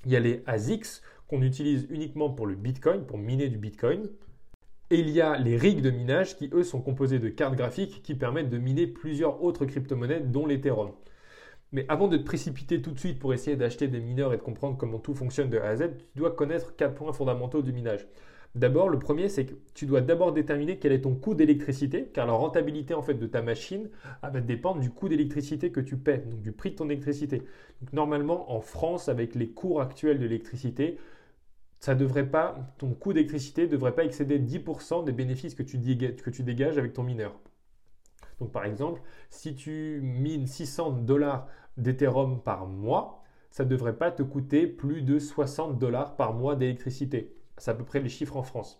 Il 0.05 0.11
y 0.11 0.15
a 0.15 0.19
les 0.19 0.43
ASICs 0.45 1.01
qu'on 1.27 1.41
utilise 1.41 1.87
uniquement 1.89 2.29
pour 2.29 2.45
le 2.45 2.55
Bitcoin, 2.55 3.05
pour 3.05 3.17
miner 3.17 3.49
du 3.49 3.57
Bitcoin. 3.57 4.09
Et 4.91 4.99
il 4.99 5.09
y 5.09 5.21
a 5.21 5.37
les 5.37 5.57
rigs 5.57 5.81
de 5.81 5.89
minage 5.89 6.37
qui, 6.37 6.49
eux, 6.53 6.63
sont 6.63 6.81
composés 6.81 7.17
de 7.17 7.29
cartes 7.29 7.55
graphiques 7.55 8.03
qui 8.03 8.13
permettent 8.13 8.49
de 8.49 8.59
miner 8.59 8.85
plusieurs 8.85 9.43
autres 9.43 9.65
crypto-monnaies, 9.65 10.19
dont 10.19 10.45
l'Ethereum. 10.45 10.91
Mais 11.71 11.85
avant 11.89 12.07
de 12.07 12.17
te 12.17 12.23
précipiter 12.23 12.81
tout 12.81 12.91
de 12.91 12.99
suite 12.99 13.17
pour 13.17 13.33
essayer 13.33 13.57
d'acheter 13.57 13.87
des 13.87 13.99
mineurs 13.99 14.33
et 14.33 14.37
de 14.37 14.41
comprendre 14.43 14.77
comment 14.77 14.99
tout 14.99 15.15
fonctionne 15.15 15.49
de 15.49 15.57
A 15.57 15.69
à 15.69 15.75
Z, 15.75 15.89
tu 16.13 16.19
dois 16.19 16.31
connaître 16.31 16.75
quatre 16.75 16.93
points 16.93 17.13
fondamentaux 17.13 17.63
du 17.63 17.73
minage. 17.73 18.07
D'abord, 18.55 18.87
le 18.87 18.97
premier, 18.97 19.27
c'est 19.27 19.45
que 19.45 19.53
tu 19.73 19.85
dois 19.85 19.99
d'abord 19.99 20.31
déterminer 20.31 20.79
quel 20.79 20.93
est 20.93 21.01
ton 21.01 21.13
coût 21.13 21.35
d'électricité, 21.35 22.05
car 22.13 22.25
la 22.25 22.31
rentabilité 22.31 22.93
en 22.93 23.01
fait 23.01 23.15
de 23.15 23.27
ta 23.27 23.41
machine 23.41 23.89
va 24.23 24.39
dépendre 24.39 24.79
du 24.79 24.89
coût 24.89 25.09
d'électricité 25.09 25.73
que 25.73 25.81
tu 25.81 25.97
paies, 25.97 26.19
donc 26.19 26.41
du 26.41 26.53
prix 26.53 26.71
de 26.71 26.75
ton 26.75 26.85
électricité. 26.85 27.41
normalement, 27.91 28.53
en 28.53 28.61
France, 28.61 29.09
avec 29.09 29.35
les 29.35 29.49
cours 29.49 29.81
actuels 29.81 30.19
de 30.19 30.23
l'électricité, 30.23 30.97
ça 31.81 31.95
devrait 31.95 32.29
pas, 32.29 32.73
ton 32.77 32.93
coût 32.93 33.11
d'électricité 33.11 33.63
ne 33.63 33.71
devrait 33.71 33.93
pas 33.93 34.05
excéder 34.05 34.39
10% 34.39 35.03
des 35.03 35.11
bénéfices 35.11 35.53
que 35.53 35.61
tu, 35.61 35.77
dégages 35.77 36.77
avec 36.77 36.93
ton 36.93 37.03
mineur. 37.03 37.37
Donc 38.39 38.53
par 38.53 38.63
exemple, 38.63 39.01
si 39.29 39.55
tu 39.55 39.99
mines 40.01 40.47
600 40.47 40.91
dollars 41.01 41.47
d'Ethereum 41.75 42.41
par 42.41 42.67
mois, 42.67 43.21
ça 43.51 43.65
ne 43.65 43.69
devrait 43.69 43.97
pas 43.97 44.11
te 44.11 44.23
coûter 44.23 44.65
plus 44.65 45.01
de 45.01 45.19
60 45.19 45.77
dollars 45.77 46.15
par 46.15 46.33
mois 46.33 46.55
d'électricité. 46.55 47.35
C'est 47.57 47.71
à 47.71 47.73
peu 47.73 47.83
près 47.83 47.99
les 47.99 48.09
chiffres 48.09 48.37
en 48.37 48.43
France. 48.43 48.79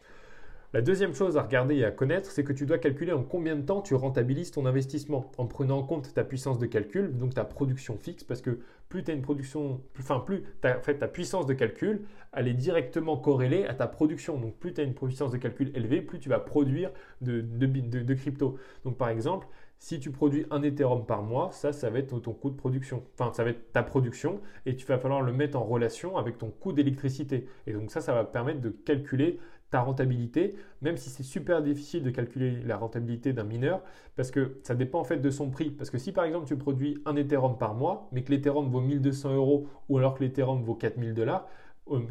La 0.73 0.81
deuxième 0.81 1.13
chose 1.13 1.37
à 1.37 1.41
regarder 1.43 1.75
et 1.75 1.85
à 1.85 1.91
connaître, 1.91 2.29
c'est 2.29 2.43
que 2.43 2.51
tu 2.51 2.65
dois 2.65 2.77
calculer 2.77 3.13
en 3.13 3.23
combien 3.23 3.55
de 3.55 3.61
temps 3.61 3.81
tu 3.81 3.95
rentabilises 3.95 4.51
ton 4.51 4.65
investissement 4.65 5.31
en 5.37 5.45
prenant 5.45 5.77
en 5.77 5.83
compte 5.83 6.13
ta 6.13 6.25
puissance 6.25 6.59
de 6.59 6.65
calcul, 6.65 7.15
donc 7.15 7.33
ta 7.33 7.45
production 7.45 7.97
fixe, 7.97 8.25
parce 8.25 8.41
que 8.41 8.59
plus 8.89 9.01
tu 9.01 9.11
as 9.11 9.13
une 9.13 9.21
production, 9.21 9.79
enfin 9.97 10.19
plus 10.19 10.43
en 10.65 10.81
fait, 10.81 10.97
ta 10.97 11.07
puissance 11.07 11.45
de 11.45 11.53
calcul, 11.53 12.01
elle 12.33 12.49
est 12.49 12.53
directement 12.53 13.15
corrélée 13.15 13.65
à 13.65 13.73
ta 13.73 13.87
production. 13.87 14.37
Donc 14.37 14.55
plus 14.55 14.73
tu 14.73 14.81
as 14.81 14.83
une 14.83 14.93
puissance 14.93 15.31
de 15.31 15.37
calcul 15.37 15.71
élevée, 15.75 16.01
plus 16.01 16.19
tu 16.19 16.27
vas 16.27 16.39
produire 16.39 16.91
de 17.21 18.13
crypto. 18.13 18.57
Donc 18.83 18.97
par 18.97 19.07
exemple, 19.07 19.47
si 19.79 19.99
tu 19.99 20.11
produis 20.11 20.45
un 20.51 20.63
Ethereum 20.63 21.05
par 21.05 21.21
mois, 21.21 21.51
ça, 21.51 21.73
ça 21.73 21.89
va 21.89 21.99
être 21.99 22.19
ton 22.19 22.33
coût 22.33 22.49
de 22.49 22.55
production. 22.55 23.03
Enfin, 23.17 23.31
ça 23.33 23.43
va 23.43 23.51
être 23.51 23.71
ta 23.71 23.83
production 23.83 24.41
et 24.65 24.75
tu 24.75 24.85
vas 24.85 24.97
falloir 24.97 25.21
le 25.21 25.31
mettre 25.31 25.57
en 25.57 25.63
relation 25.63 26.17
avec 26.17 26.37
ton 26.37 26.49
coût 26.49 26.73
d'électricité. 26.73 27.47
Et 27.67 27.73
donc 27.73 27.91
ça, 27.91 28.01
ça 28.01 28.13
va 28.13 28.23
permettre 28.23 28.61
de 28.61 28.69
calculer 28.69 29.39
ta 29.71 29.81
rentabilité, 29.81 30.55
même 30.81 30.95
si 30.95 31.09
c'est 31.09 31.23
super 31.23 31.61
difficile 31.61 32.03
de 32.03 32.09
calculer 32.09 32.61
la 32.65 32.77
rentabilité 32.77 33.33
d'un 33.33 33.43
mineur, 33.43 33.81
parce 34.15 34.31
que 34.31 34.59
ça 34.63 34.75
dépend 34.75 34.99
en 34.99 35.03
fait 35.03 35.17
de 35.17 35.29
son 35.29 35.49
prix. 35.49 35.71
Parce 35.71 35.89
que 35.89 35.97
si 35.97 36.11
par 36.11 36.23
exemple 36.23 36.47
tu 36.47 36.55
produis 36.55 37.01
un 37.05 37.15
Ethereum 37.15 37.57
par 37.57 37.73
mois, 37.73 38.07
mais 38.11 38.23
que 38.23 38.31
l'Ethereum 38.31 38.69
vaut 38.69 38.81
1200 38.81 39.35
euros 39.35 39.67
ou 39.89 39.97
alors 39.97 40.13
que 40.13 40.23
l'Ethereum 40.23 40.63
vaut 40.63 40.75
4000 40.75 41.13
dollars, 41.13 41.47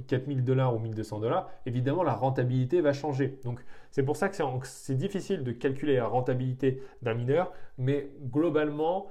4000 0.07 0.45
dollars 0.45 0.75
ou 0.75 0.79
1200 0.79 1.21
dollars, 1.21 1.51
évidemment 1.67 2.03
la 2.03 2.15
rentabilité 2.15 2.81
va 2.81 2.93
changer. 2.93 3.39
Donc 3.45 3.61
c'est 3.91 4.03
pour 4.03 4.17
ça 4.17 4.29
que 4.29 4.37
c'est 4.65 4.97
difficile 4.97 5.45
de 5.45 5.53
calculer 5.53 5.97
la 5.97 6.07
rentabilité 6.07 6.83
d'un 7.03 7.15
mineur, 7.15 7.53
mais 7.79 8.11
globalement, 8.31 9.09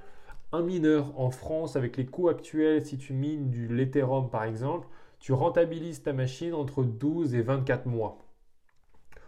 un 0.52 0.62
mineur 0.62 1.18
en 1.18 1.30
France 1.30 1.76
avec 1.76 1.96
les 1.96 2.06
coûts 2.06 2.28
actuels, 2.28 2.84
si 2.84 2.96
tu 2.96 3.12
mines 3.12 3.50
du 3.50 3.66
l'Ethereum 3.68 4.30
par 4.30 4.44
exemple, 4.44 4.86
tu 5.18 5.32
rentabilises 5.32 6.02
ta 6.02 6.12
machine 6.12 6.54
entre 6.54 6.84
12 6.84 7.34
et 7.34 7.42
24 7.42 7.86
mois. 7.86 8.18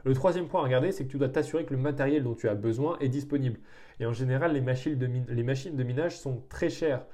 Le 0.04 0.14
troisième 0.14 0.46
point 0.46 0.60
à 0.60 0.64
regarder, 0.64 0.92
c'est 0.92 1.04
que 1.04 1.10
tu 1.10 1.18
dois 1.18 1.28
t'assurer 1.28 1.64
que 1.64 1.74
le 1.74 1.80
matériel 1.80 2.22
dont 2.22 2.34
tu 2.34 2.48
as 2.48 2.54
besoin 2.54 2.96
est 3.00 3.08
disponible. 3.08 3.58
Et 3.98 4.06
en 4.06 4.12
général, 4.12 4.52
les 4.52 4.60
machines 4.60 4.96
de, 4.96 5.08
les 5.28 5.42
machines 5.42 5.74
de 5.74 5.82
minage 5.82 6.16
sont 6.16 6.44
très 6.48 6.70
chères 6.70 7.04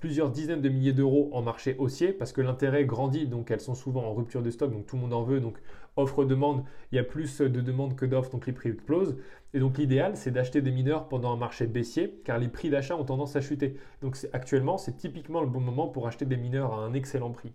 plusieurs 0.00 0.30
dizaines 0.30 0.60
de 0.60 0.68
milliers 0.68 0.92
d'euros 0.92 1.30
en 1.32 1.42
marché 1.42 1.76
haussier 1.78 2.12
parce 2.12 2.32
que 2.32 2.40
l'intérêt 2.40 2.84
grandit, 2.84 3.26
donc 3.26 3.50
elles 3.50 3.60
sont 3.60 3.74
souvent 3.74 4.04
en 4.04 4.14
rupture 4.14 4.42
de 4.42 4.50
stock, 4.50 4.72
donc 4.72 4.86
tout 4.86 4.96
le 4.96 5.02
monde 5.02 5.12
en 5.12 5.22
veut, 5.22 5.40
donc 5.40 5.58
offre-demande, 5.96 6.64
il 6.92 6.96
y 6.96 6.98
a 6.98 7.04
plus 7.04 7.40
de 7.40 7.60
demandes 7.60 7.96
que 7.96 8.06
d'offres, 8.06 8.30
donc 8.30 8.46
les 8.46 8.52
prix 8.52 8.70
explosent. 8.70 9.16
Et 9.54 9.60
donc 9.60 9.78
l'idéal, 9.78 10.16
c'est 10.16 10.30
d'acheter 10.30 10.62
des 10.62 10.70
mineurs 10.70 11.08
pendant 11.08 11.32
un 11.32 11.36
marché 11.36 11.66
baissier, 11.66 12.20
car 12.24 12.38
les 12.38 12.48
prix 12.48 12.70
d'achat 12.70 12.96
ont 12.96 13.04
tendance 13.04 13.36
à 13.36 13.40
chuter. 13.40 13.76
Donc 14.02 14.16
actuellement, 14.32 14.78
c'est 14.78 14.96
typiquement 14.96 15.40
le 15.40 15.48
bon 15.48 15.60
moment 15.60 15.88
pour 15.88 16.06
acheter 16.06 16.24
des 16.24 16.36
mineurs 16.36 16.74
à 16.74 16.78
un 16.78 16.92
excellent 16.92 17.30
prix. 17.30 17.52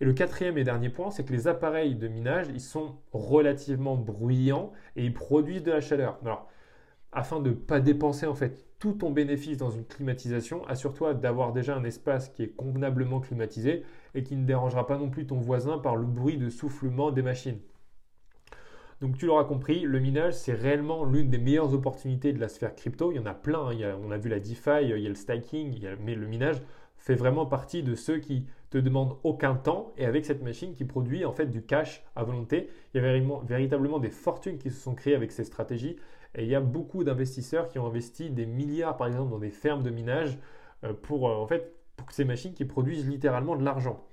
Et 0.00 0.04
le 0.04 0.12
quatrième 0.12 0.58
et 0.58 0.64
dernier 0.64 0.88
point, 0.88 1.10
c'est 1.10 1.24
que 1.24 1.32
les 1.32 1.46
appareils 1.46 1.94
de 1.94 2.08
minage, 2.08 2.48
ils 2.52 2.60
sont 2.60 2.96
relativement 3.12 3.96
bruyants 3.96 4.72
et 4.96 5.04
ils 5.04 5.14
produisent 5.14 5.62
de 5.62 5.70
la 5.70 5.80
chaleur. 5.80 6.18
Alors, 6.22 6.48
afin 7.12 7.40
de 7.40 7.50
ne 7.50 7.54
pas 7.54 7.80
dépenser 7.80 8.26
en 8.26 8.34
fait 8.34 8.66
tout 8.84 8.92
ton 8.92 9.10
bénéfice 9.10 9.56
dans 9.56 9.70
une 9.70 9.86
climatisation, 9.86 10.62
assure-toi 10.66 11.14
d'avoir 11.14 11.54
déjà 11.54 11.74
un 11.74 11.84
espace 11.84 12.28
qui 12.28 12.42
est 12.42 12.54
convenablement 12.54 13.18
climatisé 13.18 13.82
et 14.14 14.22
qui 14.22 14.36
ne 14.36 14.44
dérangera 14.44 14.86
pas 14.86 14.98
non 14.98 15.08
plus 15.08 15.26
ton 15.26 15.38
voisin 15.38 15.78
par 15.78 15.96
le 15.96 16.04
bruit 16.04 16.36
de 16.36 16.50
soufflement 16.50 17.10
des 17.10 17.22
machines. 17.22 17.60
Donc 19.00 19.16
tu 19.16 19.24
l'auras 19.24 19.44
compris, 19.44 19.80
le 19.80 20.00
minage, 20.00 20.34
c'est 20.34 20.52
réellement 20.52 21.06
l'une 21.06 21.30
des 21.30 21.38
meilleures 21.38 21.72
opportunités 21.72 22.34
de 22.34 22.38
la 22.38 22.48
sphère 22.48 22.76
crypto. 22.76 23.10
Il 23.10 23.14
y 23.14 23.18
en 23.18 23.24
a 23.24 23.32
plein, 23.32 23.70
hein. 23.70 23.98
on 24.04 24.10
a 24.10 24.18
vu 24.18 24.28
la 24.28 24.38
DeFi, 24.38 24.82
il 24.82 24.98
y 24.98 25.06
a 25.06 25.08
le 25.08 25.14
staking, 25.14 25.82
mais 26.04 26.14
le 26.14 26.26
minage 26.26 26.60
fait 26.98 27.14
vraiment 27.14 27.46
partie 27.46 27.82
de 27.82 27.94
ceux 27.94 28.18
qui 28.18 28.44
te 28.68 28.76
demandent 28.76 29.16
aucun 29.22 29.54
temps 29.54 29.94
et 29.96 30.04
avec 30.04 30.26
cette 30.26 30.42
machine 30.42 30.74
qui 30.74 30.84
produit 30.84 31.24
en 31.24 31.32
fait 31.32 31.46
du 31.46 31.62
cash 31.62 32.04
à 32.16 32.22
volonté. 32.22 32.68
Il 32.92 33.00
y 33.00 33.06
a 33.06 33.20
véritablement 33.46 33.98
des 33.98 34.10
fortunes 34.10 34.58
qui 34.58 34.70
se 34.70 34.78
sont 34.78 34.94
créées 34.94 35.14
avec 35.14 35.32
ces 35.32 35.44
stratégies 35.44 35.96
et 36.34 36.44
il 36.44 36.48
y 36.48 36.54
a 36.54 36.60
beaucoup 36.60 37.04
d'investisseurs 37.04 37.68
qui 37.68 37.78
ont 37.78 37.86
investi 37.86 38.30
des 38.30 38.46
milliards, 38.46 38.96
par 38.96 39.06
exemple, 39.06 39.30
dans 39.30 39.38
des 39.38 39.50
fermes 39.50 39.82
de 39.82 39.90
minage 39.90 40.38
euh, 40.84 40.92
pour, 40.92 41.28
euh, 41.28 41.34
en 41.34 41.46
fait, 41.46 41.74
pour 41.96 42.10
ces 42.10 42.24
machines 42.24 42.54
qui 42.54 42.64
produisent 42.64 43.08
littéralement 43.08 43.56
de 43.56 43.64
l'argent. 43.64 44.04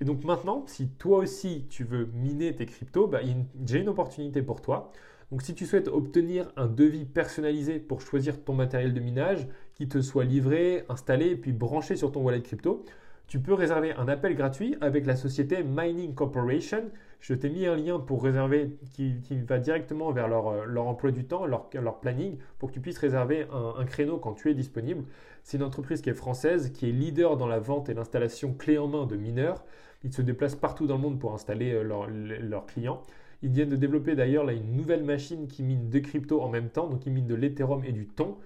Et 0.00 0.04
donc 0.04 0.24
maintenant, 0.24 0.64
si 0.66 0.88
toi 0.88 1.18
aussi 1.18 1.66
tu 1.70 1.84
veux 1.84 2.10
miner 2.12 2.54
tes 2.54 2.66
cryptos, 2.66 3.06
bah, 3.06 3.20
j'ai 3.64 3.80
une 3.80 3.88
opportunité 3.88 4.42
pour 4.42 4.60
toi. 4.60 4.92
Donc 5.32 5.42
si 5.42 5.54
tu 5.54 5.64
souhaites 5.66 5.88
obtenir 5.88 6.52
un 6.56 6.66
devis 6.66 7.06
personnalisé 7.06 7.78
pour 7.78 8.02
choisir 8.02 8.44
ton 8.44 8.52
matériel 8.52 8.92
de 8.92 9.00
minage, 9.00 9.48
qui 9.74 9.88
te 9.88 10.00
soit 10.00 10.24
livré, 10.24 10.84
installé 10.88 11.30
et 11.30 11.36
puis 11.36 11.52
branché 11.52 11.96
sur 11.96 12.12
ton 12.12 12.22
wallet 12.22 12.42
crypto. 12.42 12.84
Tu 13.26 13.40
peux 13.40 13.54
réserver 13.54 13.92
un 13.92 14.08
appel 14.08 14.34
gratuit 14.34 14.76
avec 14.80 15.04
la 15.04 15.16
société 15.16 15.62
Mining 15.62 16.14
Corporation. 16.14 16.84
Je 17.20 17.34
t'ai 17.34 17.48
mis 17.48 17.66
un 17.66 17.76
lien 17.76 17.98
pour 17.98 18.22
réserver 18.22 18.76
qui, 18.92 19.16
va 19.48 19.58
directement 19.58 20.12
vers 20.12 20.28
leur, 20.28 20.48
euh, 20.48 20.76
emploi 20.76 21.10
du 21.10 21.24
temps, 21.24 21.46
leur, 21.46 22.00
planning, 22.00 22.38
pour 22.58 22.68
que 22.68 22.74
tu 22.74 22.80
puisses 22.80 22.98
réserver 22.98 23.46
un, 23.52 23.84
créneau 23.84 24.18
quand 24.18 24.34
tu 24.34 24.50
es 24.50 24.54
disponible. 24.54 25.04
C'est 25.42 25.56
une 25.56 25.62
entreprise 25.62 26.02
qui 26.02 26.10
est 26.10 26.14
française, 26.14 26.70
qui 26.72 26.88
est 26.88 26.92
leader 26.92 27.36
dans 27.36 27.46
la 27.46 27.58
vente 27.58 27.88
et 27.88 27.94
l'installation 27.94 28.52
clé 28.54 28.78
en 28.78 28.88
main 28.88 29.06
de 29.06 29.16
mineurs. 29.16 29.64
Ils 30.04 30.12
se 30.12 30.22
déplacent 30.22 30.56
partout 30.56 30.86
dans 30.86 30.96
le 30.96 31.02
monde 31.02 31.18
pour 31.18 31.32
installer 31.34 31.72
euh, 31.72 31.82
leurs 31.82 32.66
clients. 32.66 33.02
Ils 33.42 33.50
viennent 33.50 33.68
de 33.68 33.76
développer 33.76 34.14
d'ailleurs 34.14 34.48
une 34.48 34.76
nouvelle 34.76 35.04
machine 35.04 35.46
qui 35.46 35.62
mine 35.62 35.88
deux 35.90 36.00
cryptos 36.00 36.40
en 36.40 36.48
même 36.48 36.70
temps, 36.70 36.88
donc 36.88 37.06
ils 37.06 37.12
minent 37.12 37.26
de 37.26 37.34
l'Ethereum 37.34 37.84
et 37.84 37.92
du 37.92 38.06
Thon. 38.06 38.36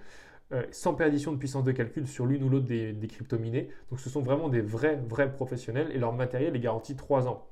Euh, 0.53 0.63
sans 0.71 0.93
perdition 0.93 1.31
de 1.31 1.37
puissance 1.37 1.63
de 1.63 1.71
calcul 1.71 2.05
sur 2.07 2.25
l'une 2.25 2.43
ou 2.43 2.49
l'autre 2.49 2.65
des, 2.65 2.91
des 2.91 3.37
minés. 3.39 3.69
Donc 3.89 4.01
ce 4.01 4.09
sont 4.09 4.21
vraiment 4.21 4.49
des 4.49 4.59
vrais, 4.59 4.97
vrais 5.07 5.31
professionnels 5.31 5.89
et 5.93 5.97
leur 5.97 6.11
matériel 6.11 6.55
est 6.55 6.59
garanti 6.59 6.95
3 6.95 7.27
ans. 7.29 7.47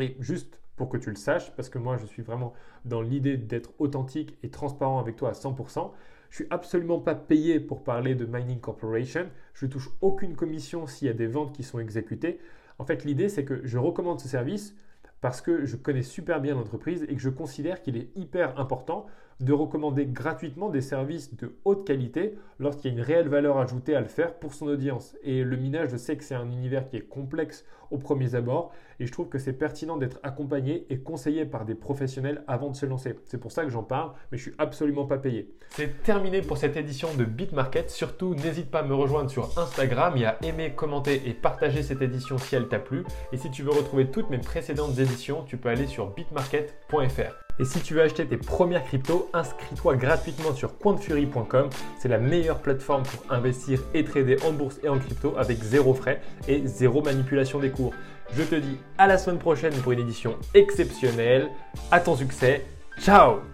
Et 0.00 0.16
juste 0.20 0.58
pour 0.76 0.88
que 0.88 0.96
tu 0.96 1.10
le 1.10 1.16
saches, 1.16 1.54
parce 1.54 1.68
que 1.68 1.78
moi 1.78 1.96
je 1.96 2.06
suis 2.06 2.22
vraiment 2.22 2.52
dans 2.84 3.02
l'idée 3.02 3.36
d'être 3.36 3.72
authentique 3.78 4.36
et 4.42 4.50
transparent 4.50 4.98
avec 4.98 5.16
toi 5.16 5.30
à 5.30 5.32
100%, 5.32 5.90
je 6.30 6.36
suis 6.36 6.46
absolument 6.50 6.98
pas 6.98 7.14
payé 7.14 7.60
pour 7.60 7.84
parler 7.84 8.14
de 8.14 8.24
Mining 8.24 8.58
Corporation. 8.58 9.26
Je 9.52 9.66
ne 9.66 9.70
touche 9.70 9.90
aucune 10.00 10.34
commission 10.34 10.86
s'il 10.86 11.08
y 11.08 11.10
a 11.10 11.14
des 11.14 11.26
ventes 11.26 11.54
qui 11.54 11.62
sont 11.62 11.78
exécutées. 11.78 12.40
En 12.78 12.84
fait, 12.84 13.04
l'idée 13.04 13.28
c'est 13.28 13.44
que 13.44 13.60
je 13.64 13.76
recommande 13.76 14.18
ce 14.18 14.28
service 14.28 14.74
parce 15.20 15.40
que 15.40 15.66
je 15.66 15.76
connais 15.76 16.02
super 16.02 16.40
bien 16.40 16.54
l'entreprise 16.54 17.04
et 17.08 17.14
que 17.14 17.20
je 17.20 17.28
considère 17.28 17.82
qu'il 17.82 17.96
est 17.96 18.08
hyper 18.16 18.58
important 18.58 19.06
de 19.40 19.52
recommander 19.52 20.06
gratuitement 20.06 20.68
des 20.68 20.80
services 20.80 21.34
de 21.34 21.54
haute 21.64 21.86
qualité 21.86 22.36
lorsqu'il 22.58 22.92
y 22.92 22.94
a 22.94 22.98
une 22.98 23.04
réelle 23.04 23.28
valeur 23.28 23.58
ajoutée 23.58 23.94
à 23.94 24.00
le 24.00 24.06
faire 24.06 24.34
pour 24.34 24.54
son 24.54 24.66
audience. 24.66 25.16
Et 25.22 25.42
le 25.42 25.56
minage, 25.56 25.90
je 25.90 25.96
sais 25.96 26.16
que 26.16 26.24
c'est 26.24 26.34
un 26.34 26.50
univers 26.50 26.88
qui 26.88 26.96
est 26.96 27.08
complexe 27.08 27.64
au 27.90 27.98
premier 27.98 28.34
abord 28.34 28.72
et 28.98 29.06
je 29.06 29.12
trouve 29.12 29.28
que 29.28 29.38
c'est 29.38 29.52
pertinent 29.52 29.96
d'être 29.96 30.18
accompagné 30.22 30.86
et 30.90 30.98
conseillé 30.98 31.44
par 31.44 31.64
des 31.64 31.74
professionnels 31.74 32.42
avant 32.46 32.70
de 32.70 32.76
se 32.76 32.86
lancer. 32.86 33.16
C'est 33.24 33.38
pour 33.38 33.52
ça 33.52 33.64
que 33.64 33.70
j'en 33.70 33.82
parle, 33.82 34.12
mais 34.30 34.38
je 34.38 34.42
suis 34.44 34.54
absolument 34.58 35.06
pas 35.06 35.18
payé. 35.18 35.52
C'est 35.70 36.02
terminé 36.02 36.40
pour 36.40 36.56
cette 36.56 36.76
édition 36.76 37.08
de 37.14 37.24
BitMarket. 37.24 37.90
Surtout, 37.90 38.34
n'hésite 38.34 38.70
pas 38.70 38.80
à 38.80 38.84
me 38.84 38.94
rejoindre 38.94 39.30
sur 39.30 39.58
Instagram 39.58 40.16
et 40.16 40.24
à 40.24 40.38
aimer, 40.42 40.72
commenter 40.74 41.28
et 41.28 41.34
partager 41.34 41.82
cette 41.82 42.02
édition 42.02 42.38
si 42.38 42.54
elle 42.54 42.68
t'a 42.68 42.78
plu. 42.78 43.04
Et 43.32 43.36
si 43.36 43.50
tu 43.50 43.62
veux 43.62 43.70
retrouver 43.70 44.10
toutes 44.10 44.30
mes 44.30 44.38
précédentes 44.38 44.98
éditions, 44.98 45.44
tu 45.44 45.56
peux 45.56 45.68
aller 45.68 45.86
sur 45.86 46.10
bitmarket.fr. 46.14 47.41
Et 47.58 47.64
si 47.64 47.80
tu 47.80 47.94
veux 47.94 48.02
acheter 48.02 48.26
tes 48.26 48.36
premières 48.36 48.84
cryptos, 48.84 49.28
inscris-toi 49.32 49.96
gratuitement 49.96 50.54
sur 50.54 50.78
quantfury.com. 50.78 51.68
C'est 51.98 52.08
la 52.08 52.18
meilleure 52.18 52.60
plateforme 52.60 53.02
pour 53.02 53.32
investir 53.32 53.80
et 53.94 54.04
trader 54.04 54.36
en 54.46 54.52
bourse 54.52 54.78
et 54.82 54.88
en 54.88 54.98
crypto 54.98 55.34
avec 55.36 55.62
zéro 55.62 55.94
frais 55.94 56.20
et 56.48 56.62
zéro 56.66 57.02
manipulation 57.02 57.58
des 57.58 57.70
cours. 57.70 57.94
Je 58.34 58.42
te 58.42 58.54
dis 58.54 58.78
à 58.98 59.06
la 59.06 59.18
semaine 59.18 59.38
prochaine 59.38 59.74
pour 59.74 59.92
une 59.92 60.00
édition 60.00 60.36
exceptionnelle. 60.54 61.48
À 61.90 62.00
ton 62.00 62.16
succès. 62.16 62.64
Ciao 62.98 63.51